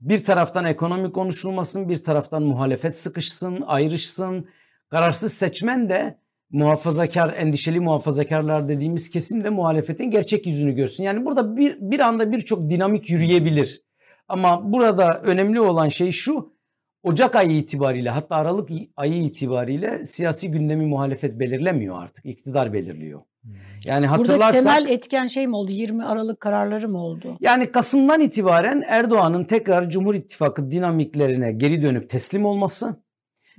[0.01, 4.47] bir taraftan ekonomi konuşulmasın, bir taraftan muhalefet sıkışsın, ayrışsın.
[4.89, 6.17] Kararsız seçmen de
[6.51, 11.03] muhafazakar, endişeli muhafazakarlar dediğimiz kesim de muhalefetin gerçek yüzünü görsün.
[11.03, 13.81] Yani burada bir, bir anda birçok dinamik yürüyebilir.
[14.27, 16.57] Ama burada önemli olan şey şu,
[17.03, 22.25] Ocak ayı itibariyle hatta Aralık ayı itibariyle siyasi gündemi muhalefet belirlemiyor artık.
[22.25, 23.21] iktidar belirliyor.
[23.85, 25.71] Yani Burada hatırlarsak temel etken şey mi oldu?
[25.71, 27.37] 20 Aralık kararları mı oldu?
[27.39, 32.95] yani Kasım'dan itibaren Erdoğan'ın tekrar Cumhur İttifakı dinamiklerine geri dönüp teslim olması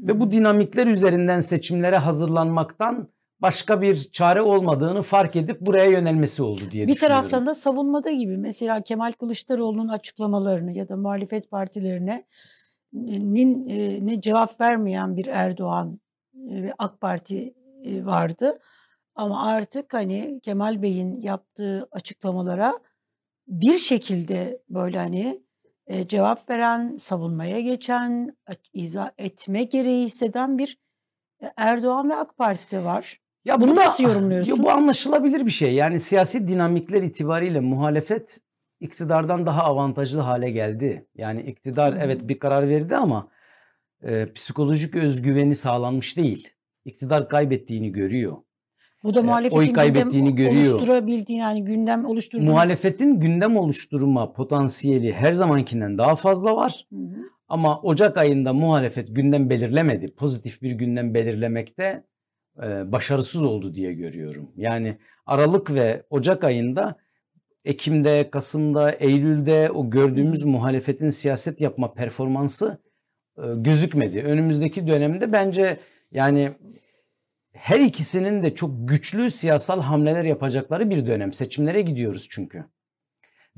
[0.00, 3.08] ve bu dinamikler üzerinden seçimlere hazırlanmaktan
[3.42, 7.16] başka bir çare olmadığını fark edip buraya yönelmesi oldu diye Bir düşünüyorum.
[7.20, 12.24] taraftan da savunmada gibi mesela Kemal Kılıçdaroğlu'nun açıklamalarını ya da muhalefet partilerine
[12.92, 16.00] nin e, ne cevap vermeyen bir Erdoğan
[16.50, 17.54] e, ve AK Parti
[17.84, 18.58] e, vardı.
[19.18, 22.78] Ama artık hani Kemal Bey'in yaptığı açıklamalara
[23.48, 25.42] bir şekilde böyle hani
[25.86, 28.36] e, cevap veren, savunmaya geçen,
[28.72, 30.78] izah etme gereği hisseden bir
[31.42, 33.20] e, Erdoğan ve AK Parti'de var.
[33.44, 34.56] Ya Bunu bunda- nasıl yorumluyorsun?
[34.56, 35.74] Ya bu anlaşılabilir bir şey.
[35.74, 38.40] Yani siyasi dinamikler itibariyle muhalefet
[38.80, 41.06] iktidardan daha avantajlı hale geldi.
[41.14, 41.98] Yani iktidar Hı.
[41.98, 43.28] evet bir karar verdi ama
[44.02, 46.48] e, psikolojik özgüveni sağlanmış değil.
[46.84, 48.36] İktidar kaybettiğini görüyor.
[49.04, 50.74] Bu da e, muhalefetin oy kaybettiğini görüyor.
[50.74, 52.50] oluşturabildiğini yani gündem oluşturduğunu.
[52.50, 56.86] Muhalefetin gündem oluşturma potansiyeli her zamankinden daha fazla var.
[56.92, 57.22] Hı hı.
[57.48, 60.14] Ama Ocak ayında muhalefet gündem belirlemedi.
[60.14, 62.04] Pozitif bir gündem belirlemekte
[62.62, 64.50] e, başarısız oldu diye görüyorum.
[64.56, 66.96] Yani Aralık ve Ocak ayında
[67.64, 72.78] Ekim'de, Kasım'da, Eylül'de o gördüğümüz muhalefetin siyaset yapma performansı
[73.38, 74.22] e, gözükmedi.
[74.22, 75.76] Önümüzdeki dönemde bence
[76.12, 76.50] yani
[77.52, 81.32] her ikisinin de çok güçlü siyasal hamleler yapacakları bir dönem.
[81.32, 82.64] Seçimlere gidiyoruz çünkü.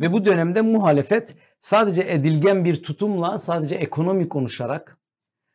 [0.00, 4.98] Ve bu dönemde muhalefet sadece edilgen bir tutumla, sadece ekonomi konuşarak,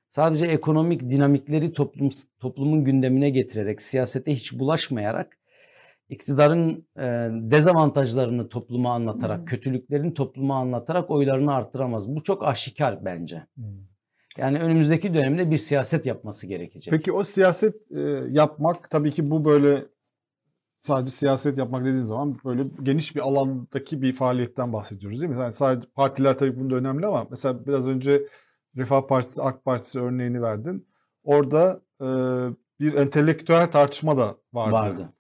[0.10, 2.10] sadece ekonomik dinamikleri toplum,
[2.40, 5.38] toplumun gündemine getirerek, siyasete hiç bulaşmayarak,
[6.10, 7.04] iktidarın e,
[7.52, 9.46] dezavantajlarını topluma anlatarak, Hı.
[9.46, 12.16] kötülüklerini topluma anlatarak oylarını arttıramaz.
[12.16, 13.48] Bu çok aşikar bence.
[14.38, 16.92] Yani önümüzdeki dönemde bir siyaset yapması gerekecek.
[16.92, 19.86] Peki o siyaset e, yapmak tabii ki bu böyle
[20.76, 25.42] sadece siyaset yapmak dediğin zaman böyle geniş bir alandaki bir faaliyetten bahsediyoruz değil mi?
[25.42, 28.22] Yani sadece partiler tabii bunda önemli ama mesela biraz önce
[28.78, 30.88] Refah Partisi, AK Partisi örneğini verdin.
[31.24, 32.08] Orada e,
[32.80, 34.74] bir entelektüel tartışma da vardı.
[34.74, 35.14] vardı.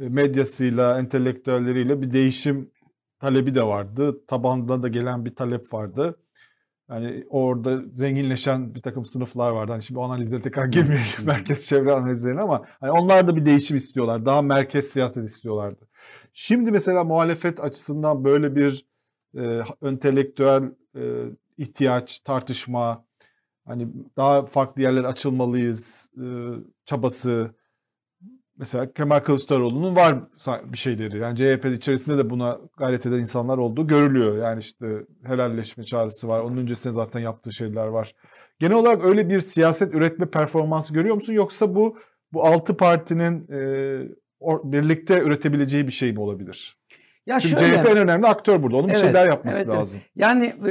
[0.00, 2.70] E, medyasıyla, entelektüelleriyle bir değişim
[3.18, 4.26] talebi de vardı.
[4.26, 6.16] Tabanda da gelen bir talep vardı.
[6.90, 9.72] Yani orada zenginleşen bir takım sınıflar vardı.
[9.72, 13.76] Hani şimdi o analizlere tekrar girmeyelim merkez çevre analizlerine ama hani onlar da bir değişim
[13.76, 14.26] istiyorlar.
[14.26, 15.88] Daha merkez siyaset istiyorlardı.
[16.32, 18.86] Şimdi mesela muhalefet açısından böyle bir
[19.36, 20.62] e, entelektüel
[20.96, 21.24] e,
[21.58, 23.04] ihtiyaç, tartışma,
[23.66, 26.24] hani daha farklı yerlere açılmalıyız e,
[26.84, 27.54] çabası
[28.60, 30.18] Mesela Kemal Kılıçdaroğlu'nun var
[30.64, 31.18] bir şeyleri.
[31.18, 34.44] Yani CHP içerisinde de buna gayret eden insanlar olduğu görülüyor.
[34.44, 34.86] Yani işte
[35.24, 36.40] helalleşme çağrısı var.
[36.40, 38.14] Onun öncesinde zaten yaptığı şeyler var.
[38.58, 41.32] Genel olarak öyle bir siyaset üretme performansı görüyor musun?
[41.32, 41.98] Yoksa bu
[42.32, 43.60] bu altı partinin e,
[44.64, 46.78] birlikte üretebileceği bir şey mi olabilir?
[47.26, 48.76] Ya Çünkü şöyle, CHP en önemli aktör burada.
[48.76, 49.78] Onun bir Evet, şeyler yapması evet, evet.
[49.78, 50.00] lazım.
[50.16, 50.70] Yani e,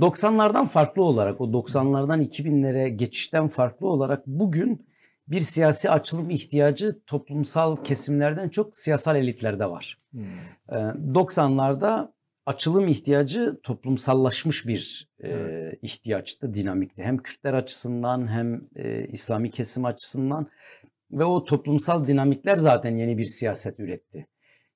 [0.00, 4.93] 90'lardan farklı olarak o 90'lardan 2000'lere geçişten farklı olarak bugün
[5.28, 9.98] bir siyasi açılım ihtiyacı toplumsal kesimlerden çok siyasal elitlerde var.
[10.10, 10.24] Hmm.
[10.68, 12.12] E, 90'larda
[12.46, 15.78] açılım ihtiyacı toplumsallaşmış bir e, Evet.
[15.82, 17.02] ihtiyaçtı, dinamikti.
[17.02, 20.46] Hem Kürtler açısından hem e, İslami kesim açısından
[21.10, 24.26] ve o toplumsal dinamikler zaten yeni bir siyaset üretti.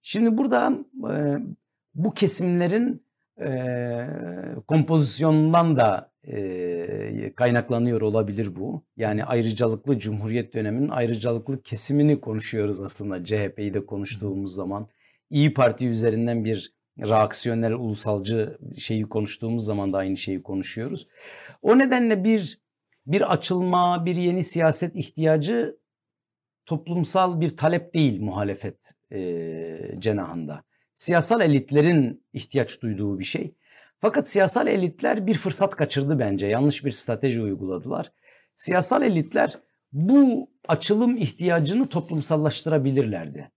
[0.02, 0.72] Şimdi burada
[1.10, 1.36] e,
[1.94, 3.07] bu kesimlerin
[3.40, 4.06] e,
[4.66, 8.84] kompozisyonundan da e, kaynaklanıyor olabilir bu.
[8.96, 14.88] Yani ayrıcalıklı Cumhuriyet döneminin ayrıcalıklı kesimini konuşuyoruz aslında CHP'yi de konuştuğumuz zaman.
[15.30, 21.08] İyi Parti üzerinden bir reaksiyonel ulusalcı şeyi konuştuğumuz zaman da aynı şeyi konuşuyoruz.
[21.62, 22.58] O nedenle bir
[23.06, 25.78] bir açılma, bir yeni siyaset ihtiyacı
[26.66, 29.20] toplumsal bir talep değil muhalefet e,
[29.98, 30.64] cenahında.
[30.98, 33.54] Siyasal elitlerin ihtiyaç duyduğu bir şey.
[33.98, 36.46] Fakat siyasal elitler bir fırsat kaçırdı bence.
[36.46, 38.12] Yanlış bir strateji uyguladılar.
[38.54, 39.58] Siyasal elitler
[39.92, 43.50] bu açılım ihtiyacını toplumsallaştırabilirlerdi.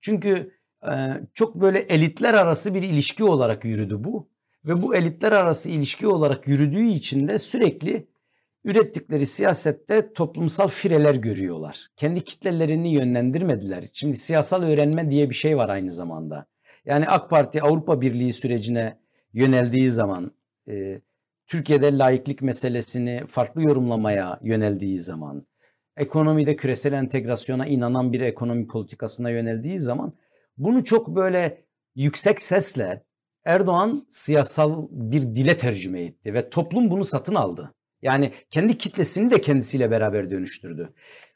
[0.00, 0.52] Çünkü
[0.86, 0.92] e,
[1.34, 4.28] çok böyle elitler arası bir ilişki olarak yürüdü bu.
[4.64, 8.06] Ve bu elitler arası ilişki olarak yürüdüğü için de sürekli
[8.64, 11.88] ürettikleri siyasette toplumsal fireler görüyorlar.
[11.96, 13.84] Kendi kitlelerini yönlendirmediler.
[13.92, 16.46] Şimdi siyasal öğrenme diye bir şey var aynı zamanda.
[16.84, 18.98] Yani AK Parti Avrupa Birliği sürecine
[19.32, 20.32] yöneldiği zaman,
[20.68, 21.00] e,
[21.46, 25.46] Türkiye'de laiklik meselesini farklı yorumlamaya yöneldiği zaman,
[25.96, 30.12] ekonomide küresel entegrasyona inanan bir ekonomi politikasına yöneldiği zaman
[30.58, 31.64] bunu çok böyle
[31.94, 33.04] yüksek sesle
[33.44, 37.74] Erdoğan siyasal bir dile tercüme etti ve toplum bunu satın aldı.
[38.02, 40.92] Yani kendi kitlesini de kendisiyle beraber dönüştürdü.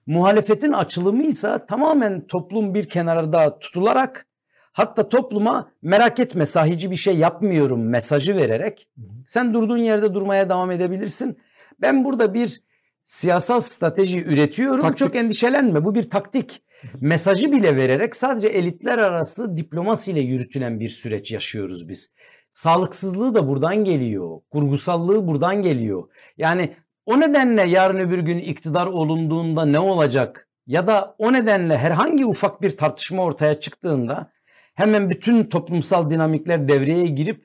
[0.06, 4.26] Muhalefetin açılımı ise tamamen toplum bir kenarda tutularak
[4.72, 8.88] hatta topluma merak etme sahici bir şey yapmıyorum mesajı vererek
[9.26, 11.38] sen durduğun yerde durmaya devam edebilirsin.
[11.80, 12.60] Ben burada bir
[13.04, 14.80] siyasal strateji üretiyorum.
[14.80, 14.98] Taktik.
[14.98, 15.84] Çok endişelenme.
[15.84, 16.62] Bu bir taktik.
[17.00, 22.10] Mesajı bile vererek sadece elitler arası diplomasiyle yürütülen bir süreç yaşıyoruz biz.
[22.54, 24.40] Sağlıksızlığı da buradan geliyor.
[24.50, 26.08] Kurgusallığı buradan geliyor.
[26.36, 26.74] Yani
[27.06, 30.48] o nedenle yarın öbür gün iktidar olunduğunda ne olacak?
[30.66, 34.32] Ya da o nedenle herhangi ufak bir tartışma ortaya çıktığında
[34.74, 37.44] hemen bütün toplumsal dinamikler devreye girip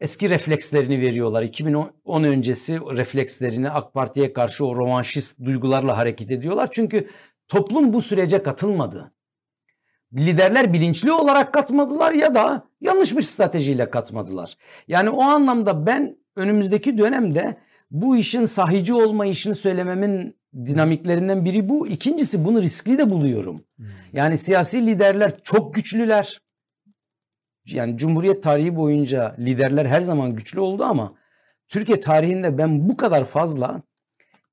[0.00, 1.42] eski reflekslerini veriyorlar.
[1.42, 6.68] 2010 öncesi reflekslerini AK Parti'ye karşı o rovanşist duygularla hareket ediyorlar.
[6.70, 7.08] Çünkü
[7.48, 9.12] toplum bu sürece katılmadı.
[10.14, 14.56] Liderler bilinçli olarak katmadılar ya da yanlış bir stratejiyle katmadılar.
[14.88, 17.56] Yani o anlamda ben önümüzdeki dönemde
[17.90, 21.86] Bu işin sahici olma işini söylememin dinamiklerinden biri bu.
[21.86, 23.64] İkincisi bunu riskli de buluyorum.
[24.12, 26.40] Yani siyasi liderler çok güçlüler.
[27.66, 31.14] Yani Cumhuriyet tarihi boyunca liderler her zaman güçlü oldu ama
[31.68, 33.82] Türkiye tarihinde ben bu kadar fazla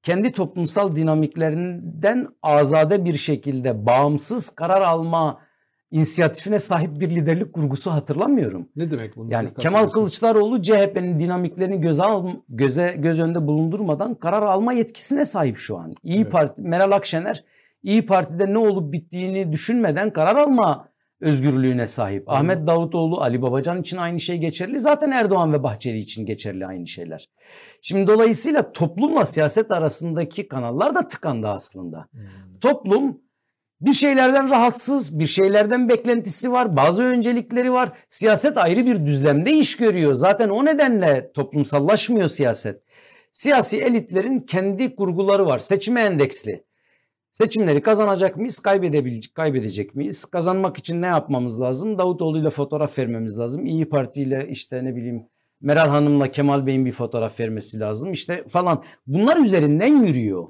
[0.03, 5.41] kendi toplumsal dinamiklerinden azade bir şekilde bağımsız karar alma
[5.91, 8.69] inisiyatifine sahip bir liderlik kurgusu hatırlamıyorum.
[8.75, 9.33] Ne demek bunu?
[9.33, 9.89] Yani Kemal?
[9.89, 15.93] Kılıçdaroğlu CHP'nin dinamiklerini göze al, göze göz önünde bulundurmadan karar alma yetkisine sahip şu an.
[16.03, 16.31] İyi Evet.
[16.31, 17.43] Parti Meral Akşener
[17.83, 20.89] İyi Parti'de ne olup bittiğini düşünmeden karar alma
[21.21, 22.27] özgürlüğüne sahip.
[22.27, 22.31] Hı.
[22.31, 24.79] Ahmet Davutoğlu, Ali Babacan için aynı şey geçerli.
[24.79, 27.29] Zaten Erdoğan ve Bahçeli için geçerli aynı şeyler.
[27.81, 32.07] Şimdi dolayısıyla toplumla siyaset arasındaki kanallar da tıkandı aslında.
[32.11, 32.59] Hmm.
[32.61, 33.21] Toplum
[33.81, 37.91] bir şeylerden rahatsız, bir şeylerden beklentisi var, bazı öncelikleri var.
[38.10, 40.14] Siyaset ayrı bir düzlemde iş görüyor.
[40.14, 42.84] Zaten o nedenle toplumsallaşmıyor siyaset.
[43.31, 45.60] Siyasi elitlerin kendi kurguları var.
[45.60, 46.64] Seçime endeksli.
[47.31, 50.26] Seçimleri kazanacak mıyız, kaybedebilecek, kaybedecek miyiz?
[50.26, 51.97] Kazanmak için ne yapmamız lazım?
[51.97, 53.65] Davutoğlu ile fotoğraf vermemiz lazım.
[53.65, 55.23] İyi Parti ile işte ne bileyim
[55.61, 58.11] Meral Hanım'la Kemal Bey'in bir fotoğraf vermesi lazım.
[58.11, 58.84] İşte falan.
[59.07, 60.47] Bunlar üzerinden yürüyor.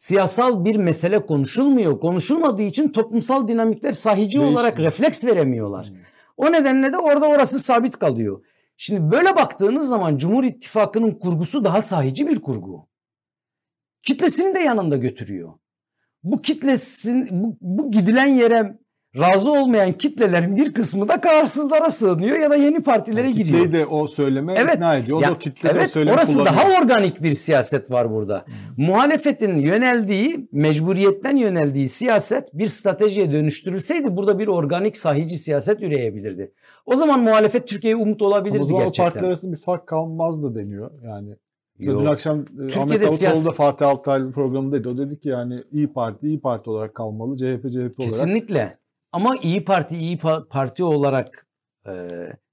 [0.00, 2.00] Siyasal bir mesele konuşulmuyor.
[2.00, 4.50] Konuşulmadığı için toplumsal dinamikler sahici Değişmiyor.
[4.50, 5.88] olarak refleks veremiyorlar.
[5.88, 5.96] Hmm.
[6.36, 8.44] O nedenle de orada orası sabit kalıyor.
[8.76, 12.88] Şimdi böyle baktığınız zaman Cumhur İttifakı'nın kurgusu daha sahici bir kurgu.
[14.02, 15.52] Kitlesini de yanında götürüyor.
[16.22, 18.78] Bu kitlesin bu, bu gidilen yere
[19.18, 23.64] razı olmayan kitlelerin bir kısmı da kararsızlara sığınıyor ya da yeni partilere Yani giriyor.
[23.64, 24.74] kitleyi de o söyleme Evet.
[24.74, 25.18] ikna ediyor.
[25.18, 26.54] O Ya, da o kitle de o evet söylemi orası kullanıyor.
[26.56, 28.44] daha organik bir siyaset var burada.
[28.76, 36.52] Muhalefetin yöneldiği, mecburiyetten yöneldiği siyaset bir stratejiye dönüştürülseydi burada bir organik sahici siyaset üreyebilirdi.
[36.86, 39.04] O zaman muhalefet Türkiye'ye umut olabilirdi o zaman o gerçekten.
[39.10, 40.90] partiler arasında bir fark kalmazdı deniyor.
[41.04, 41.34] Yani
[41.78, 42.02] Mesela Yok.
[42.02, 44.88] dün akşam e, Ahmet Türkiye'de Davutoğlu siyasi- da Fatih Altaylı programındaydı.
[44.88, 47.36] O dedi ki yani İyi Parti İyi Parti olarak kalmalı.
[47.36, 47.96] CHP CHP olarak.
[47.96, 48.76] Kesinlikle.
[49.12, 51.46] Ama İyi Parti İyi Pa- Parti olarak
[51.86, 51.92] e,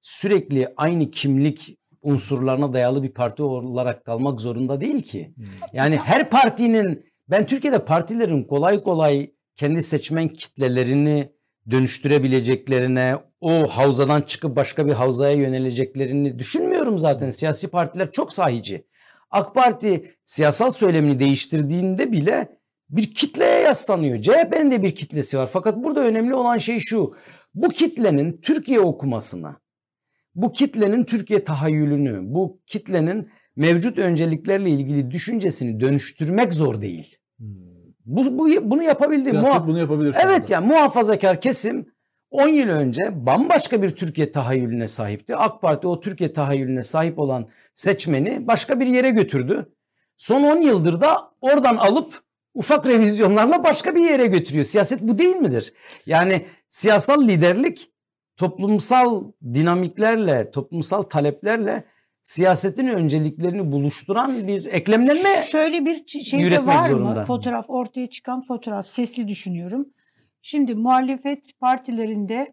[0.01, 5.33] sürekli aynı kimlik unsurlarına dayalı bir parti olarak kalmak zorunda değil ki.
[5.35, 5.45] Hmm.
[5.73, 11.31] Yani her partinin ben Türkiye'de partilerin kolay kolay kendi seçmen kitlelerini
[11.69, 17.29] dönüştürebileceklerine, o havzadan çıkıp başka bir havzaya yöneleceklerini düşünmüyorum zaten.
[17.29, 18.85] Siyasi partiler çok sahici.
[19.31, 22.56] AK Parti siyasal söylemini değiştirdiğinde bile
[22.89, 24.21] bir kitleye yaslanıyor.
[24.21, 25.49] CHP'nin de bir kitlesi var.
[25.53, 27.15] Fakat burada önemli olan şey şu.
[27.53, 29.59] Bu kitlenin Türkiye okumasına,
[30.35, 37.15] bu kitlenin Türkiye tahayyülünü, bu kitlenin mevcut önceliklerle ilgili düşüncesini dönüştürmek zor değil.
[37.37, 37.47] Hmm.
[38.05, 39.29] Bu, bu bunu yapabildi.
[39.29, 40.53] Muha- bunu yapabilir Evet anda.
[40.53, 41.85] yani muhafazakar kesim
[42.31, 45.35] 10 yıl önce bambaşka bir Türkiye tahayyülüne sahipti.
[45.35, 49.73] AK Parti o Türkiye tahayyülüne sahip olan seçmeni başka bir yere götürdü.
[50.17, 52.21] Son 10 yıldır da oradan alıp
[52.57, 54.65] ufak revizyonlarla başka bir yere götürüyor.
[54.65, 55.73] Siyaset bu değil midir?
[56.05, 57.91] Yani siyasal liderlik
[58.37, 59.23] toplumsal
[59.53, 61.83] dinamiklerle, toplumsal taleplerle
[62.23, 67.19] siyasetin önceliklerini buluşturan bir eklemlenme Şöyle bir şey de var zorunda.
[67.19, 67.23] mı?
[67.23, 69.89] Fotoğraf ortaya çıkan fotoğraf sesli düşünüyorum.
[70.41, 72.47] Şimdi muhalefet partilerinde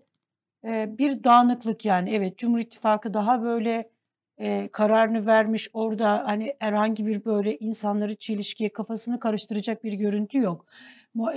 [0.65, 3.91] e, bir dağınıklık yani evet Cumhur İttifakı daha böyle
[4.39, 10.66] e, kararını vermiş orada hani herhangi bir böyle insanları çelişkiye kafasını karıştıracak bir görüntü yok.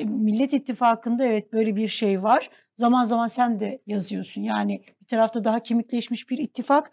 [0.05, 2.49] Millet İttifakı'nda evet böyle bir şey var.
[2.75, 4.41] Zaman zaman sen de yazıyorsun.
[4.41, 6.91] Yani bir tarafta daha kemikleşmiş bir ittifak.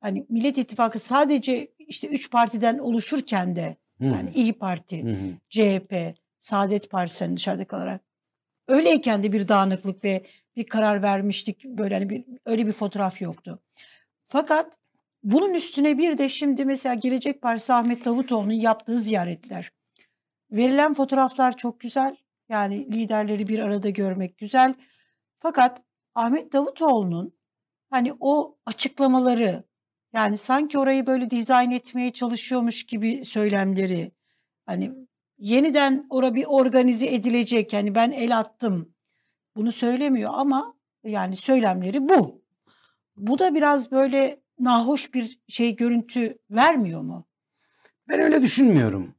[0.00, 4.04] Hani Millet İttifakı sadece işte üç partiden oluşurken de Hı.
[4.04, 5.32] yani İyi Parti, Hı hı.
[5.48, 5.94] CHP,
[6.38, 8.00] Saadet Partisi hani dışarıda kalarak.
[8.68, 11.64] Öyleyken de bir dağınıklık ve bir karar vermiştik.
[11.64, 13.62] Böyle hani bir, öyle bir fotoğraf yoktu.
[14.22, 14.79] Fakat
[15.22, 19.70] bunun üstüne bir de şimdi mesela Gelecek Partisi Ahmet Davutoğlu'nun yaptığı ziyaretler.
[20.50, 22.16] Verilen fotoğraflar çok güzel.
[22.48, 24.74] Yani liderleri bir arada görmek güzel.
[25.38, 25.82] Fakat
[26.14, 27.34] Ahmet Davutoğlu'nun
[27.90, 29.64] hani o açıklamaları
[30.12, 34.12] yani sanki orayı böyle dizayn etmeye çalışıyormuş gibi söylemleri
[34.66, 34.92] hani
[35.38, 38.94] yeniden ora bir organize edilecek yani ben el attım
[39.56, 40.74] bunu söylemiyor ama
[41.04, 42.42] yani söylemleri bu.
[43.16, 47.26] Bu da biraz böyle nahoş bir şey görüntü vermiyor mu?
[48.08, 49.14] Ben öyle düşünmüyorum.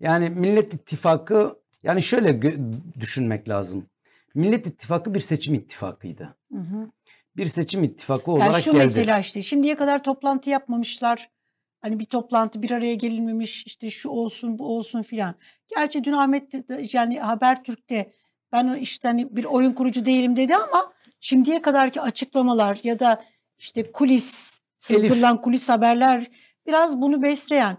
[0.00, 2.42] Yani Millet İttifakı yani şöyle
[3.00, 3.86] düşünmek lazım.
[4.34, 6.36] Millet İttifakı bir seçim ittifakıydı.
[6.52, 6.90] Hı hı.
[7.36, 8.84] Bir seçim ittifakı Yani olarak şu geldi.
[8.84, 11.30] mesela işte şimdiye kadar toplantı yapmamışlar.
[11.80, 15.34] Hani bir toplantı bir araya gelinmemiş işte şu olsun bu olsun filan.
[15.76, 16.54] Gerçi dün Ahmet
[16.94, 18.12] yani Habertürk'te
[18.52, 23.24] ben işte hani bir oyun kurucu değilim dedi ama şimdiye kadarki açıklamalar ya da
[23.58, 26.30] işte kulis sızdırılan kulis haberler
[26.66, 27.76] biraz bunu besleyen.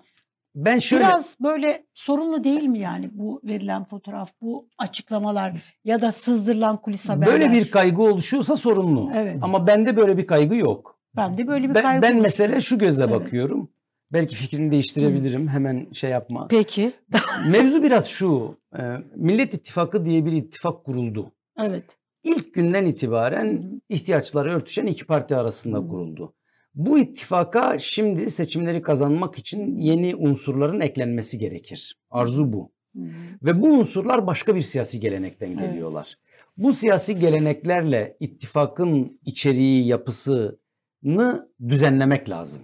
[0.56, 6.12] Ben şöyle Biraz böyle sorunlu değil mi yani bu verilen fotoğraf, bu açıklamalar ya da
[6.12, 7.34] sızdırılan kulis haberler?
[7.34, 9.12] böyle bir kaygı oluşuyorsa sorunlu.
[9.16, 9.38] Evet.
[9.42, 11.00] Ama bende böyle bir kaygı yok.
[11.16, 12.24] Ben de böyle bir Ben, kaygı ben oluştu.
[12.24, 13.14] mesele şu gözle Evet.
[13.14, 13.70] bakıyorum.
[14.14, 15.48] Belki fikrimi değiştirebilirim.
[15.48, 16.48] Hemen şey yapma.
[16.48, 16.92] Peki.
[17.52, 18.58] Mevzu biraz şu.
[18.80, 18.82] e,
[19.16, 21.32] Millet İttifakı diye bir ittifak kuruldu.
[21.60, 21.98] Evet.
[22.24, 23.80] İlk günden Hı itibaren hı.
[23.90, 25.88] ihtiyaçları örtüşen iki parti arasında Hı.
[25.88, 26.34] kuruldu.
[26.76, 31.98] Bu ittifaka şimdi seçimleri kazanmak için yeni unsurların eklenmesi gerekir.
[32.12, 32.72] Arzu bu.
[32.96, 33.10] Hı hı.
[33.44, 35.60] Ve bu unsurlar başka bir siyasi gelenekten Evet.
[35.60, 36.18] geliyorlar.
[36.58, 42.64] Bu siyasi geleneklerle ittifakın içeriği, yapısını düzenlemek lazım.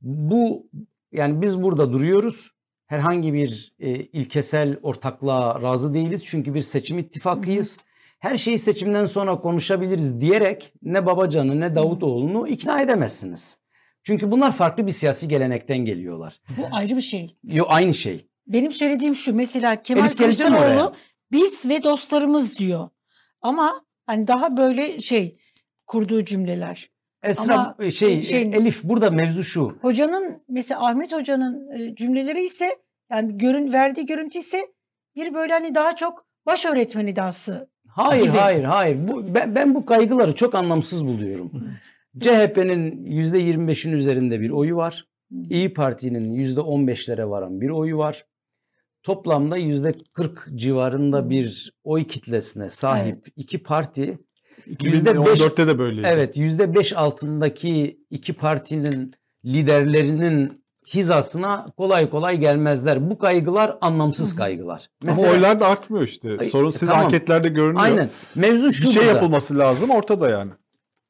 [0.00, 0.70] Bu
[1.12, 2.50] yani biz burada duruyoruz.
[2.86, 6.24] Herhangi bir e, ilkesel ortaklığa razı değiliz.
[6.24, 7.82] Çünkü bir seçim ittifakıyız.
[8.26, 13.58] Her şeyi seçimden sonra konuşabiliriz diyerek ne Babacan'ı ne Davutoğlu'nu ikna edemezsiniz.
[14.02, 16.40] Çünkü bunlar farklı bir siyasi gelenekten geliyorlar.
[16.58, 17.36] Bu ayrı bir şey.
[17.44, 18.28] Yo aynı şey.
[18.46, 20.94] Benim söylediğim şu mesela Kemal Kılıçdaroğlu
[21.32, 22.88] biz ve dostlarımız diyor.
[23.42, 25.38] Ama hani daha böyle şey
[25.86, 26.90] kurduğu cümleler.
[27.22, 29.78] Esra Ama, e, şey, e, şey- Elif burada mevzu şu.
[29.82, 32.78] Hocanın mesela Ahmet Hoca'nın e, cümleleri ise
[33.10, 34.66] yani görün verdiği görüntü ise
[35.16, 37.75] bir böyle hani daha çok baş öğretmen iddiası.
[37.96, 38.36] Hayır gibi.
[38.36, 39.08] hayır hayır.
[39.08, 41.50] Bu, ben, ben bu kaygıları çok anlamsız buluyorum.
[42.18, 45.06] CHP'nin %25'in üzerinde bir oyu var.
[45.50, 48.24] İyi Parti'nin %15'lere varan bir oyu var.
[49.02, 54.16] Toplamda %40 civarında bir oy kitlesine sahip iki parti
[54.66, 56.08] 2014'te de böyleydi.
[56.12, 59.14] Evet %5 altındaki iki partinin
[59.44, 63.10] liderlerinin hizasına kolay kolay gelmezler.
[63.10, 64.90] Bu kaygılar anlamsız kaygılar.
[65.08, 66.38] Ama oylar da artmıyor işte.
[66.38, 67.04] Sorun e, siz tamam.
[67.04, 67.84] anketlerde görünüyor.
[67.84, 68.10] Aynen.
[68.34, 69.14] Mevzu Bir şu şey burada.
[69.14, 70.50] yapılması lazım ortada yani.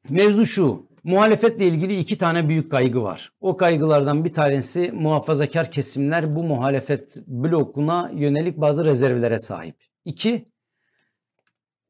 [0.08, 0.86] Mevzu şu.
[1.04, 3.32] Muhalefetle ilgili iki tane büyük kaygı var.
[3.40, 9.76] O kaygılardan bir tanesi muhafazakar kesimler bu muhalefet blokuna yönelik bazı rezervlere sahip.
[10.04, 10.48] İki,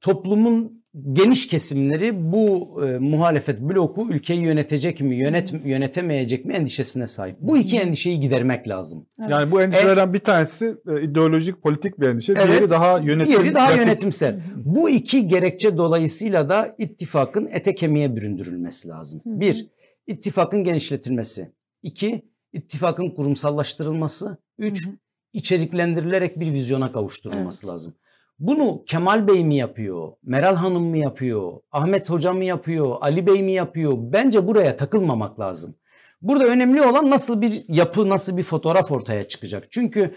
[0.01, 7.37] toplumun geniş kesimleri bu e, muhalefet bloku ülkeyi yönetecek mi, yönet yönetemeyecek mi endişesine sahip.
[7.41, 9.07] Bu iki endişeyi gidermek lazım.
[9.21, 9.31] Evet.
[9.31, 12.33] Yani bu endişelerden bir tanesi e, ideolojik politik bir endişe.
[12.33, 12.49] Evet.
[12.49, 13.33] Diğeri daha yönetim.
[13.33, 13.83] Diğeri daha pratik.
[13.83, 14.41] yönetimsel.
[14.57, 19.21] Bu iki gerekçe dolayısıyla da ittifakın ete kemiğe büründürülmesi lazım.
[19.25, 19.41] Hı.
[19.41, 19.67] Bir,
[20.07, 21.51] ittifakın genişletilmesi.
[21.83, 24.37] İki, ittifakın kurumsallaştırılması.
[24.59, 24.95] Üç, Hı hı.
[25.33, 27.95] içeriklendirilerek bir vizyona kavuşturulması lazım.
[28.39, 33.43] Bunu Kemal Bey mi yapıyor, Meral Hanım mı yapıyor, Ahmet Hoca mı yapıyor, Ali Bey
[33.43, 33.93] mi yapıyor?
[33.99, 35.75] Bence buraya takılmamak lazım.
[36.23, 39.67] Burada önemli olan nasıl bir yapı, nasıl bir fotoğraf ortaya çıkacak.
[39.71, 40.15] Çünkü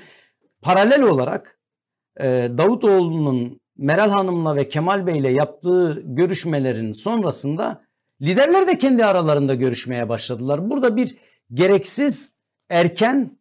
[0.61, 1.59] paralel olarak
[2.19, 2.25] e,
[2.57, 7.79] Davutoğlu'nun Meral Hanım'la ve Kemal Bey'le yaptığı görüşmelerin sonrasında
[8.21, 10.69] liderler de kendi aralarında görüşmeye başladılar.
[10.69, 11.17] Burada bir
[11.53, 12.29] gereksiz
[12.69, 13.38] erken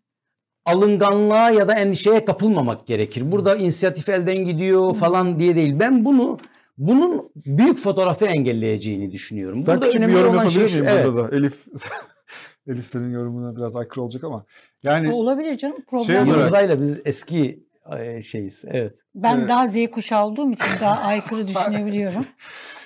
[0.68, 3.32] alınganlığa ya da endişeye kapılmamak gerekir.
[3.32, 5.80] Burada inisiyatif elden gidiyor falan diye değil.
[5.80, 6.38] Ben bunu
[6.78, 9.58] bunun büyük fotoğrafı engelleyeceğini düşünüyorum.
[9.66, 10.80] Ben Burada küçük bir önemli yorum olan şey şu.
[10.80, 11.06] miyim Evet.
[11.06, 11.36] burada da?
[11.36, 11.64] Elif
[12.68, 14.44] Elif senin yorumuna biraz aykırı olacak ama.
[14.82, 17.64] Yani O olabilir canım problem Şey olarak- biz eski
[17.98, 18.64] e, şeyiz.
[18.68, 18.96] Evet.
[19.14, 19.48] Ben Evet.
[19.48, 22.26] daha Z kuşağı olduğum için daha aykırı düşünebiliyorum.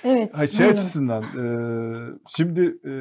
[0.05, 0.31] Evet.
[0.35, 0.75] Hayır, şey buyurun.
[0.75, 1.45] açısından e,
[2.37, 2.93] şimdi e,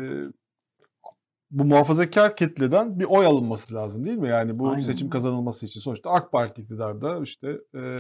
[1.52, 4.30] bu muhafazakar kitleden bir oy alınması lazım değil mi?
[4.30, 4.82] Yani bu Aynen.
[4.82, 7.98] seçim kazanılması için sonuçta AK Parti iktidarda işte e,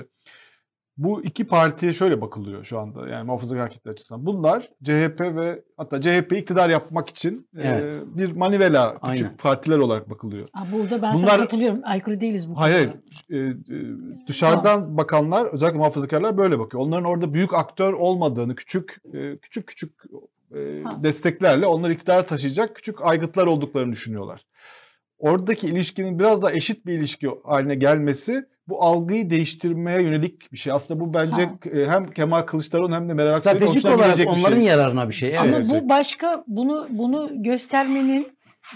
[0.97, 4.25] bu iki partiye şöyle bakılıyor şu anda yani muhafazakar kitle açısından.
[4.25, 8.01] Bunlar CHP ve hatta CHP iktidar yapmak için e, Evet.
[8.05, 9.37] bir manivela küçük Aynen.
[9.37, 10.47] partiler olarak bakılıyor.
[10.53, 11.79] Ha, burada ben Bunlar- sana katılıyorum.
[11.83, 12.97] Aykırı değiliz bu Hayır, konuda.
[13.29, 13.57] hayır.
[13.69, 16.85] Ee, e, dışarıdan bakanlar özellikle muhafazakarlar böyle bakıyor.
[16.85, 19.91] Onların orada büyük aktör olmadığını, küçük e, küçük küçük
[20.55, 21.03] e, Ha.
[21.03, 24.45] desteklerle onları iktidara taşıyacak küçük aygıtlar olduklarını düşünüyorlar.
[25.19, 30.73] Oradaki ilişkinin biraz daha eşit bir ilişki haline gelmesi bu algıyı değiştirmeye yönelik bir şey.
[30.73, 31.51] Aslında bu bence Ha.
[31.79, 34.65] e, hem Kemal Kılıçdaroğlu hem de Meral Akşener'in Stratejik olarak bir onların şey.
[34.65, 35.37] yararına bir şey.
[35.37, 35.65] Ama Evet.
[35.69, 38.27] Bu başka bunu bunu göstermenin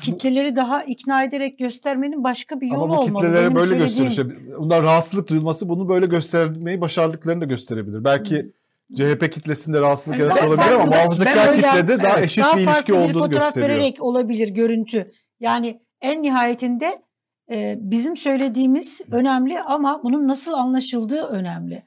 [0.02, 3.24] kitleleri daha ikna ederek göstermenin başka bir yolu Ama bu olmalı.
[3.24, 4.12] kitlelere Benim böyle söylediğim- gösteriyor.
[4.12, 8.04] İşte Bunlar rahatsızlık duyulması bunu böyle göstermeyi başardıklarını da gösterebilir.
[8.04, 8.52] Belki
[8.98, 12.62] CHP kitlesinde rahatsızlık Yani yaratıyor daha olabilir ama muhafazakar kitlede daha evet, eşit daha bir
[12.62, 13.70] ilişki olduğunu fotoğraf gösteriyor.
[13.70, 15.12] vererek olabilir görüntü.
[15.40, 17.02] Yani en nihayetinde
[17.52, 21.84] e, bizim söylediğimiz önemli ama bunun nasıl anlaşıldığı önemli.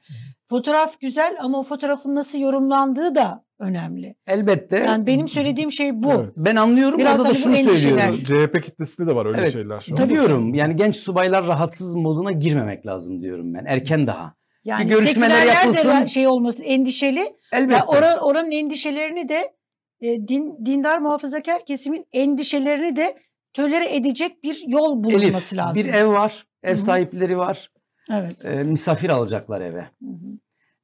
[0.49, 4.15] Fotoğraf güzel ama o fotoğrafın nasıl yorumlandığı da önemli.
[4.27, 4.77] Elbette.
[4.77, 6.11] Yani benim söylediğim şey bu.
[6.11, 6.33] Evet.
[6.37, 6.99] ben anlıyorum.
[6.99, 8.15] Biraz Orada da hani şunu söylüyorum.
[8.23, 9.95] CHP kitlesinde de var öyle Evet, şeyler şu an.
[9.95, 10.09] Tabii.
[10.09, 10.53] Biliyorum.
[10.53, 13.65] Yani genç subaylar rahatsız moduna girmemek lazım diyorum ben.
[13.65, 14.38] Erken daha.
[14.69, 15.89] Yani Bir görüşmeler de yapılsın.
[15.89, 17.35] ra- şey olmasın endişeli.
[17.53, 17.75] Elbette.
[17.77, 19.53] Ya oran, oranın endişelerini de
[20.01, 23.17] e, din, dindar muhafazakar kesimin endişelerini de
[23.53, 25.75] tölere edecek bir yol bulunması Elif lazım.
[25.83, 26.45] bir ev var.
[26.63, 26.77] Ev Hı hı.
[26.77, 27.71] sahipleri var.
[28.11, 28.45] Evet.
[28.45, 29.81] e, misafir alacaklar eve.
[29.81, 30.37] Hı hı.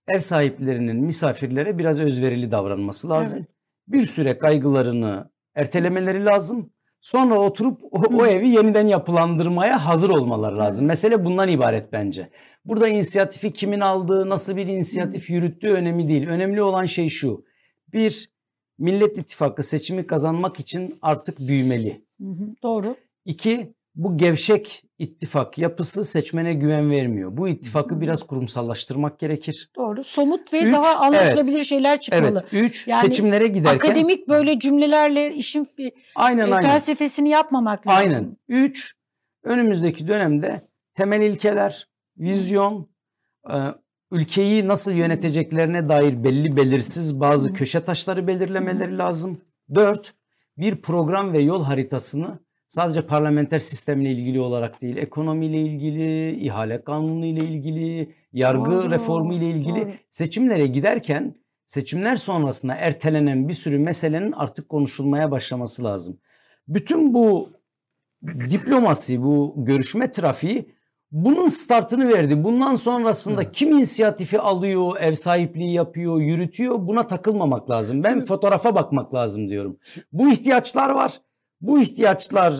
[0.07, 3.39] Ev sahiplerinin misafirlere biraz özverili davranması lazım.
[3.39, 3.49] Evet.
[3.87, 6.73] Bir süre kaygılarını ertelemeleri lazım.
[7.05, 10.85] Sonra oturup o, o evi yeniden yapılandırmaya hazır olmaları lazım.
[10.85, 12.29] Mesele bundan ibaret bence.
[12.65, 16.27] Burada inisiyatifi kimin aldığı, nasıl bir inisiyatif yürüttüğü önemli değil.
[16.27, 17.45] Önemli olan şey şu.
[17.93, 18.29] Bir,
[18.77, 22.05] Millet İttifakı seçimi kazanmak için artık büyümeli.
[22.21, 22.55] Hı hı.
[22.63, 22.95] Doğru.
[23.25, 27.37] İki, bu gevşek ittifak yapısı seçmene güven vermiyor.
[27.37, 29.71] Bu ittifakı biraz kurumsallaştırmak gerekir.
[29.75, 30.03] Doğru.
[30.03, 32.45] Somut ve Üç, daha anlaşılabilir şeyler çıkmalı.
[32.51, 32.63] Evet.
[32.63, 33.89] Üç, Yani seçimlere giderken.
[33.89, 35.67] Akademik böyle cümlelerle işin
[36.15, 36.69] Aynen e, aynen.
[36.69, 37.97] felsefesini yapmamak lazım.
[37.97, 38.37] Aynen.
[38.47, 38.93] Üç,
[39.43, 42.89] önümüzdeki dönemde temel ilkeler, vizyon,
[43.49, 43.57] e,
[44.11, 49.41] ülkeyi nasıl yöneteceklerine dair belli belirsiz bazı köşe taşları belirlemeleri lazım.
[49.75, 50.13] Dört,
[50.57, 57.25] bir program ve yol haritasını sadece parlamenter sistemle ilgili olarak değil, ekonomiyle ilgili, ihale kanunu
[57.25, 59.91] ile ilgili, yargı Doğru, reformu ile ilgili doğru.
[60.09, 61.35] seçimlere giderken
[61.65, 66.17] seçimler sonrasında ertelenen bir sürü meselenin artık konuşulmaya başlaması lazım.
[66.67, 67.49] Bütün bu
[68.49, 70.75] diplomasi, bu görüşme trafiği
[71.11, 72.43] bunun startını verdi.
[72.43, 73.55] Bundan sonrasında Evet.
[73.55, 78.03] kim inisiyatifi alıyor, ev sahipliği yapıyor, yürütüyor buna takılmamak lazım.
[78.03, 79.77] Ben fotoğrafa bakmak lazım diyorum.
[80.13, 81.21] Bu ihtiyaçlar var.
[81.61, 82.55] Bu ihtiyaçlar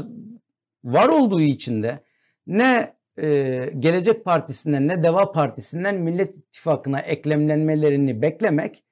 [0.84, 2.00] var olduğu için de
[2.48, 8.84] ne e, Gelecek Partisi'nden ne Deva Partisi'nden Millet İttifakı'na eklemlenmelerini beklemek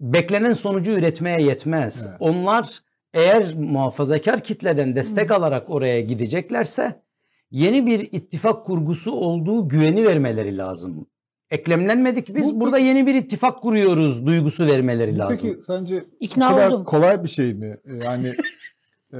[0.00, 2.06] beklenen sonucu üretmeye yetmez.
[2.06, 2.16] Evet.
[2.20, 2.78] Onlar
[3.14, 7.02] eğer muhafazakar kitleden destek alarak oraya gideceklerse
[7.50, 11.06] yeni bir ittifak kurgusu olduğu güveni vermeleri lazım.
[11.50, 15.50] Eklemlenmedik biz Bu burada yeni bir ittifak kuruyoruz duygusu vermeleri lazım.
[15.50, 16.84] Peki sence İkna oldum.
[16.84, 17.78] kolay bir şey mi?
[18.04, 18.32] Yani
[19.12, 19.18] eee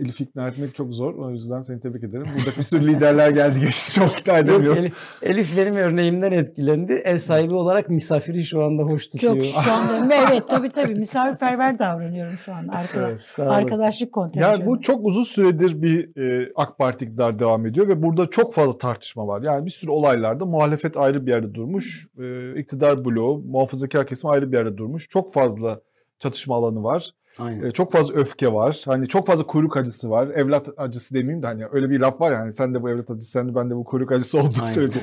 [0.00, 1.14] Elif ikna etmek çok zor.
[1.14, 2.26] O yüzden seni tebrik ederim.
[2.38, 3.94] Burada bir sürü liderler geldi geçti.
[3.94, 4.78] Çok ikna edemiyorum.
[4.78, 6.92] Elif, Elif benim örneğimden etkilendi.
[6.92, 9.34] Ev sahibi olarak misafiri şu anda hoş tutuyor.
[9.34, 12.72] Çok şu anda evet tabii tabii misafirperver davranıyorum şu anda.
[12.72, 13.38] Arkada, Evet.
[13.38, 14.52] Arkadaşlık kontenjanı.
[14.52, 18.54] Yani bu çok uzun süredir bir e, AK Parti iktidar devam ediyor ve burada çok
[18.54, 19.42] fazla tartışma var.
[19.44, 24.52] Yani bir sürü olaylarda muhalefet ayrı bir yerde durmuş, e, iktidar bloğu, muhafazakar kesim ayrı
[24.52, 25.08] bir yerde durmuş.
[25.08, 25.80] Çok fazla
[26.18, 27.10] çatışma alanı var.
[27.38, 27.66] Aynen.
[27.66, 28.82] E, çok fazla öfke var.
[28.86, 30.26] Hani çok fazla kuyruk acısı var.
[30.26, 33.10] Evlat acısı demeyeyim de hani öyle bir laf var ya hani sen de bu evlat
[33.10, 35.00] acısı, sen de ben de bu kuyruk acısı olduğu sürece.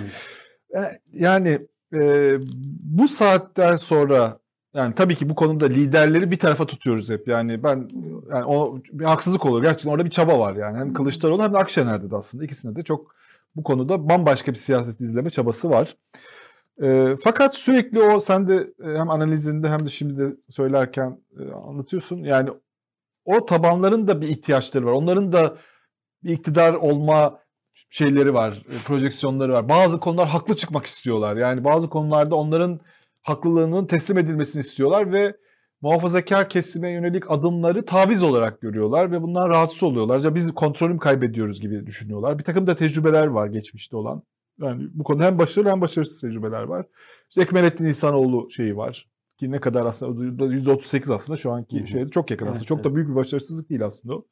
[1.14, 1.60] Yani
[1.94, 2.34] e,
[2.84, 4.40] bu saatten sonra
[4.74, 7.28] yani tabii ki bu konuda liderleri bir tarafa tutuyoruz hep.
[7.28, 7.90] Yani ben
[8.32, 9.64] yani o bir haksızlık olur.
[9.64, 10.78] Gerçekten orada bir çaba var yani.
[10.78, 12.44] Hem Kılıçdaroğlu hem de Akşener'de de aslında.
[12.45, 13.16] ikisinde de çok
[13.56, 15.95] bu konuda bambaşka bir siyaset izleme çabası var.
[16.81, 21.52] E, fakat sürekli o sen de e, hem analizinde hem de şimdi de söylerken e,
[21.52, 22.23] anlatıyorsun.
[22.23, 22.49] Yani
[23.26, 24.91] o tabanların da bir ihtiyaçları var.
[24.91, 25.57] Onların da
[26.23, 27.39] bir iktidar olma
[27.89, 29.69] şeyleri var, e, projeksiyonları var.
[29.69, 31.35] Bazı konular haklı çıkmak istiyorlar.
[31.35, 32.80] Yani bazı konularda onların
[33.22, 35.35] haklılığının teslim edilmesini istiyorlar ve
[35.81, 40.19] muhafazakar kesime yönelik adımları taviz olarak görüyorlar ve bundan rahatsız oluyorlar.
[40.19, 42.38] Ya biz kontrolüm kaybediyoruz gibi düşünüyorlar.
[42.38, 44.23] Bir takım da tecrübeler var geçmişte olan.
[44.61, 46.86] Yani bu konuda hem başarılı hem başarısız tecrübeler var.
[47.30, 49.10] İşte Ekmelettin İhsanoğlu şeyi var.
[49.38, 51.88] Ki ne kadar aslında %38 aslında şu anki Hı hı.
[51.88, 52.57] şeyde çok yakın aslında.
[52.57, 52.95] Evet, çok da evet.
[52.95, 54.26] büyük bir başarısızlık değil aslında o.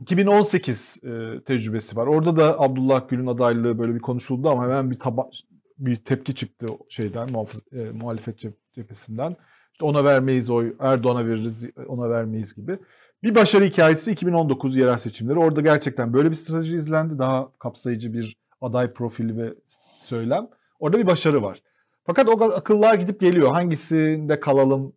[0.00, 2.06] 2018 e, tecrübesi var.
[2.06, 5.30] Orada da Abdullah Gül'ün adaylığı böyle bir konuşuldu ama hemen bir taba
[5.78, 9.36] bir tepki çıktı şeyden muhafız, e, muhalefet cep- cephesinden.
[9.72, 12.78] İşte ona vermeyiz oy, Erdoğan'a veririz, ona vermeyiz gibi.
[13.22, 15.38] Bir başarı hikayesi 2019 yerel seçimleri.
[15.38, 17.18] Orada gerçekten böyle bir strateji izlendi.
[17.18, 19.54] Daha kapsayıcı bir aday profili ve
[20.00, 20.48] söylem.
[20.78, 21.62] Orada bir başarı var.
[22.06, 23.50] Fakat o akıllar gidip geliyor.
[23.50, 24.92] Hangisinde kalalım?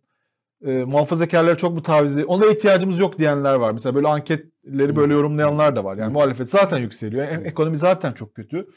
[0.66, 3.72] E, muhafazakarlara çok mu taviz Ona ihtiyacımız yok diyenler var.
[3.72, 5.96] Mesela böyle anketleri böyle yorumlayanlar da var.
[5.96, 7.24] Yani muhalefet zaten yükseliyor.
[7.24, 8.68] E- Ekonomi zaten çok kötü.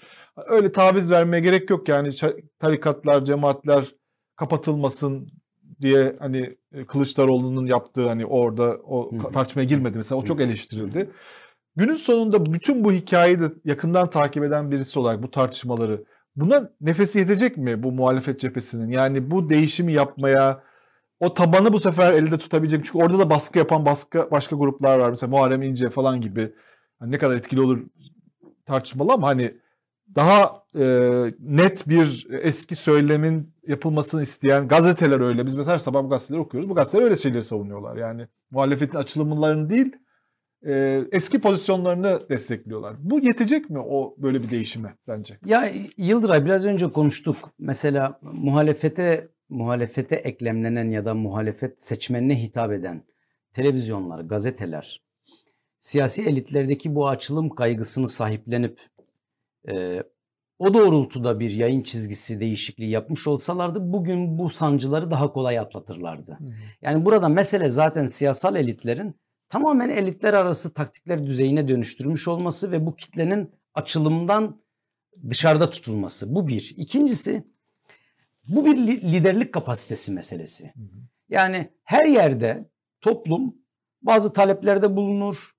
[0.47, 2.11] Öyle taviz vermeye gerek yok yani
[2.59, 3.95] tarikatlar, cemaatler
[4.35, 5.27] kapatılmasın
[5.81, 11.09] diye hani e, Kılıçdaroğlu'nun yaptığı hani orada o tartışmaya girmedi mesela o çok eleştirildi.
[11.75, 17.19] Günün sonunda bütün bu hikayeyi de yakından takip eden birisi olarak bu tartışmaları buna nefesi
[17.19, 18.89] yetecek mi bu muhalefet cephesinin?
[18.89, 20.63] Yani bu değişimi yapmaya
[21.19, 22.85] o tabanı bu sefer elde tutabilecek.
[22.85, 25.09] Çünkü orada da baskı yapan başka başka gruplar var.
[25.09, 26.53] Mesela Muharrem İnce falan gibi.
[26.99, 27.79] Hani ne kadar etkili olur
[28.65, 29.57] tartışmalı ama hani
[30.15, 30.85] daha e,
[31.39, 35.45] net bir eski söylemin yapılmasını isteyen gazeteler öyle.
[35.45, 36.69] Biz mesela sabah bu gazeteleri okuyoruz.
[36.69, 37.97] Bu gazeteler öyle şeyleri savunuyorlar.
[37.97, 39.95] Yani muhalefetin açılımlarını değil
[40.65, 42.95] e, eski pozisyonlarını destekliyorlar.
[42.99, 45.37] Bu yetecek mi o böyle bir değişime sence?
[45.45, 47.37] Ya Yıldıray biraz önce konuştuk.
[47.59, 53.03] Mesela muhalefete muhalefete eklemlenen ya da muhalefet seçmenine hitap eden
[53.53, 55.01] televizyonlar, gazeteler
[55.81, 58.79] siyasi elitlerdeki bu açılım kaygısını sahiplenip
[59.69, 60.03] e,
[60.59, 66.37] o doğrultuda bir yayın çizgisi değişikliği yapmış olsalardı bugün bu sancıları daha kolay atlatırlardı.
[66.81, 69.15] Yani burada mesele zaten siyasal elitlerin
[69.51, 74.55] tamamen elitler arası taktikler düzeyine dönüştürmüş olması ve bu kitlenin açılımdan
[75.29, 76.35] dışarıda tutulması.
[76.35, 76.73] Bu bir.
[76.77, 77.43] İkincisi
[78.47, 80.73] bu bir liderlik kapasitesi meselesi.
[81.29, 82.69] Yani her yerde
[83.01, 83.55] toplum
[84.01, 85.51] bazı taleplerde bulunur,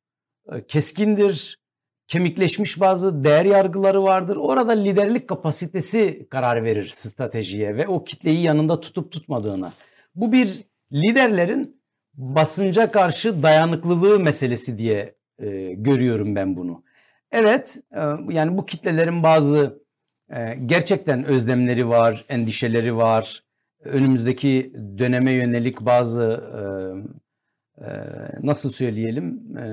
[0.69, 1.61] keskindir,
[2.07, 4.37] kemikleşmiş bazı değer yargıları vardır.
[4.37, 9.73] Orada liderlik kapasitesi karar verir stratejiye ve o kitleyi yanında tutup tutmadığına.
[10.15, 11.82] Bu bir liderlerin
[12.15, 16.85] basınca karşı dayanıklılığı meselesi diye e, görüyorum ben bunu.
[17.33, 19.83] Evet e, yani bu kitlelerin bazı
[20.31, 23.45] e, gerçekten özlemleri var, endişeleri var.
[23.85, 26.23] Önümüzdeki döneme yönelik bazı
[26.59, 26.63] e,
[27.85, 27.89] e,
[28.43, 29.65] nasıl söyleyelim e,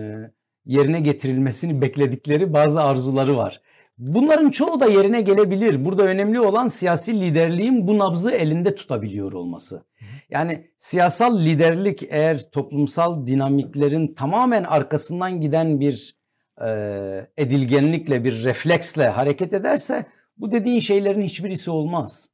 [0.65, 3.61] yerine getirilmesini bekledikleri bazı arzuları var.
[3.99, 5.85] Bunların çoğu da yerine gelebilir.
[5.85, 9.83] Burada önemli olan siyasi liderliğin bu nabzı elinde tutabiliyor olması.
[10.29, 16.15] Yani siyasal liderlik eğer toplumsal dinamiklerin tamamen arkasından giden bir
[16.61, 16.69] e,
[17.37, 20.05] edilgenlikle, bir refleksle hareket ederse
[20.37, 22.29] bu dediğin şeylerin hiçbirisi olmaz.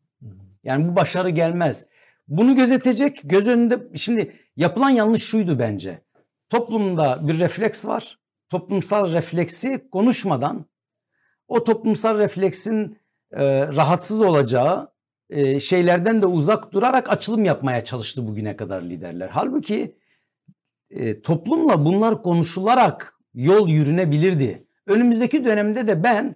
[0.64, 1.88] Yani bu başarı gelmez.
[2.28, 6.02] Bunu gözetecek göz önünde şimdi yapılan yanlış şuydu bence.
[6.50, 8.20] Toplumda bir refleks var.
[8.50, 10.66] Toplumsal refleksi konuşmadan
[11.48, 12.98] o toplumsal refleksin
[13.32, 14.92] e, rahatsız olacağı
[15.30, 19.30] e, şeylerden de uzak durarak açılım yapmaya çalıştı bugüne kadar liderler.
[19.32, 19.96] Halbuki
[20.90, 24.68] e, toplumla bunlar konuşularak yol yürünebilirdi.
[24.88, 26.36] Önümüzdeki dönemde de ben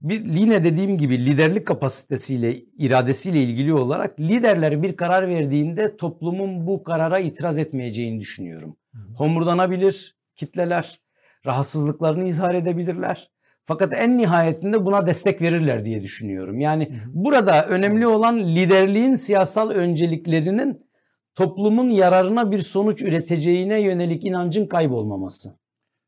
[0.00, 6.82] bir yine dediğim gibi liderlik kapasitesiyle, iradesiyle ilgili olarak liderler bir karar verdiğinde toplumun bu
[6.82, 8.76] karara itiraz etmeyeceğini düşünüyorum.
[9.16, 11.00] Homurdanabilir kitleler,
[11.46, 13.30] rahatsızlıklarını izhar edebilirler.
[13.66, 16.60] Fakat en nihayetinde buna destek verirler diye düşünüyorum.
[16.60, 20.86] Yani burada önemli olan liderliğin siyasal önceliklerinin
[21.34, 25.58] toplumun yararına bir sonuç üreteceğine yönelik inancın kaybolmaması.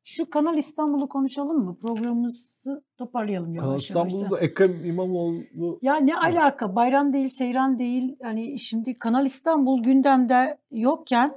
[0.09, 1.77] Şu Kanal İstanbul'u konuşalım mı?
[1.83, 6.77] Programımızı toparlayalım yavaş Kanal İstanbul'da Ekrem İmamoğlu Ya ne alaka?
[6.77, 8.17] Bayram değil, seyran değil.
[8.23, 11.31] Hani şimdi Kanal İstanbul gündemde yokken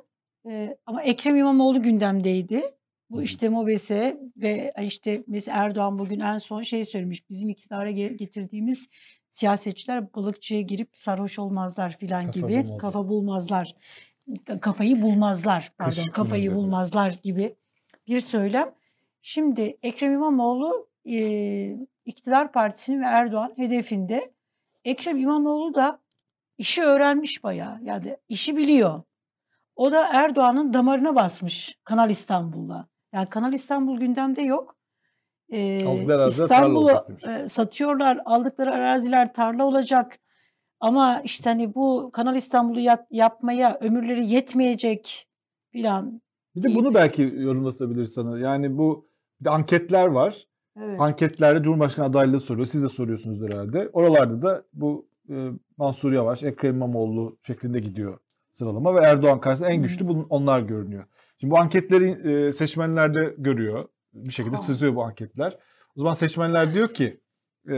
[0.50, 2.62] e, ama Ekrem İmamoğlu gündemdeydi.
[3.10, 7.30] Bu işte MOBESE ve işte mesela Erdoğan bugün en son şey söylemiş.
[7.30, 8.88] Bizim iktidara getirdiğimiz
[9.30, 12.48] siyasetçiler balıkçıya girip sarhoş olmazlar filan Kafa gibi.
[12.48, 12.78] bulmazlar.
[12.80, 13.76] Kafa bulmazlar.
[14.62, 15.72] Kafayı bulmazlar.
[15.78, 17.56] Pardon, Kış kafayı bulmazlar gibi
[18.08, 18.72] bir söylem.
[19.22, 24.34] Şimdi Ekrem İmamoğlu e, iktidar partisinin ve Erdoğan hedefinde.
[24.86, 26.00] Ekrem İmamoğlu da
[26.58, 27.80] işi öğrenmiş bayağı.
[27.84, 29.02] Yani işi biliyor.
[29.76, 32.88] O da Erdoğan'ın damarına basmış Kanal İstanbul'la.
[33.14, 34.76] Yani Kanal İstanbul gündemde yok.
[35.52, 36.92] Ee, Aldıkları İstanbul'u
[37.28, 38.20] e, satıyorlar.
[38.26, 40.20] Aldıkları araziler tarla olacak.
[40.80, 45.28] Ama işte hani bu Kanal İstanbul'u yap- yapmaya ömürleri yetmeyecek
[45.72, 46.22] filan.
[46.56, 48.40] bir de bunu belki yorumlatabilir sana.
[48.40, 49.10] Yani bu
[49.46, 50.48] anketler var.
[50.78, 51.02] Evet.
[51.02, 52.66] Anketlerde Cumhurbaşkanı adaylığı soruyor.
[52.66, 53.90] Siz de soruyorsunuz herhalde.
[53.94, 58.20] Oralarda da bu e, Mansur Yavaş, Ekrem İmamoğlu şeklinde gidiyor
[58.52, 61.06] sıralama ve Erdoğan karşısında en güçlü bunun, onlar görünüyor.
[61.42, 63.82] Şimdi bu anketleri e, seçmenler de görüyor.
[64.14, 64.62] Bir şekilde Ha.
[64.62, 65.58] sızıyor bu anketler.
[65.96, 67.20] O zaman seçmenler diyor ki
[67.70, 67.76] e,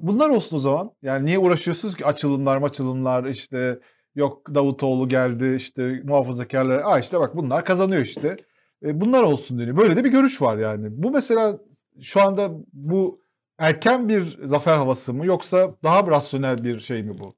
[0.00, 0.90] bunlar olsun o zaman.
[1.02, 3.78] Yani niye uğraşıyorsunuz ki açılımlar açılımlar işte
[4.14, 6.82] yok Davutoğlu geldi işte muhafazakarlar.
[6.84, 8.36] Aa işte bak bunlar kazanıyor işte.
[8.84, 9.76] E, bunlar olsun deniyor.
[9.76, 10.86] Böyle de bir görüş var yani.
[10.90, 11.58] Bu mesela
[12.00, 13.20] şu anda bu
[13.58, 17.34] erken bir zafer havası mı yoksa daha rasyonel bir şey mi bu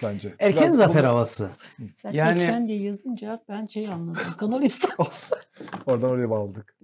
[0.00, 0.34] sence?
[0.38, 1.50] Erken Biraz zafer bunu- havası.
[1.94, 4.22] Sen Yani- Ekrem diye yazınca ben şey anladım.
[4.38, 5.04] Kanal İstanbul.
[5.86, 6.76] Oradan oraya bağladık.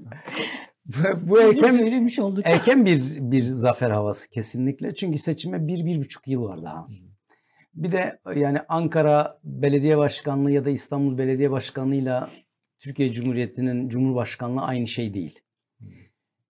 [0.86, 2.45] Bu, bu erken söylemiş olduk.
[2.47, 4.95] erken bir bir zafer havası kesinlikle.
[4.95, 6.86] Çünkü seçime bir, bir buçuk yıl var daha.
[7.74, 12.31] Bir de yani Ankara Belediye Başkanlığı ya da İstanbul Belediye Başkanlığı'yla
[12.78, 15.41] Türkiye Cumhuriyeti'nin Cumhurbaşkanlığı aynı şey değil.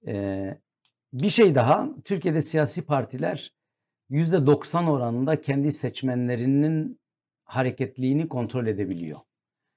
[0.06, 0.58] Ee,
[1.12, 3.52] bir şey daha, Türkiye'de siyasi partiler
[4.10, 7.00] %90 oranında kendi seçmenlerinin
[7.44, 9.18] hareketliğini kontrol edebiliyor.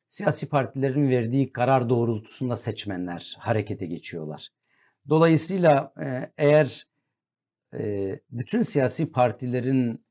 [0.07, 4.49] Siyasi partilerin verdiği karar doğrultusunda seçmenler harekete geçiyorlar.
[5.09, 6.83] Dolayısıyla e, eğer
[7.73, 10.05] e, bütün siyasi partilerin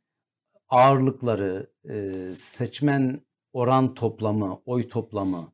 [0.68, 3.20] ağırlıkları, e, seçmen
[3.52, 5.52] oran toplamı, oy toplamı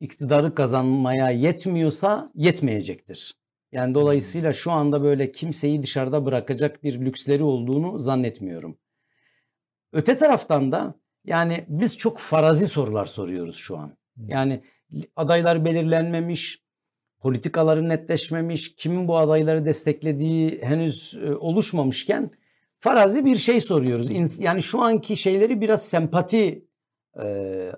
[0.00, 3.34] iktidarı kazanmaya yetmiyorsa yetmeyecektir.
[3.76, 8.78] Yani dolayısıyla şu anda böyle kimseyi dışarıda bırakacak bir lüksleri olduğunu zannetmiyorum.
[9.92, 10.94] Öte taraftan da
[11.24, 13.96] yani biz çok farazi sorular soruyoruz şu an.
[14.26, 14.62] Yani
[15.16, 16.62] adaylar belirlenmemiş,
[17.20, 22.30] politikaları netleşmemiş, kimin bu adayları desteklediği henüz e, oluşmamışken
[22.78, 24.40] farazi bir şey soruyoruz.
[24.40, 26.68] Yani şu anki şeyleri biraz sempati
[27.22, 27.72] e, e,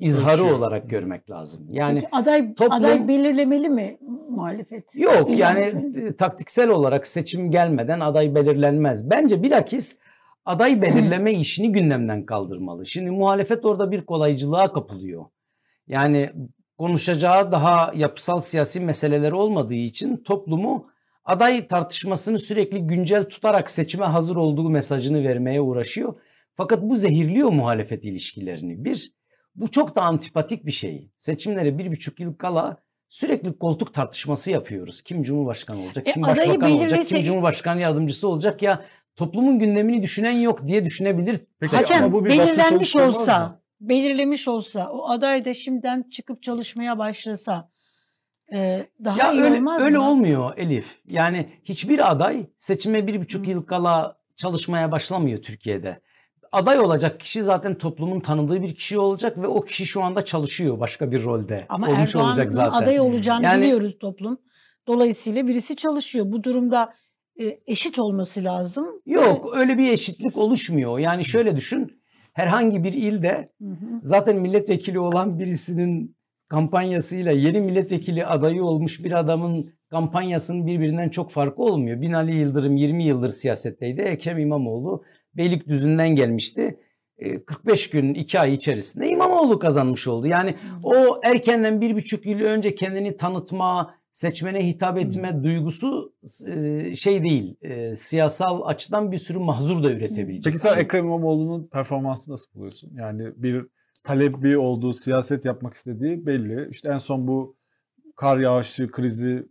[0.00, 0.58] izharı Ölçüyor.
[0.58, 1.66] olarak görmek lazım.
[1.70, 3.98] Yani Peki aday toplum- aday belirlemeli mi
[4.30, 4.94] muhalefet?
[4.94, 9.10] Yok İlla- yani e, taktiksel olarak seçim gelmeden aday belirlenmez.
[9.10, 9.96] Bence bilakis
[10.44, 12.86] aday belirleme işini gündemden kaldırmalı.
[12.86, 15.24] Şimdi muhalefet orada bir kolaycılığa kapılıyor.
[15.88, 16.30] Yani
[16.78, 20.86] konuşacağı daha yapısal siyasi meseleleri olmadığı için toplumu
[21.24, 26.14] aday tartışmasını sürekli güncel tutarak seçime hazır olduğu mesajını vermeye uğraşıyor.
[26.56, 28.84] Fakat bu zehirliyor muhalefet ilişkilerini.
[28.84, 29.12] Bir,
[29.54, 31.10] bu çok da antipatik bir şey.
[31.18, 32.76] Seçimlere bir buçuk yıl kala
[33.08, 35.02] sürekli koltuk tartışması yapıyoruz.
[35.02, 38.84] Kim cumhurbaşkanı olacak, E, kim başbakan olacak, kim cumhurbaşkanı yardımcısı olacak ya
[39.16, 41.40] toplumun gündemini düşünen yok diye düşünebilir.
[41.60, 46.42] Peki, Hakem ama bu bir basın belirlenmiş olsa, belirlemiş olsa, o aday da şimdiden çıkıp
[46.42, 47.70] çalışmaya başlasa
[48.52, 50.10] e, daha Ya iyi öyle, olmaz öyle mı?
[50.10, 50.98] olmuyor Elif.
[51.08, 56.00] Yani hiçbir aday seçime bir buçuk yıl kala çalışmaya başlamıyor Türkiye'de.
[56.52, 60.80] Aday olacak kişi zaten toplumun tanıdığı bir kişi olacak ve o kişi şu anda çalışıyor
[60.80, 61.66] başka bir rolde.
[61.68, 62.82] Ama Olmuş olacak Erdoğan'ın zaten.
[62.84, 64.38] aday olacağını Yani- biliyoruz toplum.
[64.88, 66.26] Dolayısıyla birisi çalışıyor.
[66.32, 66.92] Bu durumda
[67.40, 68.86] e, eşit olması lazım.
[69.06, 70.98] Yok öyle bir eşitlik oluşmuyor.
[70.98, 71.92] Yani şöyle düşün.
[72.32, 73.74] Herhangi bir ilde Hı hı.
[74.02, 76.16] zaten milletvekili olan birisinin
[76.48, 82.00] kampanyasıyla yeni milletvekili adayı olmuş bir adamın kampanyasının birbirinden çok farkı olmuyor.
[82.00, 84.00] Binali Yıldırım 20 yıldır siyasetteydi.
[84.00, 85.02] Ekrem İmamoğlu
[85.36, 86.78] Beylikdüzü'nden gelmişti.
[87.18, 90.26] E, 45 gün 2 ay içerisinde İmamoğlu kazanmış oldu.
[90.26, 96.14] Yani o erkenden bir buçuk yıl önce kendini tanıtma, seçmene hitap etme duygusu
[96.46, 97.56] e, şey değil.
[97.62, 100.52] e, siyasal açıdan bir sürü mahzur da üretebilecek.
[100.52, 100.82] Peki sen şey.
[100.82, 102.90] Ekrem İmamoğlu'nun performansını nasıl buluyorsun?
[102.94, 103.66] Yani bir
[104.04, 106.68] talebi olduğu, siyaset yapmak istediği belli.
[106.70, 107.56] İşte en son bu
[108.16, 109.46] kar yağışı krizi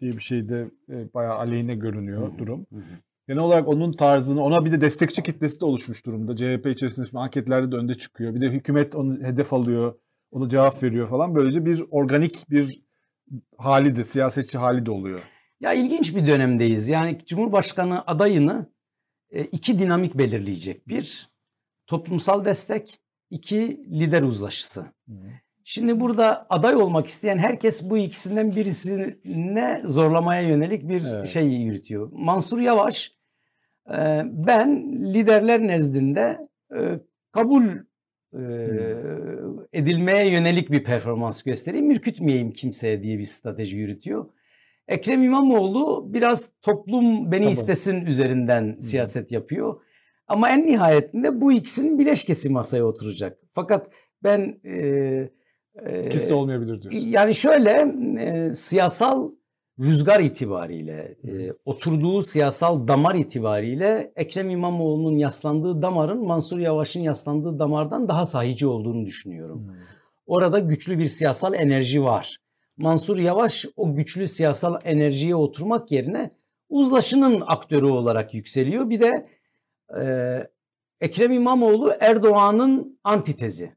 [0.00, 2.66] diye bir şeyde e, bayağı aleyhine görünüyor hı, durum.
[2.72, 3.07] hı hı.
[3.28, 6.36] Genel olarak onun tarzını, ona bir de destekçi kitlesi de oluşmuş durumda.
[6.36, 8.34] CHP içerisinde şimdi anketlerde de önde çıkıyor.
[8.34, 9.94] Bir de hükümet onu hedef alıyor,
[10.30, 11.34] ona cevap veriyor falan.
[11.34, 12.82] Böylece bir organik bir
[13.58, 15.20] hali de, siyasetçi hali de oluyor.
[15.60, 16.88] Ya ilginç bir dönemdeyiz.
[16.88, 18.72] Yani Cumhurbaşkanı adayını
[19.30, 20.88] e, iki dinamik belirleyecek.
[20.88, 21.30] Bir,
[21.86, 23.00] toplumsal destek.
[23.30, 24.86] iki lider uzlaşısı.
[25.64, 31.28] Şimdi burada aday olmak isteyen herkes bu ikisinden birisine zorlamaya yönelik bir Evet.
[31.28, 32.10] şey yürütüyor.
[32.12, 33.17] Mansur Yavaş
[34.24, 36.48] ben liderler nezdinde
[37.32, 37.64] kabul
[38.34, 38.40] e,
[39.72, 44.26] edilmeye yönelik bir performans göstereyim, ürkütmeyeyim kimseye diye bir strateji yürütüyor.
[44.88, 47.52] Ekrem İmamoğlu biraz toplum beni Tabii.
[47.52, 49.80] istesin üzerinden siyaset yapıyor.
[50.26, 53.38] Ama en nihayetinde bu ikisinin bileşkesi masaya oturacak.
[53.52, 53.90] Fakat
[54.22, 55.30] ben e,
[56.06, 57.10] İkisi de olmayabilir diyorsun.
[57.10, 57.70] yani şöyle
[58.20, 59.30] e, siyasal
[59.80, 68.08] rüzgar itibariyle, e, oturduğu siyasal damar itibariyle Ekrem İmamoğlu'nun yaslandığı damarın Mansur Yavaş'ın yaslandığı damardan
[68.08, 69.66] daha sahici olduğunu düşünüyorum.
[69.68, 69.74] Hmm.
[70.26, 72.38] Orada güçlü bir siyasal enerji var.
[72.76, 76.30] Mansur Yavaş o güçlü siyasal enerjiye oturmak yerine
[76.68, 78.90] uzlaşının aktörü olarak yükseliyor.
[78.90, 79.24] Bir de
[80.00, 80.02] e,
[81.00, 83.72] Ekrem İmamoğlu Erdoğan'ın antitezi.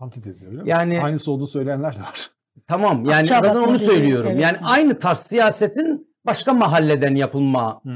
[0.00, 0.70] Antitezi öyle mi?
[0.70, 2.30] Yani- Aynısı olduğunu söyleyenler de var.
[2.68, 4.30] Tamam yani Akçabat zaten onu söylüyorum.
[4.32, 4.42] evet.
[4.42, 7.90] Yani aynı tarz siyasetin başka mahalleden yapılma e,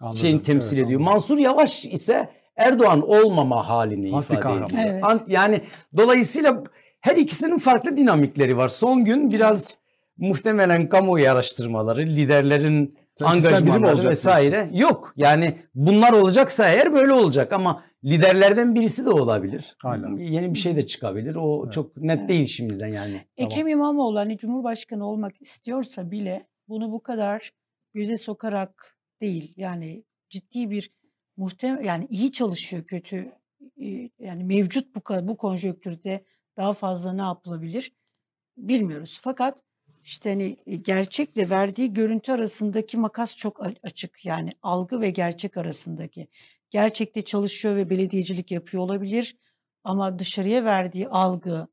[0.00, 0.18] Anladım.
[0.18, 1.00] şeyini temsil Evet, ediyor.
[1.00, 1.12] anladım.
[1.14, 4.70] Mansur Yavaş ise Erdoğan olmama halini Anti ifade ediyor.
[4.86, 5.04] Evet.
[5.28, 5.60] Yani
[5.96, 6.62] dolayısıyla
[7.00, 8.68] her ikisinin farklı dinamikleri var.
[8.68, 9.76] Son gün biraz
[10.18, 15.12] muhtemelen kamuoyu araştırmaları, liderlerin Mi angajmanları olacak vesaire yok.
[15.16, 19.76] Yani bunlar olacaksa eğer böyle olacak ama liderlerden birisi de olabilir.
[19.78, 20.08] Hala.
[20.18, 21.36] Yeni bir şey de çıkabilir.
[21.36, 21.72] O Evet.
[21.72, 23.26] çok net değil şimdiden yani.
[23.36, 27.52] Ekrem İmamoğlu hani Cumhurbaşkanı olmak istiyorsa bile bunu bu kadar
[27.94, 29.54] göze sokarak değil.
[29.56, 30.90] Yani ciddi bir
[31.36, 33.32] muhtem yani iyi çalışıyor kötü
[33.82, 36.24] e, yani mevcut bu bu konjonktürde
[36.56, 37.92] daha fazla ne yapılabilir
[38.56, 39.20] bilmiyoruz.
[39.22, 39.62] Fakat
[40.10, 44.24] işte hani e, gerçekle verdiği görüntü arasındaki makas çok açık.
[44.26, 46.28] Yani algı ve gerçek arasındaki.
[46.70, 49.36] Gerçekte çalışıyor ve belediyecilik yapıyor olabilir
[49.84, 51.66] ama dışarıya verdiği algı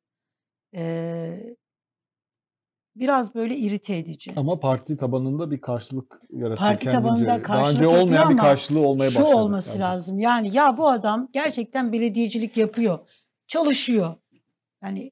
[0.73, 1.55] eee,
[2.95, 4.33] biraz böyle irite edici.
[4.35, 7.27] Ama parti tabanında bir karşılık yaratıyor Parti tabanında kendince.
[7.27, 9.35] Daha karşılık önce yapıyor olmayan bir ama karşılığı olmaya Şu başladı.
[9.35, 9.79] olması bence.
[9.83, 10.19] lazım.
[10.19, 12.99] Yani ya bu adam gerçekten belediyecilik yapıyor.
[13.47, 14.15] Çalışıyor.
[14.83, 15.11] Yani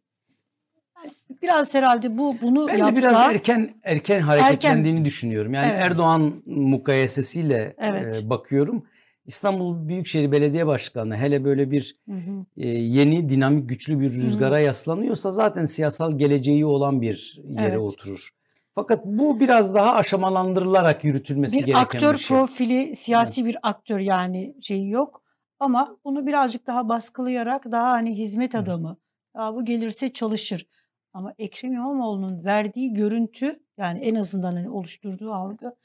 [1.42, 5.54] biraz herhalde bu bunu Ben yapsa de biraz erken erken hareketlendiğini düşünüyorum.
[5.54, 5.82] Yani Evet.
[5.82, 8.16] Erdoğan mukayesesiyle Evet.
[8.24, 8.86] e, bakıyorum.
[9.26, 12.46] İstanbul Büyükşehir Belediye Başkanı hele böyle bir Hı hı.
[12.58, 17.80] e, yeni dinamik güçlü bir rüzgara yaslanıyorsa zaten siyasal geleceği olan bir yere Evet.
[17.80, 18.30] oturur.
[18.76, 22.38] Fakat bu biraz daha aşamalandırılarak yürütülmesi bir gereken aktör bir şey.
[22.38, 25.22] profili, siyasi bir aktör yani şeyi yok.
[25.60, 28.98] Ama bunu birazcık daha baskılayarak daha hani hizmet adamı.
[29.38, 30.68] Ya bu gelirse çalışır.
[31.16, 35.76] Ama Ekrem İmamoğlu'nun verdiği görüntü yani en azından hani oluşturduğu algı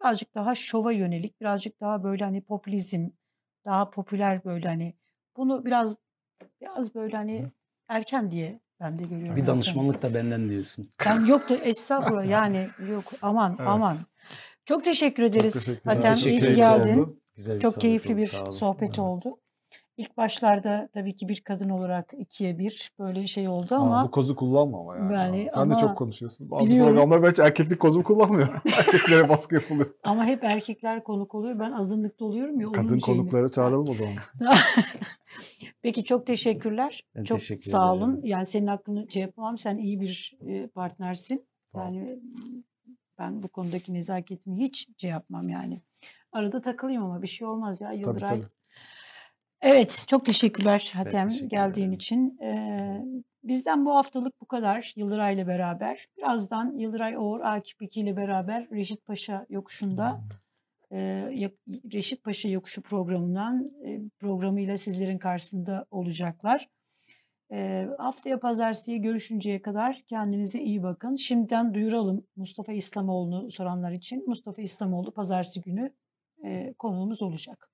[0.00, 3.08] birazcık daha şova yönelik, birazcık daha böyle hani popülizm,
[3.64, 4.94] daha popüler böyle hani
[5.36, 5.96] bunu biraz
[6.60, 7.50] biraz böyle hani
[7.88, 9.36] erken diye ben de görüyorum.
[9.36, 9.56] Bir aslında.
[9.56, 10.90] danışmanlık da benden diyorsun.
[11.06, 13.68] Ben yok da estağfurullah yani yok aman Evet.
[13.68, 13.98] aman.
[14.64, 15.80] Çok teşekkür ederiz.
[15.84, 16.14] Hatem.
[16.14, 17.22] Teşekkür iyi ki geldin.
[17.36, 18.98] Güzel bir Çok sohbet keyifli oldu, bir sohbet Evet.
[18.98, 19.40] oldu.
[19.96, 24.10] İlk başlarda tabii ki bir kadın olarak ikiye bir böyle şey oldu Ama ama bu
[24.10, 25.12] kozu kullanma ama yani.
[25.14, 26.50] Yani Sen ama de çok konuşuyorsun.
[26.50, 26.88] Bazı biliyorum.
[26.92, 28.54] programlar ben hiç erkeklik kozumu kullanmıyorum.
[28.78, 29.94] Erkeklere baskı yapılıyor.
[30.04, 31.58] ama hep erkekler konuk oluyor.
[31.58, 32.66] Ben azınlıkta oluyorum ya.
[32.68, 34.14] onun Kadın konukları çağıralım o zaman.
[35.82, 37.04] Peki çok teşekkürler.
[37.16, 38.02] Ben çok teşekkür sağ ederim.
[38.02, 38.20] olun.
[38.24, 39.58] Yani senin hakkını şey yapamam.
[39.58, 41.46] Sen iyi bir e, partnersin.
[41.76, 42.18] Yani
[43.18, 45.82] ben bu konudaki nezaketini hiç şey yapmam yani.
[46.32, 48.34] Arada takılayım ama bir şey olmaz ya Tabii Yıldıray.
[48.34, 48.44] tabii.
[49.64, 52.38] Evet, çok teşekkürler Hatem teşekkür geldiğin için.
[52.42, 53.04] Ee,
[53.44, 56.08] bizden bu haftalık bu kadar Yıldıray ile beraber.
[56.16, 60.20] Birazdan Yıldıray Oğur, Akif Beki ile beraber Reşit Paşa yokuşunda
[60.92, 60.96] e,
[61.92, 66.68] Reşit Paşa yokuşu programından e, programıyla sizlerin karşısında olacaklar.
[67.52, 71.14] E, haftaya pazartesiye görüşünceye kadar kendinize iyi bakın.
[71.14, 74.24] Şimdiden duyuralım Mustafa İslamoğlu'nu soranlar için.
[74.26, 75.92] Mustafa İslamoğlu pazartesi günü
[76.44, 77.73] e, konuğumuz olacak.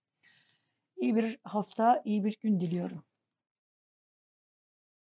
[1.00, 3.04] İyi bir hafta, iyi bir gün diliyorum.